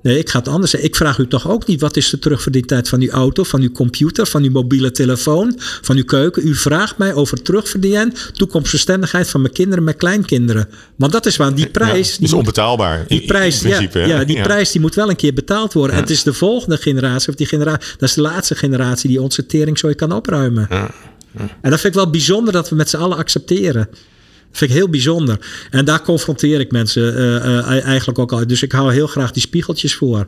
Nee, 0.06 0.18
ik 0.20 0.30
ga 0.30 0.40
het 0.40 0.48
anders 0.48 0.72
zeggen. 0.72 0.90
Ik 0.90 0.96
vraag 0.96 1.18
u 1.18 1.28
toch 1.28 1.50
ook 1.50 1.68
niet 1.68 1.82
wat 1.82 1.98
is 1.98 2.10
de 2.10 2.20
terugverdientijd 2.20 2.90
van 2.90 3.02
uw 3.02 3.10
auto, 3.10 3.44
van 3.44 3.62
uw 3.62 3.72
computer, 3.72 4.28
van 4.28 4.44
uw 4.44 4.52
mobiele 4.52 4.92
telefoon, 4.92 5.54
van 5.58 5.98
uw 5.98 6.04
keuken. 6.04 6.48
U 6.48 6.56
vraagt 6.56 6.98
mij 6.98 7.14
over 7.14 7.42
terugverdienen, 7.42 8.14
toekomstbestendigheid 8.34 9.30
van 9.30 9.42
mijn 9.42 9.54
kinderen, 9.54 9.84
mijn 9.84 9.98
kleinkinderen. 9.98 10.70
Want 10.96 11.12
dat 11.12 11.26
is 11.26 11.36
waar 11.36 11.56
die 11.56 11.70
prijs. 11.70 11.92
Ja, 11.92 12.22
is 12.22 12.30
die 12.30 12.36
onbetaalbaar. 12.36 13.06
Die 13.08 13.26
prijs, 13.26 13.64
in 13.64 13.70
principe, 13.70 14.00
ja, 14.00 14.06
ja, 14.06 14.24
die 14.24 14.36
ja. 14.36 14.44
prijs 14.44 14.72
die 14.72 14.82
moet 14.82 14.96
wel 14.96 15.10
een 15.10 15.16
keer 15.16 15.34
betaald 15.34 15.74
worden. 15.74 15.96
Ja. 15.96 16.02
Het 16.02 16.10
is 16.10 16.24
de 16.24 16.34
volgende 16.34 16.78
generatie, 16.78 17.30
of 17.30 17.36
die 17.36 17.48
generatie, 17.48 17.94
dat 17.98 18.10
is 18.10 18.16
de 18.16 18.22
laatste 18.22 18.56
generatie 18.56 19.10
die 19.10 19.22
onze 19.22 19.46
teringzooi 19.46 19.96
kan 19.96 20.12
opruimen. 20.12 20.68
En 21.62 21.70
dat 21.70 21.80
vind 21.80 21.84
ik 21.84 21.94
wel 21.94 22.10
bijzonder 22.10 22.54
dat 22.54 22.70
we 22.70 22.76
met 22.76 22.90
z'n 22.90 22.98
allen 22.98 23.18
accepteren 23.18 23.90
vind 24.56 24.72
ik 24.72 24.78
heel 24.78 24.90
bijzonder. 24.90 25.40
En 25.72 25.86
daar 25.86 26.02
confronteer 26.02 26.60
ik 26.60 26.72
mensen 26.72 27.14
uh, 27.14 27.20
uh, 27.20 27.86
eigenlijk 27.86 28.20
ook 28.20 28.32
al. 28.32 28.48
Dus 28.48 28.64
ik 28.64 28.72
hou 28.72 28.94
heel 28.94 29.08
graag 29.08 29.32
die 29.32 29.42
spiegeltjes 29.42 29.96
voor. 29.96 30.26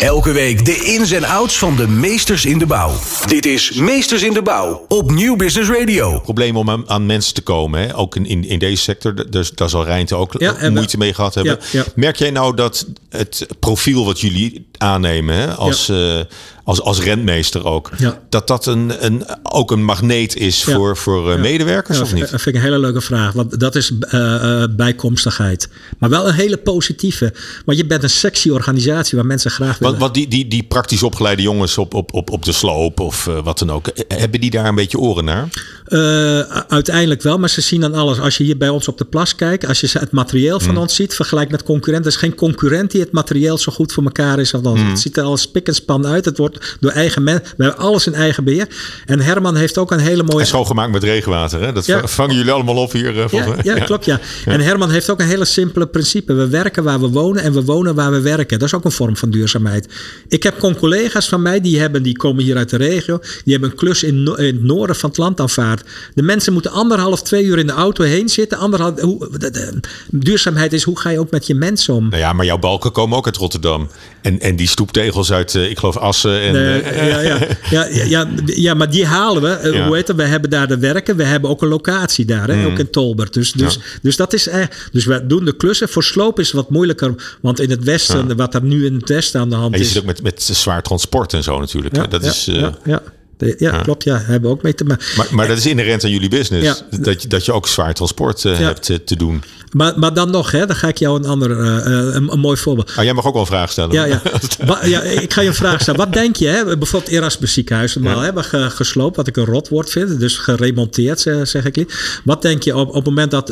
Elke 0.00 0.32
week 0.32 0.64
de 0.64 0.84
ins 0.84 1.10
en 1.10 1.24
outs 1.24 1.58
van 1.58 1.76
de 1.76 1.88
meesters 1.88 2.44
in 2.44 2.58
de 2.58 2.66
bouw. 2.66 2.92
Dit 3.26 3.46
is 3.46 3.72
Meesters 3.72 4.22
in 4.22 4.32
de 4.32 4.42
Bouw 4.42 4.84
op 4.88 5.10
Nieuw 5.10 5.36
Business 5.36 5.70
Radio. 5.70 6.20
Probleem 6.20 6.56
om 6.56 6.70
aan, 6.70 6.88
aan 6.88 7.06
mensen 7.06 7.34
te 7.34 7.42
komen, 7.42 7.80
hè? 7.80 7.96
ook 7.96 8.16
in, 8.16 8.26
in, 8.26 8.44
in 8.44 8.58
deze 8.58 8.82
sector. 8.82 9.30
Dus 9.30 9.50
daar 9.50 9.68
zal 9.68 9.84
Rijnte 9.84 10.14
ook 10.14 10.34
ja, 10.38 10.70
moeite 10.70 10.98
mee 10.98 11.14
gehad 11.14 11.34
hebben. 11.34 11.58
Ja, 11.72 11.78
ja. 11.78 11.84
Merk 11.94 12.16
jij 12.16 12.30
nou 12.30 12.56
dat 12.56 12.86
het 13.08 13.46
profiel 13.58 14.04
wat 14.04 14.20
jullie 14.20 14.66
aannemen 14.78 15.34
hè, 15.34 15.54
als, 15.54 15.88
uh, 15.88 16.20
als, 16.70 16.80
als 16.80 17.00
rentmeester 17.00 17.64
ook, 17.64 17.90
dat 18.28 18.46
dat 18.46 18.66
een, 18.66 19.04
een, 19.04 19.24
ook 19.42 19.70
een 19.70 19.84
magneet 19.84 20.36
is 20.36 20.64
voor, 20.64 20.96
voor 20.96 21.40
medewerkers 21.40 22.00
of 22.00 22.12
niet? 22.12 22.30
Dat 22.30 22.42
vind 22.42 22.46
ik 22.46 22.54
een 22.54 22.60
hele 22.60 22.78
leuke 22.78 23.00
vraag. 23.00 23.32
Want 23.32 23.60
dat 23.60 23.74
is 23.74 23.92
uh, 24.14 24.64
bijkomstigheid. 24.70 25.68
Maar 25.98 26.10
wel 26.10 26.28
een 26.28 26.34
hele 26.34 26.56
positieve. 26.56 27.34
Want 27.64 27.78
je 27.78 27.86
bent 27.86 28.02
een 28.02 28.10
sexy 28.10 28.50
organisatie 28.50 29.18
waar 29.18 29.26
mensen 29.26 29.50
graag 29.50 29.78
willen. 29.78 29.98
Want, 29.98 29.98
want 29.98 30.14
die, 30.14 30.28
die, 30.28 30.48
die 30.48 30.62
praktisch 30.62 31.02
opgeleide 31.02 31.42
jongens 31.42 31.78
op, 31.78 31.94
op, 31.94 32.14
op, 32.14 32.30
op 32.30 32.44
de 32.44 32.52
sloop 32.52 33.00
of 33.00 33.26
uh, 33.26 33.44
wat 33.44 33.58
dan 33.58 33.70
ook, 33.70 33.90
hebben 34.08 34.40
die 34.40 34.50
daar 34.50 34.66
een 34.66 34.74
beetje 34.74 34.98
oren 34.98 35.24
naar? 35.24 35.48
Uh, 35.88 36.40
uiteindelijk 36.68 37.22
wel, 37.22 37.38
maar 37.38 37.50
ze 37.50 37.60
zien 37.60 37.80
dan 37.80 37.94
alles. 37.94 38.20
Als 38.20 38.36
je 38.36 38.44
hier 38.44 38.56
bij 38.56 38.68
ons 38.68 38.88
op 38.88 38.98
de 38.98 39.04
plas 39.04 39.34
kijkt, 39.34 39.66
als 39.66 39.80
je 39.80 39.88
het 39.92 40.10
materieel 40.10 40.60
van 40.60 40.74
mm. 40.74 40.80
ons 40.80 40.94
ziet, 40.94 41.14
vergelijk 41.14 41.50
met 41.50 41.62
concurrenten. 41.62 42.10
Er 42.10 42.16
is 42.16 42.22
geen 42.22 42.34
concurrent 42.34 42.90
die 42.90 43.00
het 43.00 43.12
materieel 43.12 43.58
zo 43.58 43.72
goed 43.72 43.92
voor 43.92 44.04
elkaar 44.04 44.38
is 44.38 44.54
als 44.54 44.62
ons. 44.62 44.80
Mm. 44.80 44.88
Het 44.88 45.00
ziet 45.00 45.16
er 45.16 45.24
al 45.24 45.36
spik 45.36 45.66
en 45.66 45.74
span 45.74 46.06
uit. 46.06 46.24
Het 46.24 46.38
wordt 46.38 46.59
door 46.80 46.90
eigen 46.90 47.22
mensen. 47.22 47.54
We 47.56 47.64
hebben 47.64 47.82
alles 47.82 48.06
in 48.06 48.14
eigen 48.14 48.44
beheer. 48.44 48.68
En 49.06 49.20
Herman 49.20 49.56
heeft 49.56 49.78
ook 49.78 49.90
een 49.90 49.98
hele 49.98 50.22
mooie. 50.22 50.40
En 50.40 50.46
schoongemaakt 50.46 50.92
met 50.92 51.02
regenwater, 51.02 51.60
hè? 51.60 51.72
Dat 51.72 51.86
ja. 51.86 52.06
vangen 52.06 52.36
jullie 52.36 52.52
allemaal 52.52 52.76
op 52.76 52.92
hier. 52.92 53.16
Uh, 53.16 53.24
ja, 53.30 53.44
ja, 53.62 53.76
ja, 53.76 53.84
klopt, 53.84 54.04
ja. 54.04 54.20
En 54.44 54.60
Herman 54.60 54.90
heeft 54.90 55.10
ook 55.10 55.20
een 55.20 55.26
hele 55.26 55.44
simpele 55.44 55.86
principe. 55.86 56.32
We 56.32 56.48
werken 56.48 56.84
waar 56.84 57.00
we 57.00 57.08
wonen 57.08 57.42
en 57.42 57.52
we 57.52 57.64
wonen 57.64 57.94
waar 57.94 58.10
we 58.10 58.20
werken. 58.20 58.58
Dat 58.58 58.68
is 58.68 58.74
ook 58.74 58.84
een 58.84 58.92
vorm 58.92 59.16
van 59.16 59.30
duurzaamheid. 59.30 59.88
Ik 60.28 60.42
heb 60.42 60.58
collega's 60.78 61.28
van 61.28 61.42
mij 61.42 61.60
die 61.60 61.80
hebben, 61.80 62.02
die 62.02 62.16
komen 62.16 62.44
hier 62.44 62.56
uit 62.56 62.70
de 62.70 62.76
regio. 62.76 63.18
Die 63.18 63.52
hebben 63.52 63.70
een 63.70 63.76
klus 63.76 64.02
in, 64.02 64.22
no 64.22 64.34
in 64.34 64.44
het 64.44 64.62
noorden 64.62 64.96
van 64.96 65.08
het 65.08 65.18
land 65.18 65.40
aanvaard. 65.40 65.82
De 66.14 66.22
mensen 66.22 66.52
moeten 66.52 66.70
anderhalf, 66.70 67.22
twee 67.22 67.44
uur 67.44 67.58
in 67.58 67.66
de 67.66 67.72
auto 67.72 68.04
heen 68.04 68.28
zitten. 68.28 68.58
Anderhalf, 68.58 69.00
hoe, 69.00 69.38
de, 69.38 69.50
de, 69.50 69.80
duurzaamheid 70.10 70.72
is 70.72 70.82
hoe 70.82 70.98
ga 70.98 71.10
je 71.10 71.18
ook 71.18 71.30
met 71.30 71.46
je 71.46 71.54
mensen 71.54 71.94
om. 71.94 72.08
Nou 72.08 72.22
ja, 72.22 72.32
maar 72.32 72.44
jouw 72.44 72.58
balken 72.58 72.92
komen 72.92 73.18
ook 73.18 73.26
uit 73.26 73.36
Rotterdam. 73.36 73.88
En, 74.22 74.40
en 74.40 74.56
die 74.56 74.68
stoeptegels 74.68 75.32
uit, 75.32 75.54
uh, 75.54 75.70
ik 75.70 75.78
geloof, 75.78 75.96
Assen. 75.96 76.39
En, 76.40 76.52
nee, 76.52 76.82
uh, 76.82 77.08
ja, 77.08 77.20
ja, 77.70 77.86
ja, 77.90 78.04
ja, 78.04 78.28
ja, 78.46 78.74
maar 78.74 78.90
die 78.90 79.06
halen 79.06 79.42
we. 79.42 79.70
Ja. 79.72 79.86
Hoe 79.86 79.96
heet 79.96 80.08
het? 80.08 80.16
We 80.16 80.22
hebben 80.22 80.50
daar 80.50 80.68
de 80.68 80.78
werken. 80.78 81.16
We 81.16 81.24
hebben 81.24 81.50
ook 81.50 81.62
een 81.62 81.68
locatie 81.68 82.24
daar, 82.24 82.48
hè? 82.48 82.54
Mm. 82.54 82.66
ook 82.66 82.78
in 82.78 82.90
Tolbert. 82.90 83.32
Dus, 83.32 83.52
dus, 83.52 83.74
ja. 83.74 83.80
dus 84.02 84.16
dat 84.16 84.32
is 84.32 84.48
echt. 84.48 84.88
Dus 84.92 85.04
we 85.04 85.26
doen 85.26 85.44
de 85.44 85.56
klussen. 85.56 85.88
Voor 85.88 86.04
sloop 86.04 86.38
is 86.38 86.46
het 86.46 86.56
wat 86.56 86.70
moeilijker. 86.70 87.36
Want 87.40 87.60
in 87.60 87.70
het 87.70 87.84
westen, 87.84 88.36
wat 88.36 88.54
er 88.54 88.62
nu 88.62 88.86
in 88.86 88.94
het 88.94 89.08
westen 89.08 89.40
aan 89.40 89.48
de 89.48 89.54
hand 89.54 89.72
en 89.72 89.78
je 89.78 89.84
is. 89.84 89.92
zit 89.92 90.00
ook 90.00 90.06
met, 90.06 90.22
met 90.22 90.42
zwaar 90.42 90.82
transport 90.82 91.32
en 91.32 91.42
zo 91.42 91.58
natuurlijk. 91.58 92.10
Dat 92.10 92.24
is, 92.24 92.44
ja, 92.84 93.02
ja. 93.40 93.54
ja, 93.58 93.82
klopt. 93.82 94.04
Ja, 94.04 94.18
hebben 94.18 94.50
we 94.50 94.56
ook 94.56 94.62
mee 94.62 94.74
te 94.74 94.84
maken. 94.84 95.06
Maar, 95.16 95.26
maar 95.30 95.48
dat 95.48 95.56
is 95.56 95.66
inherent 95.66 96.04
aan 96.04 96.10
jullie 96.10 96.28
business. 96.28 96.82
Dat, 97.00 97.22
je, 97.22 97.28
dat 97.28 97.44
je 97.44 97.52
ook 97.52 97.68
zwaar 97.68 97.94
transport 97.94 98.42
hebt 98.42 99.06
te 99.06 99.16
doen. 99.16 99.42
Maar, 99.72 99.98
maar 99.98 100.14
dan 100.14 100.30
nog, 100.30 100.50
hè, 100.50 100.66
dan 100.66 100.76
ga 100.76 100.88
ik 100.88 100.98
jou 100.98 101.18
een 101.18 101.26
ander, 101.26 101.50
een, 101.50 102.32
een, 102.32 102.38
mooi 102.38 102.56
voorbeeld. 102.56 102.92
Ah, 102.96 103.04
jij 103.04 103.12
mag 103.12 103.26
ook 103.26 103.32
wel 103.32 103.42
een 103.42 103.48
vraag 103.48 103.70
stellen. 103.70 103.92
Ja, 103.92 104.04
ja. 104.04 104.20
ja, 104.84 105.02
ik 105.02 105.32
ga 105.32 105.40
je 105.40 105.48
een 105.48 105.54
vraag 105.54 105.80
stellen. 105.80 106.00
Wat 106.00 106.12
denk 106.12 106.36
je, 106.36 106.46
hè? 106.46 106.78
bijvoorbeeld 106.78 107.12
Erasmus 107.12 107.52
ziekenhuis, 107.52 107.94
normaal 107.94 108.20
hebben 108.20 108.44
gesloopt, 108.70 109.16
wat 109.16 109.26
ik 109.26 109.36
een 109.36 109.44
rotwoord 109.44 109.90
vind, 109.90 110.20
dus 110.20 110.38
geremonteerd, 110.38 111.20
zeg 111.42 111.64
ik. 111.64 112.20
Wat 112.24 112.42
denk 112.42 112.62
je 112.62 112.76
op, 112.76 112.88
op 112.88 112.94
het 112.94 113.04
moment 113.04 113.30
dat 113.30 113.48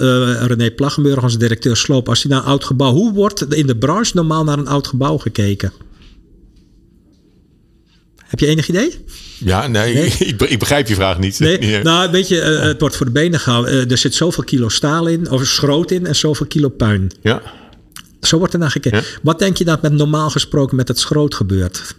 René 0.48 0.70
Plaggenburg, 0.70 1.22
onze 1.22 1.38
directeur, 1.38 1.76
sloopt, 1.76 2.08
als 2.08 2.22
hij 2.22 2.32
naar 2.32 2.40
een 2.40 2.48
oud 2.48 2.64
gebouw, 2.64 2.92
hoe 2.92 3.12
wordt 3.12 3.54
in 3.54 3.66
de 3.66 3.76
branche 3.76 4.12
normaal 4.14 4.44
naar 4.44 4.58
een 4.58 4.68
oud 4.68 4.86
gebouw 4.86 5.18
gekeken? 5.18 5.72
Heb 8.28 8.40
je 8.40 8.46
enig 8.46 8.68
idee? 8.68 8.94
Ja, 9.38 9.66
nee, 9.66 9.94
Ik, 10.18 10.40
ik, 10.40 10.58
begrijp 10.58 10.88
je 10.88 10.94
vraag 10.94 11.18
niet. 11.18 11.38
Nee, 11.38 11.82
nou, 11.82 12.10
weet 12.10 12.28
je, 12.28 12.36
uh, 12.36 12.60
het 12.60 12.80
wordt 12.80 12.96
voor 12.96 13.06
de 13.06 13.12
benen 13.12 13.40
gehouden. 13.40 13.74
Uh, 13.74 13.90
er 13.90 13.98
zit 13.98 14.14
zoveel 14.14 14.44
kilo 14.44 14.68
staal 14.68 15.06
in, 15.06 15.30
of 15.30 15.46
schroot 15.46 15.90
in 15.90 16.06
en 16.06 16.16
zoveel 16.16 16.46
kilo 16.46 16.68
puin. 16.68 17.10
Ja. 17.22 17.42
Zo 18.20 18.38
wordt 18.38 18.52
er 18.52 18.58
naar 18.58 18.70
gekeken. 18.70 19.04
Wat 19.22 19.38
denk 19.38 19.56
je 19.56 19.64
dat 19.64 19.82
met 19.82 19.92
normaal 19.92 20.30
gesproken 20.30 20.76
met 20.76 20.88
het 20.88 20.98
schroot 20.98 21.34
gebeurt? 21.34 21.94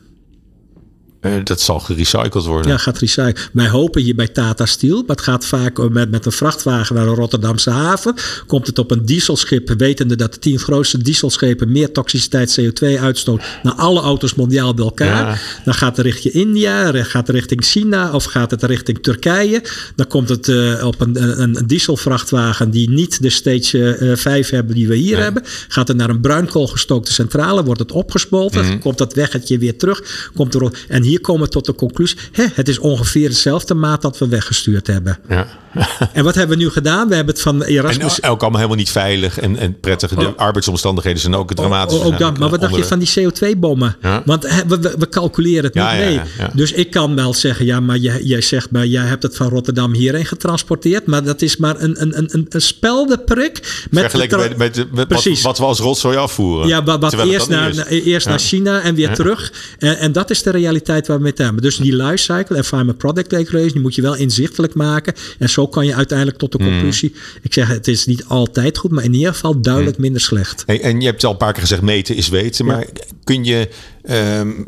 Uh, 1.21 1.33
dat 1.43 1.61
zal 1.61 1.79
gerecycled 1.79 2.45
worden. 2.45 2.71
Ja, 2.71 2.77
gaat 2.77 2.97
recycled. 2.97 3.49
Wij 3.53 3.67
hopen 3.67 4.01
hier 4.01 4.15
bij 4.15 4.27
Tata 4.27 4.65
Steel, 4.65 4.97
maar 4.97 5.15
het 5.15 5.25
gaat 5.25 5.45
vaak 5.45 5.89
met, 5.89 6.11
met 6.11 6.25
een 6.25 6.31
vrachtwagen 6.31 6.95
naar 6.95 7.05
de 7.05 7.13
Rotterdamse 7.13 7.69
haven. 7.69 8.15
Komt 8.47 8.67
het 8.67 8.79
op 8.79 8.91
een 8.91 9.05
dieselschip, 9.05 9.73
wetende 9.77 10.15
dat 10.15 10.33
de 10.33 10.39
tien 10.39 10.59
grootste 10.59 10.97
dieselschepen 10.97 11.71
meer 11.71 11.91
toxiciteit 11.91 12.61
CO2 12.61 12.99
uitstoot 12.99 13.43
dan 13.63 13.77
alle 13.77 14.01
auto's 14.01 14.35
mondiaal 14.35 14.73
bij 14.73 14.85
elkaar. 14.85 15.41
Dan 15.65 15.73
gaat 15.73 15.97
het 15.97 16.05
richting 16.05 16.33
India, 16.33 17.03
gaat 17.03 17.27
het 17.27 17.35
richting 17.35 17.63
China 17.65 18.13
of 18.13 18.23
gaat 18.23 18.51
het 18.51 18.63
richting 18.63 19.03
Turkije. 19.03 19.63
Dan 19.95 20.07
komt 20.07 20.29
het 20.29 20.47
uh, 20.47 20.85
op 20.85 21.01
een, 21.01 21.41
een, 21.41 21.63
dieselvrachtwagen 21.67 22.71
die 22.71 22.89
niet 22.89 23.21
de 23.21 23.29
stage 23.29 23.97
uh, 23.99 24.15
5 24.15 24.49
hebben 24.49 24.75
die 24.75 24.87
we 24.87 24.95
hier 24.95 25.17
hebben. 25.17 25.43
Gaat 25.67 25.87
het 25.87 25.97
naar 25.97 26.09
een 26.09 26.21
bruinkoolgestookte 26.21 27.13
centrale, 27.13 27.63
wordt 27.63 27.79
het 27.79 27.91
opgesmolten. 27.91 28.65
Mm. 28.65 28.79
Komt 28.79 28.97
dat 28.97 29.13
weggetje 29.13 29.57
weer 29.57 29.77
terug. 29.77 30.29
Komt 30.35 30.53
er, 30.53 30.85
en 30.87 31.01
hier 31.09 31.21
komen 31.21 31.43
we 31.43 31.49
tot 31.49 31.65
de 31.65 31.75
conclusie: 31.75 32.17
hè, 32.31 32.45
het 32.53 32.67
is 32.67 32.79
ongeveer 32.79 33.29
dezelfde 33.29 33.73
maat 33.73 34.01
dat 34.01 34.17
we 34.17 34.27
weggestuurd 34.27 34.87
hebben. 34.87 35.19
Ja. 35.29 35.47
en 36.13 36.23
wat 36.23 36.35
hebben 36.35 36.57
we 36.57 36.63
nu 36.63 36.69
gedaan? 36.69 37.07
We 37.07 37.15
hebben 37.15 37.33
het 37.33 37.43
van 37.43 37.63
Erasmus. 37.63 38.19
En 38.19 38.29
ook 38.29 38.41
allemaal 38.41 38.59
helemaal 38.59 38.79
niet 38.79 38.89
veilig 38.89 39.39
en, 39.39 39.57
en 39.57 39.79
prettig. 39.79 40.13
De 40.15 40.27
oh. 40.27 40.37
arbeidsomstandigheden 40.37 41.19
zijn 41.19 41.35
ook 41.35 41.53
dramatisch. 41.53 41.97
Oh, 41.97 42.05
ook 42.05 42.17
dat. 42.17 42.37
Maar 42.37 42.49
wat 42.49 42.61
dacht 42.61 42.75
je 42.75 42.83
van 42.83 42.99
die 42.99 43.09
CO2-bommen? 43.19 43.95
Want 44.25 44.43
we, 44.67 44.95
we, 44.97 45.09
calculeren 45.09 45.63
het 45.63 45.73
niet 45.73 45.83
mee. 45.83 46.21
Dus 46.53 46.71
ik 46.71 46.91
kan 46.91 47.15
wel 47.15 47.33
zeggen: 47.33 47.65
ja, 47.65 47.79
maar 47.79 47.97
jij, 47.97 48.21
jij 48.23 48.41
zegt 48.41 48.71
maar, 48.71 48.85
jij 48.85 49.05
hebt 49.05 49.23
het 49.23 49.35
van 49.35 49.49
Rotterdam 49.49 49.93
hierheen 49.93 50.25
getransporteerd. 50.25 51.05
Maar 51.05 51.23
dat 51.23 51.41
is 51.41 51.57
maar 51.57 51.81
een, 51.81 52.01
een, 52.01 52.17
een, 52.17 52.45
een 52.49 52.61
speldeprik. 52.61 53.85
Met 53.91 54.01
Vergeleken 54.01 54.37
met, 54.57 54.57
met, 54.91 55.09
wat, 55.09 55.41
wat, 55.41 55.57
we 55.57 55.65
als 55.65 55.79
rotzooi 55.79 56.17
afvoeren. 56.17 56.67
Ja, 56.67 56.83
wat, 56.83 56.99
wat 56.99 57.13
eerst, 57.13 57.49
naar, 57.49 57.87
eerst 57.87 58.27
naar 58.27 58.39
China 58.39 58.81
en 58.81 58.95
weer 58.95 59.13
terug. 59.13 59.53
En, 59.79 59.97
en 59.97 60.11
dat 60.11 60.29
is 60.29 60.43
de 60.43 60.49
realiteit 60.49 60.98
waar 61.07 61.17
we 61.17 61.23
mee 61.23 61.33
te 61.33 61.43
hebben. 61.43 61.61
Dus 61.61 61.77
die 61.77 61.95
lifecycle 61.95 62.55
en 62.55 62.65
Farmer 62.65 62.93
Product 62.93 63.29
Declaration, 63.29 63.73
die 63.73 63.81
moet 63.81 63.95
je 63.95 64.01
wel 64.01 64.15
inzichtelijk 64.15 64.73
maken. 64.73 65.13
En 65.39 65.49
zo 65.49 65.67
kan 65.67 65.85
je 65.85 65.95
uiteindelijk 65.95 66.37
tot 66.37 66.51
de 66.51 66.57
mhm. 66.57 66.69
conclusie. 66.69 67.13
Ik 67.41 67.53
zeg, 67.53 67.67
het 67.67 67.87
is 67.87 68.05
niet 68.05 68.25
altijd 68.25 68.77
goed, 68.77 68.91
maar 68.91 69.03
in 69.03 69.13
ieder 69.13 69.33
geval 69.33 69.61
duidelijk 69.61 69.95
mhm. 69.95 70.01
minder 70.01 70.21
slecht. 70.21 70.63
Hey, 70.65 70.81
en 70.81 70.99
je 70.99 71.05
hebt 71.05 71.23
al 71.23 71.31
een 71.31 71.37
paar 71.37 71.51
keer 71.51 71.61
gezegd, 71.61 71.81
meten 71.81 72.15
is 72.15 72.29
weten. 72.29 72.65
Maar 72.65 72.85
kun 73.23 73.43
je 73.43 73.69
um, 74.11 74.65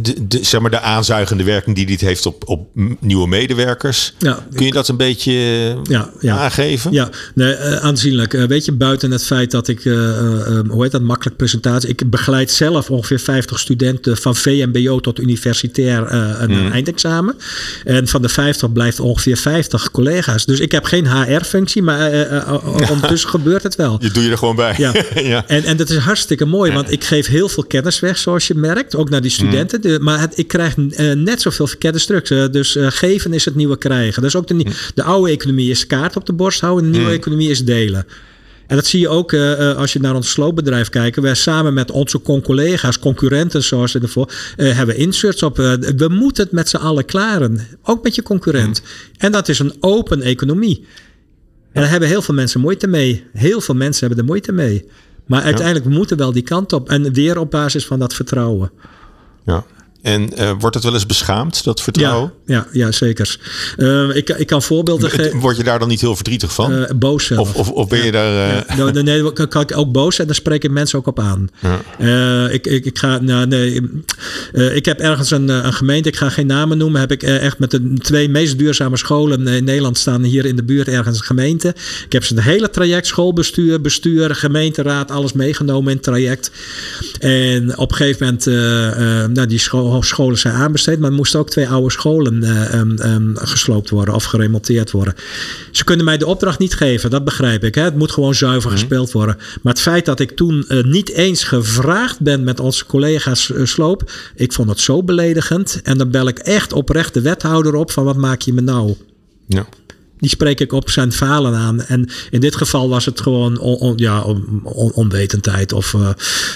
de, 0.00 0.26
de, 0.28 0.44
zeg 0.44 0.60
maar 0.60 0.70
de 0.70 0.80
aanzuigende 0.80 1.44
werking 1.44 1.76
die 1.76 1.86
dit 1.86 2.00
heeft 2.00 2.26
op, 2.26 2.48
op 2.48 2.68
nieuwe 3.00 3.28
medewerkers. 3.28 4.14
Ja, 4.18 4.46
Kun 4.54 4.66
je 4.66 4.72
dat 4.72 4.88
een 4.88 4.96
beetje 4.96 5.32
ja, 5.82 6.10
ja, 6.20 6.36
aangeven? 6.36 6.92
Ja, 6.92 7.08
nee, 7.34 7.54
uh, 7.54 7.76
aanzienlijk. 7.76 8.32
Uh, 8.32 8.44
weet 8.44 8.64
je, 8.64 8.72
buiten 8.72 9.10
het 9.10 9.24
feit 9.24 9.50
dat 9.50 9.68
ik, 9.68 9.84
uh, 9.84 9.94
hoe 10.68 10.82
heet 10.82 10.92
dat, 10.92 11.02
makkelijk 11.02 11.36
presentatie. 11.36 11.88
Ik 11.88 12.10
begeleid 12.10 12.50
zelf 12.50 12.90
ongeveer 12.90 13.20
50 13.20 13.58
studenten 13.58 14.16
van 14.16 14.36
VMBO 14.36 15.00
tot 15.00 15.18
universitair 15.18 16.12
een 16.12 16.50
mm. 16.50 16.72
eindexamen. 16.72 17.36
En 17.84 18.08
van 18.08 18.22
de 18.22 18.28
50 18.28 18.72
blijft 18.72 19.00
ongeveer 19.00 19.36
50 19.36 19.90
collega's. 19.90 20.46
Dus 20.46 20.60
ik 20.60 20.72
heb 20.72 20.84
geen 20.84 21.06
HR-functie, 21.06 21.82
maar 21.82 22.10
ondertussen 22.90 23.30
gebeurt 23.30 23.62
het 23.62 23.76
wel. 23.76 23.98
Je 24.00 24.10
doe 24.10 24.22
je 24.22 24.30
er 24.30 24.38
gewoon 24.38 24.56
bij. 24.56 24.74
Ja. 24.78 24.92
ja. 25.32 25.44
En, 25.46 25.64
en 25.64 25.76
dat 25.76 25.90
is 25.90 25.96
hartstikke 25.96 26.44
mooi, 26.44 26.72
want 26.72 26.90
ik 26.90 27.04
geef 27.04 27.26
heel 27.26 27.48
veel 27.48 27.64
kennis 27.64 28.00
weg, 28.00 28.18
zoals 28.18 28.46
je 28.46 28.51
merkt, 28.54 28.96
ook 28.96 29.10
naar 29.10 29.20
die 29.20 29.30
studenten. 29.30 29.80
Mm. 29.82 29.90
De, 29.90 30.00
maar 30.00 30.20
het, 30.20 30.38
ik 30.38 30.48
krijg 30.48 30.76
uh, 30.76 31.12
net 31.12 31.40
zoveel 31.40 31.66
verkeerde 31.66 31.98
stuks. 31.98 32.30
Uh, 32.30 32.44
dus 32.50 32.76
uh, 32.76 32.86
geven 32.90 33.32
is 33.32 33.44
het 33.44 33.54
nieuwe 33.54 33.78
krijgen. 33.78 34.22
Dus 34.22 34.36
ook 34.36 34.46
de, 34.46 34.54
mm. 34.54 34.64
de 34.94 35.02
oude 35.02 35.30
economie 35.30 35.70
is 35.70 35.86
kaart 35.86 36.16
op 36.16 36.26
de 36.26 36.32
borst 36.32 36.60
houden. 36.60 36.84
De 36.84 36.90
nieuwe 36.90 37.12
mm. 37.12 37.16
economie 37.16 37.50
is 37.50 37.64
delen. 37.64 38.06
En 38.66 38.76
dat 38.76 38.86
zie 38.86 39.00
je 39.00 39.08
ook 39.08 39.32
uh, 39.32 39.76
als 39.76 39.92
je 39.92 40.00
naar 40.00 40.14
ons 40.14 40.30
sloopbedrijf 40.30 40.88
kijkt. 40.88 41.16
Wij 41.16 41.34
samen 41.34 41.74
met 41.74 41.90
onze 41.90 42.20
collega's, 42.22 42.98
concurrenten 42.98 43.62
zoals 43.62 43.94
in 43.94 44.00
de 44.00 44.08
voor, 44.08 44.32
uh, 44.56 44.76
hebben 44.76 44.96
inserts 44.96 45.42
op. 45.42 45.56
we 45.56 46.06
moeten 46.10 46.44
het 46.44 46.52
met 46.52 46.68
z'n 46.68 46.76
allen 46.76 47.04
klaren. 47.04 47.66
Ook 47.82 48.02
met 48.02 48.14
je 48.14 48.22
concurrent. 48.22 48.82
En 49.16 49.32
dat 49.32 49.48
is 49.48 49.58
een 49.58 49.74
open 49.80 50.22
economie. 50.22 50.84
En 51.72 51.80
daar 51.80 51.90
hebben 51.90 52.08
heel 52.08 52.22
veel 52.22 52.34
mensen 52.34 52.60
moeite 52.60 52.86
mee. 52.86 53.24
Heel 53.32 53.60
veel 53.60 53.74
mensen 53.74 54.06
hebben 54.06 54.18
er 54.18 54.30
moeite 54.30 54.52
mee. 54.52 54.84
Maar 55.32 55.42
uiteindelijk 55.42 55.86
moeten 55.86 56.16
wel 56.16 56.32
die 56.32 56.42
kant 56.42 56.72
op. 56.72 56.88
En 56.88 57.12
weer 57.12 57.38
op 57.38 57.50
basis 57.50 57.86
van 57.86 57.98
dat 57.98 58.14
vertrouwen. 58.14 58.70
Ja. 59.44 59.64
En 60.02 60.30
uh, 60.38 60.50
wordt 60.58 60.74
het 60.74 60.84
wel 60.84 60.94
eens 60.94 61.06
beschaamd, 61.06 61.64
dat 61.64 61.80
vertrouwen? 61.80 62.32
Ja, 62.46 62.54
ja, 62.54 62.66
ja 62.86 62.92
zeker. 62.92 63.38
Uh, 63.76 64.16
ik, 64.16 64.28
ik 64.28 64.46
kan 64.46 64.62
voorbeelden 64.62 65.10
geven. 65.10 65.38
Word 65.38 65.56
je 65.56 65.64
daar 65.64 65.78
dan 65.78 65.88
niet 65.88 66.00
heel 66.00 66.16
verdrietig 66.16 66.54
van? 66.54 66.72
Uh, 66.72 66.84
boos 66.96 67.26
zelf. 67.26 67.48
Of, 67.48 67.54
of, 67.54 67.70
of 67.70 67.88
ben 67.88 68.04
je 68.04 68.12
daar... 68.12 68.32
Ja. 68.32 68.76
Nou, 68.76 68.92
nee, 68.92 69.02
nee, 69.02 69.32
kan, 69.32 69.48
kan 69.48 69.62
ik 69.62 69.76
ook 69.76 69.92
boos 69.92 70.18
en 70.18 70.26
daar 70.26 70.34
spreken 70.34 70.72
mensen 70.72 70.98
ook 70.98 71.06
op 71.06 71.18
aan. 71.18 71.48
Ja. 71.98 72.48
ik, 72.48 72.66
ik, 72.66 72.84
ik, 72.84 72.98
ga... 72.98 73.18
Nou, 73.18 73.46
nee, 73.46 73.80
ik 74.52 74.84
heb 74.84 74.98
ergens 74.98 75.30
een, 75.30 75.48
een 75.48 75.72
gemeente, 75.72 76.08
ik 76.08 76.16
ga 76.16 76.28
geen 76.28 76.46
namen 76.46 76.78
noemen, 76.78 77.00
heb 77.00 77.12
ik 77.12 77.22
echt 77.22 77.58
met 77.58 77.70
de 77.70 77.94
twee 77.98 78.28
meest 78.28 78.58
duurzame 78.58 78.96
scholen 78.96 79.46
in 79.46 79.64
Nederland 79.64 79.98
staan 79.98 80.22
hier 80.22 80.46
in 80.46 80.56
de 80.56 80.64
buurt 80.64 80.88
ergens 80.88 81.18
een 81.18 81.24
gemeente. 81.24 81.68
Ik 82.04 82.12
heb 82.12 82.24
ze 82.24 82.34
het 82.34 82.44
hele 82.44 82.70
traject, 82.70 83.06
schoolbestuur, 83.06 83.80
bestuur, 83.80 84.34
gemeenteraad, 84.34 85.10
alles 85.10 85.32
meegenomen 85.32 85.90
in 85.90 85.96
het 85.96 86.04
traject. 86.04 86.50
En 87.18 87.78
op 87.78 87.90
een 87.90 87.96
gegeven 87.96 88.24
moment, 88.24 88.44
nou, 89.34 89.46
die 89.46 89.58
school 89.58 89.90
scholen 90.00 90.38
zijn 90.38 90.54
aanbesteed, 90.54 90.98
maar 90.98 91.10
er 91.10 91.16
moesten 91.16 91.40
ook 91.40 91.50
twee 91.50 91.68
oude 91.68 91.90
scholen 91.90 92.42
uh, 92.42 93.12
um, 93.14 93.36
gesloopt 93.36 93.90
worden 93.90 94.14
of 94.14 94.24
geremonteerd 94.24 94.90
worden. 94.90 95.14
Ze 95.70 95.84
kunnen 95.84 96.04
mij 96.04 96.18
de 96.18 96.26
opdracht 96.26 96.58
niet 96.58 96.74
geven, 96.74 97.10
dat 97.10 97.24
begrijp 97.24 97.64
ik. 97.64 97.74
Hè? 97.74 97.82
Het 97.82 97.96
moet 97.96 98.12
gewoon 98.12 98.34
zuiver 98.34 98.70
mhm. 98.70 98.78
gespeeld 98.78 99.12
worden. 99.12 99.36
Maar 99.62 99.72
het 99.72 99.82
feit 99.82 100.04
dat 100.04 100.20
ik 100.20 100.30
toen 100.30 100.64
uh, 100.68 100.84
niet 100.84 101.10
eens 101.10 101.44
gevraagd 101.44 102.20
ben 102.20 102.44
met 102.44 102.60
onze 102.60 102.86
collega's 102.86 103.48
uh, 103.48 103.64
sloop, 103.64 104.10
ik 104.34 104.52
vond 104.52 104.68
het 104.68 104.80
zo 104.80 105.02
beledigend. 105.02 105.80
En 105.82 105.98
dan 105.98 106.10
bel 106.10 106.28
ik 106.28 106.38
echt 106.38 106.72
oprecht 106.72 107.14
de 107.14 107.20
wethouder 107.20 107.74
op 107.74 107.90
van 107.90 108.04
wat 108.04 108.16
maak 108.16 108.40
je 108.40 108.52
me 108.52 108.60
nou? 108.60 108.94
Ja 109.46 109.66
die 110.22 110.30
spreek 110.30 110.60
ik 110.60 110.72
op 110.72 110.90
zijn 110.90 111.12
falen 111.12 111.54
aan. 111.54 111.80
En 111.80 112.08
in 112.30 112.40
dit 112.40 112.56
geval 112.56 112.88
was 112.88 113.04
het 113.04 113.20
gewoon 113.20 113.58
on, 113.58 113.92
ja, 113.96 114.20
on, 114.20 114.60
onwetendheid 114.94 115.72
of 115.72 115.92
uh, 115.92 116.08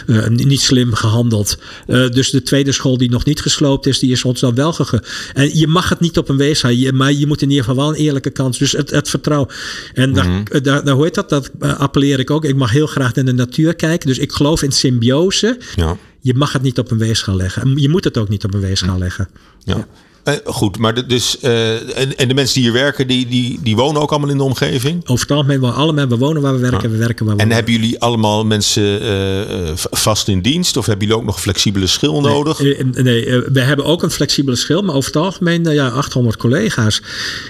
uh, 0.07 0.27
niet 0.27 0.61
slim 0.61 0.95
gehandeld. 0.95 1.59
Uh, 1.87 2.09
dus 2.09 2.31
de 2.31 2.43
tweede 2.43 2.73
school 2.73 2.99
die 2.99 3.11
nog 3.11 3.25
niet 3.25 3.41
gesloopt 3.41 3.87
is, 3.87 3.99
die 3.99 4.13
is 4.13 4.25
ons 4.25 4.41
dan 4.41 4.55
wel 4.55 4.73
gegeven. 4.73 5.07
En 5.35 5.59
je 5.59 5.67
mag 5.67 5.89
het 5.89 6.01
niet 6.01 6.19
op 6.19 6.29
een 6.29 6.37
wees 6.37 6.63
houden, 6.63 6.97
maar 6.97 7.13
je 7.13 7.27
moet 7.27 7.43
in 7.43 7.51
ieder 7.51 7.65
geval 7.65 7.83
wel 7.83 7.89
een 7.95 8.01
eerlijke 8.01 8.31
kans. 8.31 8.59
Dus 8.59 8.73
het, 8.73 8.91
het 8.91 9.09
vertrouwen. 9.09 9.49
En 9.95 10.13
daar, 10.13 10.29
mm 10.29 10.43
-hmm. 10.51 10.63
daar, 10.63 10.85
daar, 10.85 10.95
hoe 10.95 11.05
heet 11.05 11.15
dat? 11.15 11.29
Dat 11.29 11.51
appelleer 11.61 12.19
ik 12.19 12.31
ook. 12.31 12.45
Ik 12.45 12.57
mag 12.57 12.71
heel 12.71 12.87
graag 12.87 13.15
naar 13.15 13.25
de 13.25 13.33
natuur 13.33 13.75
kijken. 13.75 14.09
Dus 14.09 14.19
ik 14.19 14.33
geloof 14.33 14.63
in 14.63 14.73
symbiose. 14.73 15.59
Ja. 15.77 15.97
Je 16.21 16.35
mag 16.35 16.53
het 16.53 16.63
niet 16.63 16.79
op 16.79 16.91
een 16.91 16.99
weegschaal 16.99 17.37
leggen. 17.37 17.77
Je 17.77 17.89
moet 17.89 18.05
het 18.05 18.19
ook 18.19 18.29
niet 18.29 18.45
op 18.45 18.55
een 18.55 18.61
weegschaal 18.61 18.91
mhm. 18.91 19.03
leggen. 19.03 19.29
ja. 19.65 19.77
ja. 19.77 19.87
Uh, 20.29 20.35
goed, 20.45 20.79
maar 20.79 21.07
dus, 21.07 21.37
uh, 21.43 21.99
en, 21.99 22.17
en, 22.17 22.29
de 22.29 22.35
mensen 22.35 22.55
die 22.55 22.63
hier 22.63 22.73
werken, 22.73 23.07
die, 23.07 23.27
die, 23.27 23.59
die 23.63 23.77
wonen 23.77 24.03
ook 24.03 24.11
allemaal 24.11 24.31
in 24.31 24.37
de 24.37 24.43
omgeving? 24.43 25.01
Over 25.07 25.27
het 25.27 25.37
algemeen 25.37 25.61
wonen 25.61 25.77
allemaal, 25.77 26.09
we 26.09 26.17
wonen 26.17 26.43
waar 26.43 26.55
we 26.55 26.61
werken, 26.61 26.85
ah. 26.85 26.91
we 26.91 26.97
werken 26.97 27.27
waar 27.27 27.37
we 27.37 27.43
En 27.43 27.51
hebben 27.51 27.73
jullie 27.73 28.01
allemaal 28.01 28.45
mensen 28.45 29.03
uh, 29.03 29.71
vast 29.75 30.29
in 30.29 30.41
dienst? 30.41 30.77
Of 30.77 30.87
hebben 30.87 31.07
jullie 31.07 31.23
ook 31.23 31.29
nog 31.29 31.41
flexibele 31.41 31.87
schil 31.87 32.21
nodig? 32.21 32.61
Nee, 32.61 32.85
nee 32.93 33.41
we 33.53 33.61
hebben 33.61 33.85
ook 33.85 34.03
een 34.03 34.11
flexibele 34.11 34.57
schil, 34.57 34.83
maar 34.83 34.95
over 34.95 35.13
het 35.13 35.23
algemeen 35.23 35.65
ja, 35.65 35.89
800 35.89 36.37
collega's. 36.37 37.03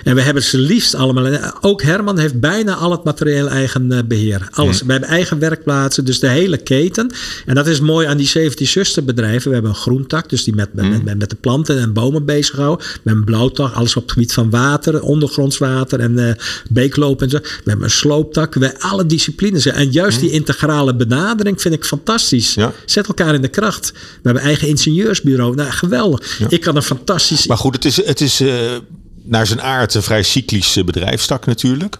En 0.05 0.15
we 0.15 0.21
hebben 0.21 0.43
ze 0.43 0.59
liefst 0.59 0.95
allemaal. 0.95 1.39
Ook 1.61 1.83
Herman 1.83 2.19
heeft 2.19 2.41
bijna 2.41 2.75
al 2.75 2.91
het 2.91 3.05
materieel 3.05 3.49
eigen 3.49 4.05
beheer. 4.09 4.49
Alles. 4.51 4.81
Hm. 4.81 4.87
We 4.87 4.93
hebben 4.93 5.11
eigen 5.11 5.39
werkplaatsen, 5.39 6.05
dus 6.05 6.19
de 6.19 6.29
hele 6.29 6.57
keten. 6.57 7.13
En 7.47 7.55
dat 7.55 7.67
is 7.67 7.81
mooi 7.81 8.07
aan 8.07 8.17
die 8.17 8.27
17 8.27 8.67
zusterbedrijven. 8.67 9.49
We 9.49 9.55
hebben 9.55 9.73
een 9.73 9.77
groentak, 9.77 10.29
dus 10.29 10.45
die 10.45 10.55
met, 10.55 10.75
met, 10.75 10.85
hm. 10.85 11.05
met, 11.05 11.19
met 11.19 11.31
de 11.31 11.37
planten 11.37 11.81
en 11.81 11.93
bomen 11.93 12.25
bezig 12.25 12.65
gehouden. 12.67 12.87
We 12.87 13.01
hebben 13.11 13.23
een 13.23 13.25
blauwtak, 13.25 13.75
alles 13.75 13.97
op 13.97 14.03
het 14.03 14.13
gebied 14.13 14.33
van 14.33 14.51
water, 14.51 15.03
ondergronds 15.03 15.59
water 15.59 16.01
en 16.01 16.19
uh, 16.19 16.31
beekloop 16.71 17.23
en 17.23 17.31
zo. 17.31 17.39
We 17.39 17.49
hebben 17.65 17.85
een 17.85 17.91
slooptak, 17.91 18.55
we 18.55 18.81
alle 18.81 19.07
disciplines. 19.07 19.67
En 19.67 19.91
juist 19.91 20.21
die 20.21 20.31
integrale 20.31 20.95
benadering 20.95 21.61
vind 21.61 21.75
ik 21.75 21.85
fantastisch. 21.85 22.55
Ja. 22.55 22.73
Zet 22.85 23.07
elkaar 23.07 23.35
in 23.35 23.43
de 23.43 23.49
kracht. 23.49 23.93
We 23.93 24.21
hebben 24.23 24.43
eigen 24.43 24.69
ingenieursbureau. 24.69 25.55
Nou, 25.55 25.71
geweldig. 25.71 26.41
Ik 26.49 26.61
kan 26.61 26.77
een 26.77 26.83
fantastisch... 26.83 27.47
Maar 27.47 27.59
goed, 27.59 27.75
het 27.75 27.85
is, 27.85 28.07
het 28.07 28.21
is 28.21 28.41
uh, 28.41 28.53
naar 29.23 29.47
zijn 29.47 29.63
aard 29.63 29.95
een 29.95 30.03
vrij 30.03 30.23
cyclisch 30.23 30.79
bedrijfstak 30.85 31.47
natuurlijk. 31.47 31.99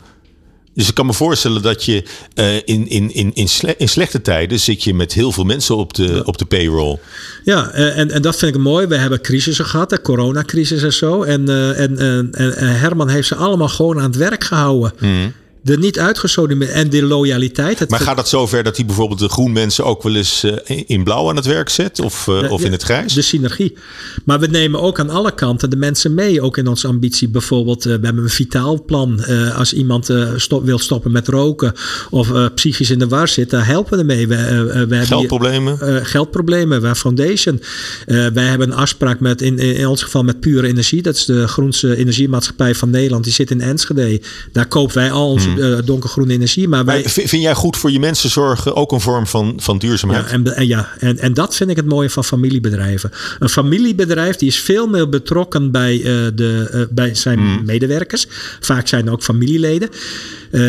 Dus 0.77 0.89
ik 0.89 0.95
kan 0.95 1.07
me 1.07 1.13
voorstellen 1.13 1.63
dat 1.63 1.85
je 1.85 2.05
uh, 2.35 2.55
in, 2.55 2.89
in, 2.89 3.15
in, 3.15 3.31
in, 3.35 3.49
sle 3.49 3.75
in, 3.79 3.89
slechte 3.89 4.23
tijden 4.23 4.61
zit 4.61 4.85
je 4.85 4.95
met 4.95 5.13
heel 5.13 5.33
veel 5.33 5.45
mensen 5.45 5.77
op 5.77 5.95
de, 5.95 6.05
ja. 6.05 6.21
op 6.21 6.39
de 6.39 6.45
payroll. 6.45 6.99
Ja, 7.45 7.71
en, 7.71 8.11
en 8.11 8.23
dat 8.23 8.37
vind 8.37 8.55
ik 8.55 8.61
mooi. 8.61 8.87
We 8.87 8.97
hebben 8.97 9.21
crisissen 9.21 9.65
gehad, 9.65 9.91
de 9.91 10.01
coronacrisis 10.01 10.83
en 10.83 10.93
zo. 10.93 11.23
En, 11.23 11.51
uh, 11.51 11.81
en, 11.81 11.99
en, 11.99 12.31
en, 12.33 12.79
Herman 12.79 13.09
heeft 13.09 13.29
ze 13.29 13.35
allemaal 13.35 13.69
gewoon 13.69 13.99
aan 13.99 14.11
het 14.11 14.17
werk 14.17 14.45
gehouden. 14.45 14.93
Mm 14.99 15.33
de 15.67 15.79
niet 15.79 15.99
uitgesodemiddelen 15.99 16.83
en 16.83 16.91
de 16.91 17.03
loyaliteit. 17.03 17.79
Het 17.79 17.91
maar 17.91 18.01
gaat 18.01 18.17
dat 18.17 18.29
zover 18.29 18.63
dat 18.63 18.77
hij 18.77 18.87
bijvoorbeeld 18.87 19.19
de 19.19 19.29
groen 19.29 19.53
mensen 19.53 19.85
ook 19.85 20.03
wel 20.03 20.15
eens 20.15 20.45
uh, 20.45 20.53
in 20.87 21.05
blauw 21.05 21.29
aan 21.29 21.37
het 21.37 21.47
werk 21.47 21.69
zet 21.69 22.01
of, 22.01 22.27
uh, 22.27 22.53
of 22.53 22.65
in 22.65 22.73
het 22.73 22.83
grijs? 22.83 23.13
De 23.13 23.23
synergie. 23.23 23.77
Maar 24.25 24.41
we 24.41 24.47
nemen 24.47 24.81
ook 24.81 24.99
aan 24.99 25.11
alle 25.11 25.35
kanten 25.35 25.71
de 25.71 25.77
mensen 25.77 26.15
mee, 26.15 26.41
ook 26.41 26.57
in 26.57 26.67
onze 26.67 26.87
ambitie. 26.87 27.29
Bijvoorbeeld, 27.29 27.87
uh, 27.87 27.95
we 27.95 28.05
hebben 28.05 28.23
een 28.23 28.31
vitaal 28.31 28.85
plan. 28.85 29.25
als 29.55 29.73
iemand 29.73 30.11
stop, 30.37 30.65
wil 30.65 30.79
stoppen 30.79 31.13
met 31.13 31.29
roken 31.29 31.73
of 32.11 32.33
psychisch 32.55 32.91
in 32.91 32.99
de 32.99 33.09
war 33.09 33.29
zit, 33.29 33.51
daar 33.51 33.67
helpen 33.67 33.93
we 33.93 33.99
ermee. 33.99 34.29
We, 34.29 34.87
we 34.89 35.07
geldproblemen? 35.07 35.79
Hier, 35.85 36.07
geldproblemen, 36.07 36.83
we 36.83 36.95
Foundation. 36.95 37.63
wij 38.07 38.45
hebben 38.45 38.71
een 38.71 38.77
afspraak 38.77 39.21
met, 39.21 39.43
in, 39.43 39.59
in 39.59 39.87
ons 39.87 40.03
geval 40.03 40.25
met 40.25 40.41
Pure 40.41 40.67
Energie. 40.67 41.03
Dat 41.03 41.15
is 41.15 41.25
de 41.25 41.49
groenste 41.49 41.97
energiemaatschappij 41.97 42.75
van 42.75 42.91
Nederland. 42.91 43.25
Die 43.25 43.33
zit 43.33 43.51
in 43.51 43.61
Enschede. 43.61 44.21
Daar 44.53 44.67
kopen 44.67 44.95
wij 44.95 45.11
al 45.11 45.31
onze 45.31 45.56
uh, 45.59 45.79
donkergroene 45.85 46.33
energie. 46.33 46.69
Maar, 46.69 46.85
wij, 46.85 47.01
maar 47.01 47.11
vind 47.11 47.43
jij 47.43 47.55
goed 47.55 47.77
voor 47.77 47.91
je 47.91 47.99
mensen 47.99 48.31
zorgen 48.31 48.75
ook 48.75 48.93
een 48.93 49.01
vorm 49.01 49.27
van, 49.27 49.55
van 49.57 49.79
duurzaamheid? 49.79 50.25
Ja, 50.25 50.33
en, 50.33 50.57
en, 50.57 50.67
ja 50.67 50.89
en, 50.99 51.19
en 51.19 51.35
dat 51.35 51.57
vind 51.57 51.71
ik 51.71 51.77
het 51.77 51.87
mooie 51.87 52.11
van 52.11 52.25
familiebedrijven. 52.25 53.11
Een 53.39 53.49
familiebedrijf 53.49 54.37
die 54.37 54.49
is 54.49 54.59
veel 54.59 54.87
meer 54.87 55.09
betrokken 55.09 55.71
bij, 55.71 55.97
uh, 55.97 56.05
de, 56.35 56.71
uh, 56.75 56.83
bij 56.91 57.15
zijn 57.15 57.39
mm. 57.39 57.65
medewerkers. 57.65 58.27
Vaak 58.61 58.89
zijn 58.89 59.07
er 59.07 59.13
ook 59.13 59.23
familieleden. 59.23 59.89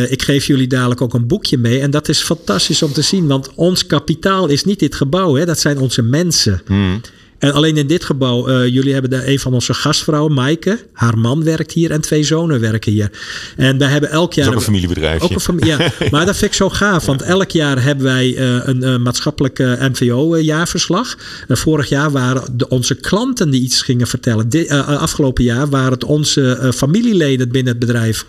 Ik 0.09 0.21
geef 0.21 0.45
jullie 0.45 0.67
dadelijk 0.67 1.01
ook 1.01 1.13
een 1.13 1.27
boekje 1.27 1.57
mee. 1.57 1.79
En 1.79 1.91
dat 1.91 2.09
is 2.09 2.21
fantastisch 2.21 2.83
om 2.83 2.93
te 2.93 3.01
zien. 3.01 3.27
Want 3.27 3.51
ons 3.55 3.85
kapitaal 3.85 4.47
is 4.47 4.63
niet 4.63 4.79
dit 4.79 4.95
gebouw. 4.95 5.35
Hè? 5.35 5.45
Dat 5.45 5.59
zijn 5.59 5.79
onze 5.79 6.01
mensen. 6.01 6.61
Mm. 6.67 7.01
En 7.37 7.53
alleen 7.53 7.77
in 7.77 7.87
dit 7.87 8.03
gebouw, 8.03 8.49
uh, 8.49 8.67
jullie 8.67 8.93
hebben 8.93 9.29
een 9.29 9.39
van 9.39 9.53
onze 9.53 9.73
gastvrouwen, 9.73 10.33
Maaike. 10.33 10.79
Haar 10.93 11.17
man 11.17 11.43
werkt 11.43 11.71
hier 11.71 11.91
en 11.91 12.01
twee 12.01 12.23
zonen 12.23 12.59
werken 12.59 12.91
hier. 12.91 13.11
En 13.55 13.77
wij 13.77 13.87
hebben 13.87 14.09
elk 14.09 14.33
jaar... 14.33 14.45
Dat 14.45 14.53
is 14.53 14.59
ook 14.59 14.67
een 14.67 14.73
familiebedrijf. 14.73 15.21
Ook 15.21 15.31
een 15.31 15.39
familie, 15.39 15.69
ja. 15.69 15.91
maar 16.11 16.25
dat 16.25 16.37
vind 16.37 16.51
ik 16.51 16.57
zo 16.57 16.69
gaaf. 16.69 17.05
Want 17.05 17.21
elk 17.21 17.51
jaar 17.51 17.83
hebben 17.83 18.05
wij 18.05 18.27
uh, 18.27 18.67
een 18.67 18.83
uh, 18.83 18.97
maatschappelijk 18.97 19.57
NVO-jaarverslag. 19.79 21.17
vorig 21.47 21.89
jaar 21.89 22.11
waren 22.11 22.57
de, 22.57 22.69
onze 22.69 22.95
klanten 22.95 23.49
die 23.49 23.61
iets 23.61 23.81
gingen 23.81 24.07
vertellen. 24.07 24.49
Dit, 24.49 24.69
afgelopen 24.69 25.43
jaar 25.43 25.69
waren 25.69 25.91
het 25.91 26.03
onze 26.03 26.71
familieleden 26.75 27.49
binnen 27.49 27.71
het 27.71 27.85
bedrijf. 27.85 28.25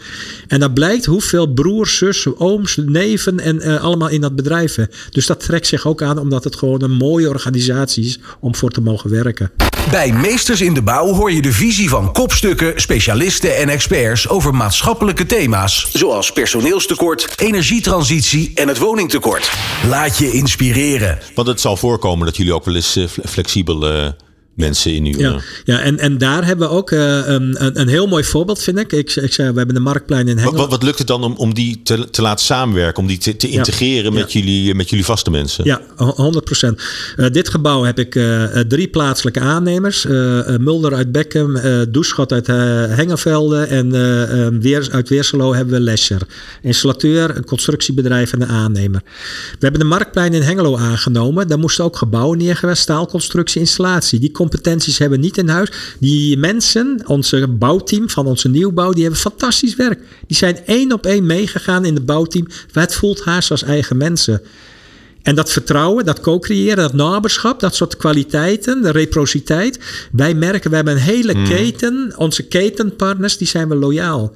En 0.48 0.61
dat 0.61 0.74
blijkt 0.74 1.04
hoeveel 1.04 1.46
broers, 1.46 1.96
zussen, 1.96 2.40
ooms, 2.40 2.76
neven 2.76 3.40
en 3.40 3.80
allemaal 3.80 4.09
in 4.09 4.20
dat 4.20 4.36
bedrijf. 4.36 4.78
Dus 5.11 5.26
dat 5.26 5.40
trekt 5.40 5.66
zich 5.66 5.86
ook 5.86 6.02
aan 6.02 6.18
omdat 6.18 6.44
het 6.44 6.56
gewoon 6.56 6.82
een 6.82 6.92
mooie 6.92 7.28
organisatie 7.28 8.04
is 8.04 8.18
om 8.40 8.54
voor 8.54 8.70
te 8.70 8.80
mogen 8.80 8.97
werken. 9.03 9.51
Bij 9.90 10.12
Meesters 10.12 10.61
in 10.61 10.74
de 10.74 10.82
Bouw 10.82 11.14
hoor 11.14 11.32
je 11.32 11.42
de 11.42 11.53
visie 11.53 11.88
van 11.88 12.12
kopstukken, 12.12 12.80
specialisten 12.80 13.57
en 13.57 13.68
experts 13.68 14.28
over 14.28 14.55
maatschappelijke 14.55 15.26
thema's. 15.26 15.90
Zoals 15.92 16.32
personeelstekort, 16.32 17.28
energietransitie 17.36 18.53
en 18.55 18.68
het 18.68 18.78
woningtekort. 18.78 19.53
Laat 19.88 20.18
je 20.18 20.30
inspireren. 20.30 21.18
Want 21.34 21.49
het 21.49 21.61
zal 21.61 21.76
voorkomen 21.76 22.26
dat 22.26 22.36
jullie 22.36 22.55
ook 22.55 22.64
wel 22.64 22.74
eens 22.74 22.99
flexibel 23.24 23.92
uh, 23.92 24.09
mensen 24.59 24.94
in. 24.94 25.04
Ja, 25.04 25.40
ja 25.64 25.80
en, 25.80 25.98
en 25.98 26.18
daar 26.18 26.44
hebben 26.44 26.68
we 26.68 26.74
ook 26.74 26.90
uh, 26.90 27.26
een, 27.26 27.80
een 27.80 27.88
heel 27.88 28.06
mooi 28.06 28.24
voorbeeld, 28.24 28.62
vind 28.62 28.78
ik. 28.78 28.92
Ik, 28.92 29.16
ik 29.16 29.32
zei, 29.32 29.50
we 29.50 29.56
hebben 29.56 29.74
de 29.74 29.80
Marktplein 29.80 30.28
in 30.28 30.38
Hengelo. 30.38 30.56
Wat, 30.56 30.70
wat, 30.70 30.82
lukt 30.82 30.98
het 30.98 31.06
dan 31.06 31.24
om, 31.24 31.34
om 31.36 31.54
die 31.54 31.80
te, 31.82 32.11
te 32.11 32.22
laten 32.22 32.44
samenwerken? 32.44 33.02
Om 33.02 33.09
die 33.09 33.18
te, 33.18 33.36
te 33.36 33.48
integreren 33.48 34.12
ja, 34.12 34.18
met, 34.18 34.32
ja. 34.32 34.40
Jullie, 34.40 34.74
met 34.74 34.90
jullie 34.90 35.04
vaste 35.04 35.30
mensen? 35.30 35.64
Ja, 35.64 35.80
100 35.96 36.44
procent. 36.44 36.82
Uh, 37.16 37.30
dit 37.30 37.48
gebouw 37.48 37.82
heb 37.82 37.98
ik 37.98 38.14
uh, 38.14 38.44
drie 38.44 38.88
plaatselijke 38.88 39.40
aannemers. 39.40 40.06
Mulder 40.59 40.94
uit 40.94 41.12
Beckham, 41.12 41.59
Doeschot 41.88 42.32
uit 42.32 42.46
Hengevelde 42.46 43.62
en 43.62 44.61
weer, 44.61 44.88
uit 44.92 45.09
Weerselo 45.09 45.54
hebben 45.54 45.74
we 45.74 45.80
Lescher. 45.80 46.20
Installateur, 46.62 47.36
een 47.36 47.44
constructiebedrijf 47.44 48.32
en 48.32 48.42
een 48.42 48.48
aannemer. 48.48 49.02
We 49.50 49.59
hebben 49.59 49.80
de 49.80 49.86
Marktplein 49.86 50.34
in 50.34 50.42
Hengelo 50.42 50.76
aangenomen. 50.76 51.48
Daar 51.48 51.59
moesten 51.59 51.84
ook 51.84 51.96
gebouwen 51.96 52.38
neergelegd, 52.38 52.78
staalconstructie, 52.78 53.61
installatie. 53.61 54.20
Die 54.20 54.30
competenties 54.49 54.99
hebben 54.99 55.20
niet 55.20 55.38
in 55.38 55.49
huis. 55.49 55.70
Die 56.01 56.36
mensen, 56.36 57.03
onze 57.07 57.49
bouwteam 57.49 58.11
van 58.11 58.26
onze 58.26 58.49
nieuwbouw, 58.49 58.92
die 58.92 59.03
hebben 59.03 59.20
fantastisch 59.20 59.76
werk. 59.76 60.01
Die 60.26 60.36
zijn 60.36 60.59
één 60.66 60.92
op 60.92 61.07
één 61.07 61.26
meegegaan 61.26 61.84
in 61.84 61.94
het 61.94 62.07
bouwteam. 62.07 62.46
Het 62.72 62.94
voelt 62.94 63.24
haast 63.24 63.51
als 63.51 63.62
eigen 63.62 63.96
mensen. 63.96 64.42
En 65.22 65.34
dat 65.34 65.53
vertrouwen, 65.53 66.05
dat 66.05 66.20
co-creëren, 66.20 66.76
dat 66.76 66.92
naberschap, 66.92 67.61
dat 67.61 67.74
soort 67.74 67.96
kwaliteiten, 67.96 68.82
de 68.82 68.90
reciprociteit. 68.90 69.78
Wij 70.12 70.34
merken, 70.34 70.70
we 70.70 70.76
hebben 70.76 70.94
een 70.94 71.01
hele 71.01 71.34
mm. 71.34 71.44
keten. 71.44 72.12
Onze 72.16 72.42
ketenpartners, 72.42 73.36
die 73.36 73.46
zijn 73.46 73.68
we 73.68 73.74
loyaal. 73.74 74.34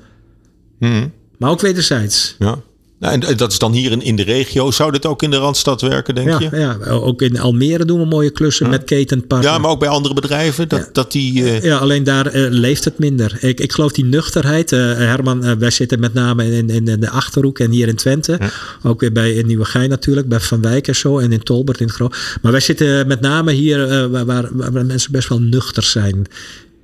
Mm. 0.79 1.13
Maar 1.39 1.51
ook 1.51 1.61
wederzijds. 1.61 2.37
Ja. 2.39 2.63
Nou, 3.03 3.21
en 3.21 3.37
dat 3.37 3.53
is 3.53 3.59
dan 3.59 3.73
hier 3.73 3.91
in, 3.91 4.03
in 4.03 4.17
de 4.17 4.23
regio. 4.23 4.71
Zou 4.71 4.93
dit 4.93 5.07
ook 5.07 5.23
in 5.23 5.31
de 5.31 5.37
Randstad 5.37 5.81
werken, 5.81 6.15
denk 6.15 6.29
ja, 6.29 6.39
je? 6.39 6.57
Ja, 6.57 6.79
ook 6.89 7.23
in 7.23 7.41
Almere 7.41 7.85
doen 7.85 8.01
we 8.01 8.07
mooie 8.07 8.31
klussen 8.31 8.67
ja. 8.67 8.73
met 8.73 8.85
ketenpartners. 8.85 9.55
Ja, 9.55 9.61
maar 9.61 9.71
ook 9.71 9.79
bij 9.79 9.89
andere 9.89 10.15
bedrijven? 10.15 10.69
Dat, 10.69 10.79
ja. 10.79 10.89
dat 10.93 11.13
die, 11.13 11.43
uh... 11.43 11.63
ja, 11.63 11.77
alleen 11.77 12.05
daar 12.05 12.35
uh, 12.35 12.47
leeft 12.51 12.85
het 12.85 12.99
minder. 12.99 13.37
Ik, 13.41 13.61
ik 13.61 13.73
geloof 13.73 13.93
die 13.93 14.05
nuchterheid. 14.05 14.73
Uh, 14.73 14.81
Herman, 14.81 15.59
wij 15.59 15.71
zitten 15.71 16.01
met 16.01 16.15
name 16.15 16.45
in, 16.45 16.71
in, 16.71 16.89
in, 16.89 17.01
de 17.01 17.11
Achterhoek 17.11 17.59
en 17.59 17.71
hier 17.71 17.89
in 17.89 17.97
Twente. 17.97 18.39
Ook 18.83 19.01
weer 19.01 19.13
bij 19.13 19.33
in 19.33 19.47
Nieuwegein 19.47 19.89
natuurlijk, 19.89 20.29
bij 20.29 20.41
Van 20.41 20.61
Wijk 20.63 20.89
en 20.89 20.97
zo. 20.97 21.19
En 21.19 21.33
in 21.33 21.43
Tolbert 21.43 21.81
in 21.81 21.91
Groot. 21.91 22.17
Maar 22.43 22.53
wij 22.53 22.61
zitten 22.61 23.07
met 23.07 23.21
name 23.21 23.53
hier 23.53 24.09
waar, 24.11 24.49
waar 24.53 24.87
mensen 24.87 25.13
best 25.13 25.29
wel 25.29 25.41
nuchter 25.41 25.83
zijn. 25.83 26.27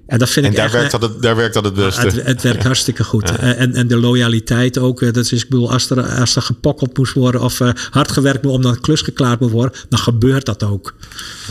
En, 0.09 0.19
dat 0.19 0.31
vind 0.31 0.47
en 0.47 0.51
ik 0.51 0.57
daar, 0.57 0.67
echt, 0.67 0.75
werkt 0.75 0.91
dat 0.91 1.03
het, 1.03 1.23
daar 1.23 1.37
werkt 1.37 1.55
dat 1.55 1.65
het 1.65 1.75
beste. 1.75 2.01
Het, 2.01 2.23
het 2.23 2.43
werkt 2.43 2.63
hartstikke 2.63 3.05
goed. 3.05 3.29
Ja. 3.29 3.55
En, 3.55 3.75
en 3.75 3.87
de 3.87 3.97
loyaliteit 3.97 4.79
ook. 4.79 5.15
Dat 5.15 5.17
is, 5.17 5.33
ik 5.33 5.49
bedoel, 5.49 5.73
als 5.73 5.91
er, 5.91 6.03
als 6.03 6.37
er 6.37 6.43
gepokkeld 6.43 6.97
moest 6.97 7.13
worden 7.13 7.41
of 7.41 7.61
uh, 7.61 7.71
hard 7.91 8.13
gewerkt 8.13 8.43
moet 8.43 8.53
omdat 8.53 8.75
een 8.75 8.81
klus 8.81 9.03
geklaard 9.03 9.41
moet 9.41 9.51
worden, 9.51 9.79
dan 9.89 9.99
gebeurt 9.99 10.47
dat 10.47 10.63
ook. 10.63 10.95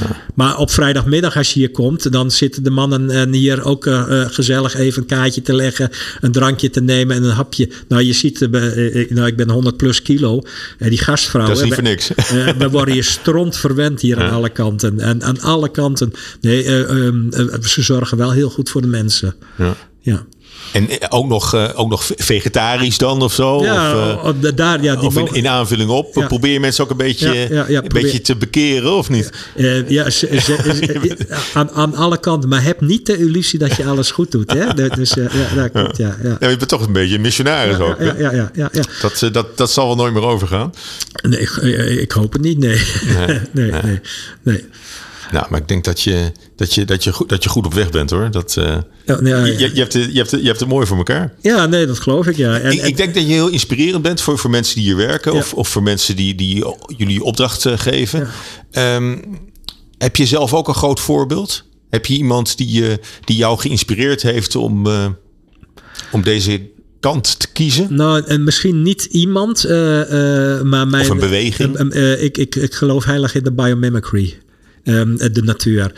Ja. 0.02 0.22
Maar 0.36 0.58
op 0.58 0.72
vrijdagmiddag 0.72 1.38
als 1.38 1.54
je 1.54 1.60
hier 1.60 1.72
komt, 1.72 2.12
dan 2.12 2.32
zitten 2.32 2.64
de 2.64 2.70
mannen 2.70 3.34
hier 3.34 3.64
ook 3.64 3.86
uh, 3.86 4.26
gezellig 4.28 4.76
even 4.76 5.02
een 5.02 5.08
kaartje 5.08 5.42
te 5.42 5.54
leggen, 5.54 5.90
een 6.22 6.32
drankje 6.32 6.70
te 6.70 6.82
nemen 6.82 7.16
en 7.16 7.24
een 7.24 7.30
hapje. 7.30 7.70
Nou, 7.88 8.04
je 8.04 8.14
ziet, 8.14 8.42
uh, 8.42 9.10
nou, 9.10 9.28
ik 9.28 9.36
ben 9.38 9.50
100 9.50 9.78
plus 9.78 10.02
kilo. 10.02 10.42
die 10.78 10.98
gastvrouwen. 10.98 11.56
Dat 11.56 11.64
is 11.64 11.70
niet 11.70 11.80
voor 11.80 11.90
niks. 11.90 12.12
we 12.64 12.70
worden 12.70 12.94
hier 12.94 13.04
stront 13.04 13.58
verwend 13.58 14.02
hier 14.02 14.18
ja. 14.18 14.24
aan 14.24 14.34
alle 14.34 14.50
kanten. 14.50 15.00
En 15.00 15.24
aan 15.24 15.42
alle 15.42 15.72
kanten. 15.72 16.14
Nee, 16.42 16.70
um, 16.70 17.30
ze 17.62 17.82
zorgen 17.82 18.18
wel 18.18 18.32
heel 18.32 18.47
goed 18.50 18.70
voor 18.70 18.82
de 18.82 18.88
mensen. 18.88 19.36
Ja. 19.58 19.76
ja. 20.02 20.26
En 20.74 20.90
ook 21.10 21.28
nog, 21.28 21.56
uh, 21.56 21.70
ook 21.76 21.90
nog 21.90 22.10
vegetarisch 22.16 22.98
dan 22.98 23.22
of 23.22 23.34
zo? 23.34 23.64
Ja, 23.64 24.16
of, 24.16 24.34
uh, 24.42 24.52
daar, 24.56 24.84
ja, 24.84 24.96
die 24.96 25.08
of 25.08 25.18
in, 25.18 25.34
in, 25.34 25.48
aanvulling 25.48 25.90
op. 25.90 26.16
Ja. 26.16 26.28
Probeer 26.28 26.54
je 26.54 26.60
mensen 26.60 26.84
ook 26.84 26.90
een 26.90 26.98
beetje, 26.98 27.48
ja, 27.50 27.66
ja, 27.68 27.84
een 27.84 27.88
beetje 27.88 28.22
te 28.22 28.36
bekeren 28.36 28.92
of 28.92 29.10
niet? 29.10 29.30
Ja, 29.88 30.10
ze, 30.10 30.40
ze, 30.42 31.18
aan, 31.54 31.72
aan 31.72 31.96
alle 31.96 32.20
kanten. 32.20 32.50
Maar 32.50 32.64
heb 32.64 32.82
niet 32.82 33.06
de 33.06 33.18
illusie 33.18 33.60
dat 33.60 33.76
je 33.76 33.86
alles 33.86 34.12
goed 34.12 34.32
doet. 34.32 34.52
Hè? 34.52 34.74
Dus 34.74 35.14
ja, 35.14 35.56
dat 35.56 35.72
klopt, 35.72 35.98
ja. 35.98 36.18
Ja. 36.24 36.38
ja. 36.40 36.50
je 36.50 36.58
bent 36.58 36.70
toch 36.70 36.86
een 36.86 36.94
beetje 36.94 37.16
een 37.16 37.22
missionaris 37.22 37.78
ook. 37.78 38.00
Ja, 38.00 38.14
ja, 38.18 38.32
ja, 38.32 38.52
ja, 38.54 38.70
ja. 38.72 38.84
Dat, 39.02 39.30
dat, 39.34 39.58
dat 39.58 39.72
zal 39.72 39.88
wel 39.88 39.96
nooit 39.96 40.14
meer 40.14 40.24
overgaan? 40.24 40.74
Nee, 41.30 41.40
ik, 41.40 41.50
ik 42.00 42.12
hoop 42.12 42.34
het 42.34 42.42
niet, 42.42 42.58
nee. 42.58 42.82
nee, 43.28 43.40
nee, 43.72 43.82
nee. 43.82 44.00
nee. 44.44 44.66
Nou, 45.32 45.46
maar 45.50 45.60
ik 45.60 45.68
denk 45.68 45.84
dat 45.84 46.02
je, 46.02 46.32
dat 46.56 46.74
je, 46.74 46.86
dat 46.86 47.04
je, 47.04 47.14
goed, 47.14 47.30
dat 47.30 47.44
je 47.44 47.50
goed 47.50 47.66
op 47.66 47.74
weg 47.74 47.90
bent 47.90 48.10
hoor. 48.10 48.32
Dat, 48.32 48.56
uh, 48.60 48.78
ja, 49.06 49.22
nee, 49.22 49.34
ja, 49.34 49.46
je, 49.46 49.58
je, 49.58 49.80
hebt 49.80 49.94
het, 49.94 50.12
je, 50.12 50.18
hebt 50.18 50.32
het, 50.32 50.42
je 50.42 50.48
hebt 50.48 50.60
het 50.60 50.70
mooi 50.70 50.88
voor 50.88 50.98
elkaar. 50.98 51.34
Ja, 51.42 51.66
nee, 51.66 51.86
dat 51.86 52.00
geloof 52.00 52.28
ik. 52.28 52.36
Ja. 52.36 52.60
En, 52.60 52.72
ik, 52.72 52.82
ik 52.82 52.98
denk 52.98 53.14
dat 53.14 53.24
je 53.24 53.34
heel 53.34 53.48
inspirerend 53.48 54.02
bent 54.02 54.22
voor, 54.22 54.38
voor 54.38 54.50
mensen 54.50 54.76
die 54.76 54.84
hier 54.84 54.96
werken 54.96 55.34
of, 55.34 55.54
of 55.54 55.68
voor 55.68 55.84
mensen 55.84 56.16
die, 56.16 56.36
die 56.36 56.66
jullie 56.98 57.24
opdracht 57.24 57.66
uh, 57.66 57.74
geven. 57.78 58.28
Um, 58.72 59.24
heb 59.98 60.16
je 60.16 60.26
zelf 60.26 60.54
ook 60.54 60.68
een 60.68 60.74
groot 60.74 61.00
voorbeeld? 61.00 61.64
Heb 61.90 62.06
je 62.06 62.14
iemand 62.14 62.58
die, 62.58 62.82
uh, 62.82 62.94
die 63.24 63.36
jou 63.36 63.60
geïnspireerd 63.60 64.22
heeft 64.22 64.56
om, 64.56 64.88
om 66.12 66.24
deze 66.24 66.62
kant 67.00 67.40
te 67.40 67.48
kiezen? 67.52 67.88
Nou, 67.90 68.24
en 68.26 68.44
misschien 68.44 68.82
niet 68.82 69.04
iemand, 69.04 69.66
uh, 69.66 69.72
maar 70.62 70.88
mijn... 70.88 71.04
Of 71.04 71.10
een 71.10 71.20
beweging? 71.20 71.94
Ik, 72.20 72.38
ik, 72.38 72.56
ik 72.56 72.74
geloof 72.74 73.06
heilig 73.06 73.36
in 73.36 73.44
de 73.44 73.52
biomimicry. 73.52 74.38
Ehm, 74.88 75.34
de 75.34 75.42
natuur. 75.44 75.92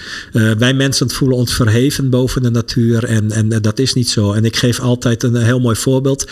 wij 0.58 0.74
mensen 0.74 1.10
voelen 1.10 1.38
ons 1.38 1.54
verheven 1.54 2.10
boven 2.10 2.42
de 2.42 2.50
natuur 2.50 3.04
en, 3.04 3.32
en 3.32 3.50
dat 3.50 3.80
is 3.80 3.94
niet 3.94 4.10
zo. 4.10 4.34
En 4.34 4.46
ik 4.46 4.56
geef 4.56 4.80
altijd 4.80 5.24
een 5.24 5.36
heel 5.36 5.60
mooi 5.60 5.76
voorbeeld. 5.76 6.32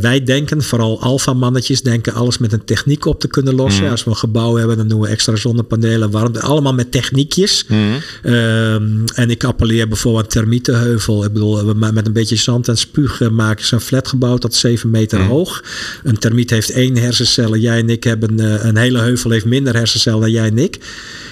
wij 0.00 0.22
denken, 0.24 0.62
vooral 0.62 1.00
alfa-mannetjes, 1.00 1.82
denken 1.82 2.12
alles 2.12 2.38
met 2.38 2.52
een 2.52 2.64
techniek 2.64 3.04
op 3.04 3.20
te 3.20 3.28
kunnen 3.28 3.54
lossen. 3.54 3.84
Mm. 3.84 3.90
Als 3.90 4.04
we 4.04 4.10
een 4.10 4.16
gebouw 4.16 4.56
hebben, 4.56 4.76
dan 4.76 4.88
doen 4.88 5.00
we 5.00 5.08
extra 5.08 5.36
zonnepanelen, 5.36 6.10
warmte, 6.10 6.40
allemaal 6.40 6.74
met 6.74 6.92
techniekjes. 6.92 7.64
Mm. 7.68 7.96
Ehm, 8.22 9.04
en 9.14 9.30
ik 9.30 9.44
appelleer 9.44 9.88
bijvoorbeeld 9.88 10.24
aan 10.24 10.30
termietenheuvel. 10.30 11.24
Ik 11.24 11.32
bedoel, 11.32 11.74
met 11.74 12.06
een 12.06 12.12
beetje 12.12 12.36
zand 12.36 12.68
en 12.68 12.76
spuug 12.76 13.30
maken 13.30 13.64
ze 13.64 13.74
een 13.74 13.80
flatgebouw 13.80 14.36
tot 14.36 14.54
7 14.54 14.90
meter 14.90 15.18
mm. 15.18 15.28
hoog. 15.28 15.62
Een 16.02 16.18
termiet 16.18 16.50
heeft 16.50 16.70
één 16.70 16.96
hersencellen. 16.96 17.60
Jij 17.60 17.78
en 17.78 17.90
ik 17.90 18.04
hebben 18.04 18.40
een, 18.40 18.66
een 18.66 18.76
hele 18.76 18.98
heuvel 18.98 19.30
heeft 19.30 19.44
minder 19.44 19.74
hersencellen 19.74 20.20
dan 20.20 20.30
jij 20.30 20.46
en 20.46 20.58
ik. 20.58 20.78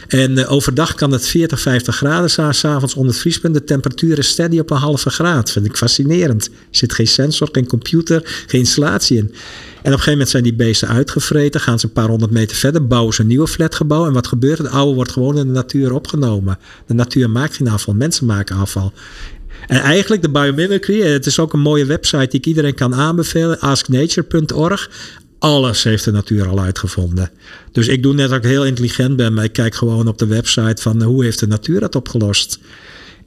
En 0.09 0.38
uh, 0.38 0.52
overdag 0.52 0.94
kan 0.94 1.12
het 1.12 1.26
40, 1.26 1.61
50 1.61 1.96
graden 1.96 2.30
zijn, 2.30 2.54
s'avonds 2.54 2.94
onder 2.94 3.12
het 3.12 3.20
vriespunt. 3.20 3.54
De 3.54 3.64
temperatuur 3.64 4.18
is 4.18 4.28
steady 4.28 4.59
op 4.59 4.70
een 4.70 4.76
halve 4.76 5.11
graad. 5.11 5.50
Vind 5.50 5.66
ik 5.66 5.76
fascinerend. 5.76 6.46
Er 6.46 6.52
zit 6.70 6.92
geen 6.92 7.06
sensor, 7.06 7.48
geen 7.52 7.66
computer, 7.66 8.44
geen 8.46 8.61
installatie 8.61 9.16
in. 9.16 9.24
En 9.24 9.28
op 9.28 9.84
een 9.84 9.90
gegeven 9.90 10.11
moment 10.11 10.28
zijn 10.28 10.42
die 10.42 10.54
beesten 10.54 10.88
uitgevreten. 10.88 11.61
Gaan 11.61 11.78
ze 11.78 11.86
een 11.86 11.92
paar 11.92 12.09
honderd 12.09 12.30
meter 12.30 12.56
verder, 12.56 12.86
bouwen 12.86 13.14
ze 13.14 13.20
een 13.20 13.26
nieuwe 13.26 13.48
flatgebouw. 13.48 14.06
En 14.06 14.12
wat 14.12 14.26
gebeurt? 14.26 14.59
Het 14.59 14.70
oude 14.70 14.94
wordt 14.94 15.12
gewoon 15.12 15.38
in 15.38 15.46
de 15.46 15.52
natuur 15.52 15.92
opgenomen. 15.92 16.59
De 16.86 16.94
natuur 16.94 17.30
maakt 17.30 17.56
geen 17.56 17.68
afval, 17.68 17.94
mensen 17.94 18.26
maken 18.26 18.56
afval. 18.56 18.92
En 19.66 19.80
eigenlijk 19.80 20.22
de 20.22 20.30
biomimicry, 20.30 21.00
het 21.00 21.26
is 21.26 21.38
ook 21.38 21.52
een 21.52 21.61
mooie 21.61 21.84
website 21.84 22.28
die 22.28 22.40
ik 22.40 22.46
iedereen 22.46 22.74
kan 22.74 22.94
aanbevelen, 22.94 23.61
asknature.org. 23.61 24.90
Alles 25.39 25.82
heeft 25.82 26.05
de 26.05 26.11
natuur 26.11 26.49
al 26.49 26.61
uitgevonden. 26.61 27.30
Dus 27.72 27.89
ik 27.89 28.03
doe 28.03 28.14
net 28.14 28.28
dat 28.28 28.39
ik 28.39 28.51
heel 28.51 28.64
intelligent 28.64 29.16
ben, 29.16 29.34
maar 29.34 29.45
ik 29.45 29.53
kijk 29.53 29.74
gewoon 29.74 30.09
op 30.09 30.18
de 30.18 30.26
website 30.26 30.82
van 30.82 31.03
hoe 31.03 31.24
heeft 31.24 31.39
de 31.39 31.47
natuur 31.47 31.80
dat 31.80 31.97
opgelost. 31.97 32.59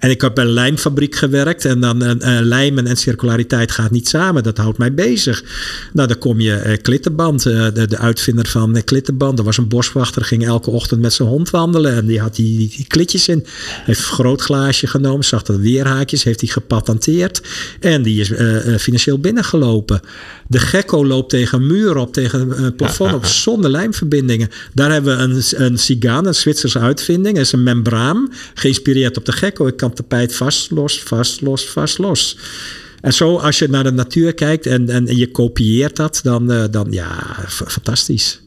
En 0.01 0.09
ik 0.09 0.21
heb 0.21 0.35
bij 0.35 0.43
een 0.43 0.51
lijmfabriek 0.51 1.15
gewerkt 1.15 1.65
en 1.65 1.79
dan 1.79 2.03
uh, 2.03 2.13
lijmen 2.41 2.87
en 2.87 2.97
circulariteit 2.97 3.71
gaat 3.71 3.91
niet 3.91 4.07
samen. 4.07 4.43
Dat 4.43 4.57
houdt 4.57 4.77
mij 4.77 4.93
bezig. 4.93 5.43
Nou, 5.93 6.07
dan 6.07 6.17
kom 6.17 6.39
je 6.39 6.79
Klittenband, 6.81 7.43
de, 7.43 7.85
de, 7.87 7.97
uitvinder 7.97 8.47
van 8.47 8.83
Klittenband. 8.83 9.39
Er 9.39 9.45
was 9.45 9.57
een 9.57 9.67
boswachter, 9.67 10.23
ging 10.23 10.45
elke 10.45 10.69
ochtend 10.69 11.01
met 11.01 11.13
zijn 11.13 11.27
hond 11.27 11.49
wandelen 11.49 11.95
en 11.95 12.05
die 12.05 12.19
had 12.19 12.35
die, 12.35 12.57
die, 12.57 12.85
klitjes 12.87 13.27
in. 13.27 13.45
Heeft 13.83 13.99
een 13.99 14.05
groot 14.05 14.41
glaasje 14.41 14.87
genomen, 14.87 15.25
zag 15.25 15.43
dat 15.43 15.57
weerhaakjes, 15.57 16.23
heeft 16.23 16.41
hij 16.41 16.49
gepatenteerd 16.49 17.41
en 17.79 18.01
die 18.01 18.19
is 18.21 18.31
financieel 18.81 19.19
binnengelopen. 19.19 20.01
De 20.51 20.59
gecko 20.59 21.05
loopt 21.05 21.29
tegen 21.29 21.67
muur 21.67 21.97
op, 21.97 22.13
tegen 22.13 22.63
een 22.63 22.75
plafond 22.75 23.13
op, 23.13 23.25
zonder 23.25 23.71
lijmverbindingen. 23.71 24.49
Daar 24.73 24.91
hebben 24.91 25.17
we 25.17 25.23
een, 25.23 25.65
een 25.65 25.77
Sigaan, 25.77 26.25
een 26.25 26.35
Zwitserse 26.35 26.79
uitvinding. 26.79 27.35
Dat 27.35 27.45
is 27.45 27.51
een 27.51 27.63
membraan, 27.63 28.33
geïnspireerd 28.53 29.17
op 29.17 29.25
de 29.25 29.31
gecko. 29.31 29.67
Ik 29.67 29.77
kan 29.77 29.93
tapijt 29.93 30.35
vast, 30.35 30.71
los, 30.71 31.03
vast, 31.03 31.41
los, 31.41 31.69
vast, 31.69 31.97
los. 31.97 32.37
En 33.01 33.13
zo, 33.13 33.37
als 33.37 33.59
je 33.59 33.67
naar 33.67 33.83
de 33.83 33.91
natuur 33.91 34.33
kijkt 34.33 34.65
en, 34.65 34.89
en 34.89 35.17
je 35.17 35.31
kopieert 35.31 35.95
dat, 35.95 36.19
dan, 36.23 36.51
uh, 36.51 36.63
dan 36.71 36.87
ja, 36.89 37.37
fantastisch. 37.47 38.41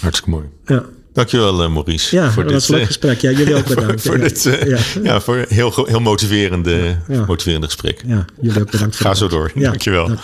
Hartstikke 0.00 0.30
mooi. 0.30 0.44
Ja. 0.66 0.84
Dankjewel, 1.12 1.62
uh, 1.62 1.72
Maurice. 1.72 2.16
Ja, 2.16 2.30
voor 2.30 2.42
dat 2.42 2.52
dit, 2.52 2.60
was 2.60 2.68
een 2.68 2.74
leuk 2.74 2.86
gesprek. 2.86 3.20
Ja, 3.20 3.30
jullie 3.30 3.54
ook 3.54 3.66
bedankt. 3.66 4.02
voor, 4.02 4.18
dit, 4.18 4.44
uh, 4.44 4.62
ja. 4.62 4.78
ja. 5.02 5.20
voor 5.20 5.44
heel, 5.48 5.72
heel 5.86 6.00
motiverende, 6.00 6.96
motiverende 7.26 7.66
gesprek. 7.66 8.02
Ja, 8.06 8.24
jullie 8.40 8.60
ook 8.60 8.70
bedankt. 8.70 8.96
Ga 8.96 9.14
zo 9.14 9.28
door. 9.28 9.50
Ja, 9.54 9.62
Dankjewel. 9.62 10.18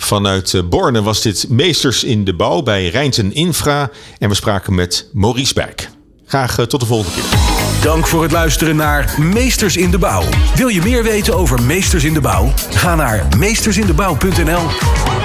Vanuit 0.00 0.62
Borne 0.70 1.02
was 1.02 1.22
dit 1.22 1.46
Meesters 1.48 2.04
in 2.04 2.24
de 2.24 2.34
Bouw 2.34 2.62
bij 2.62 2.88
Rijnten 2.88 3.34
Infra. 3.34 3.90
En 4.18 4.28
we 4.28 4.34
spraken 4.34 4.74
met 4.74 5.08
Maurice 5.12 5.54
Bijk. 5.54 5.90
Graag 6.26 6.54
tot 6.66 6.80
de 6.80 6.86
volgende 6.86 7.20
keer. 7.20 7.38
Dank 7.82 8.06
voor 8.06 8.22
het 8.22 8.32
luisteren 8.32 8.76
naar 8.76 9.14
Meesters 9.18 9.76
in 9.76 9.90
de 9.90 9.98
Bouw. 9.98 10.22
Wil 10.54 10.68
je 10.68 10.82
meer 10.82 11.02
weten 11.02 11.36
over 11.36 11.62
Meesters 11.62 12.04
in 12.04 12.14
de 12.14 12.20
Bouw? 12.20 12.52
Ga 12.70 12.94
naar 12.94 13.26
meestersindebouw.nl. 13.38 15.17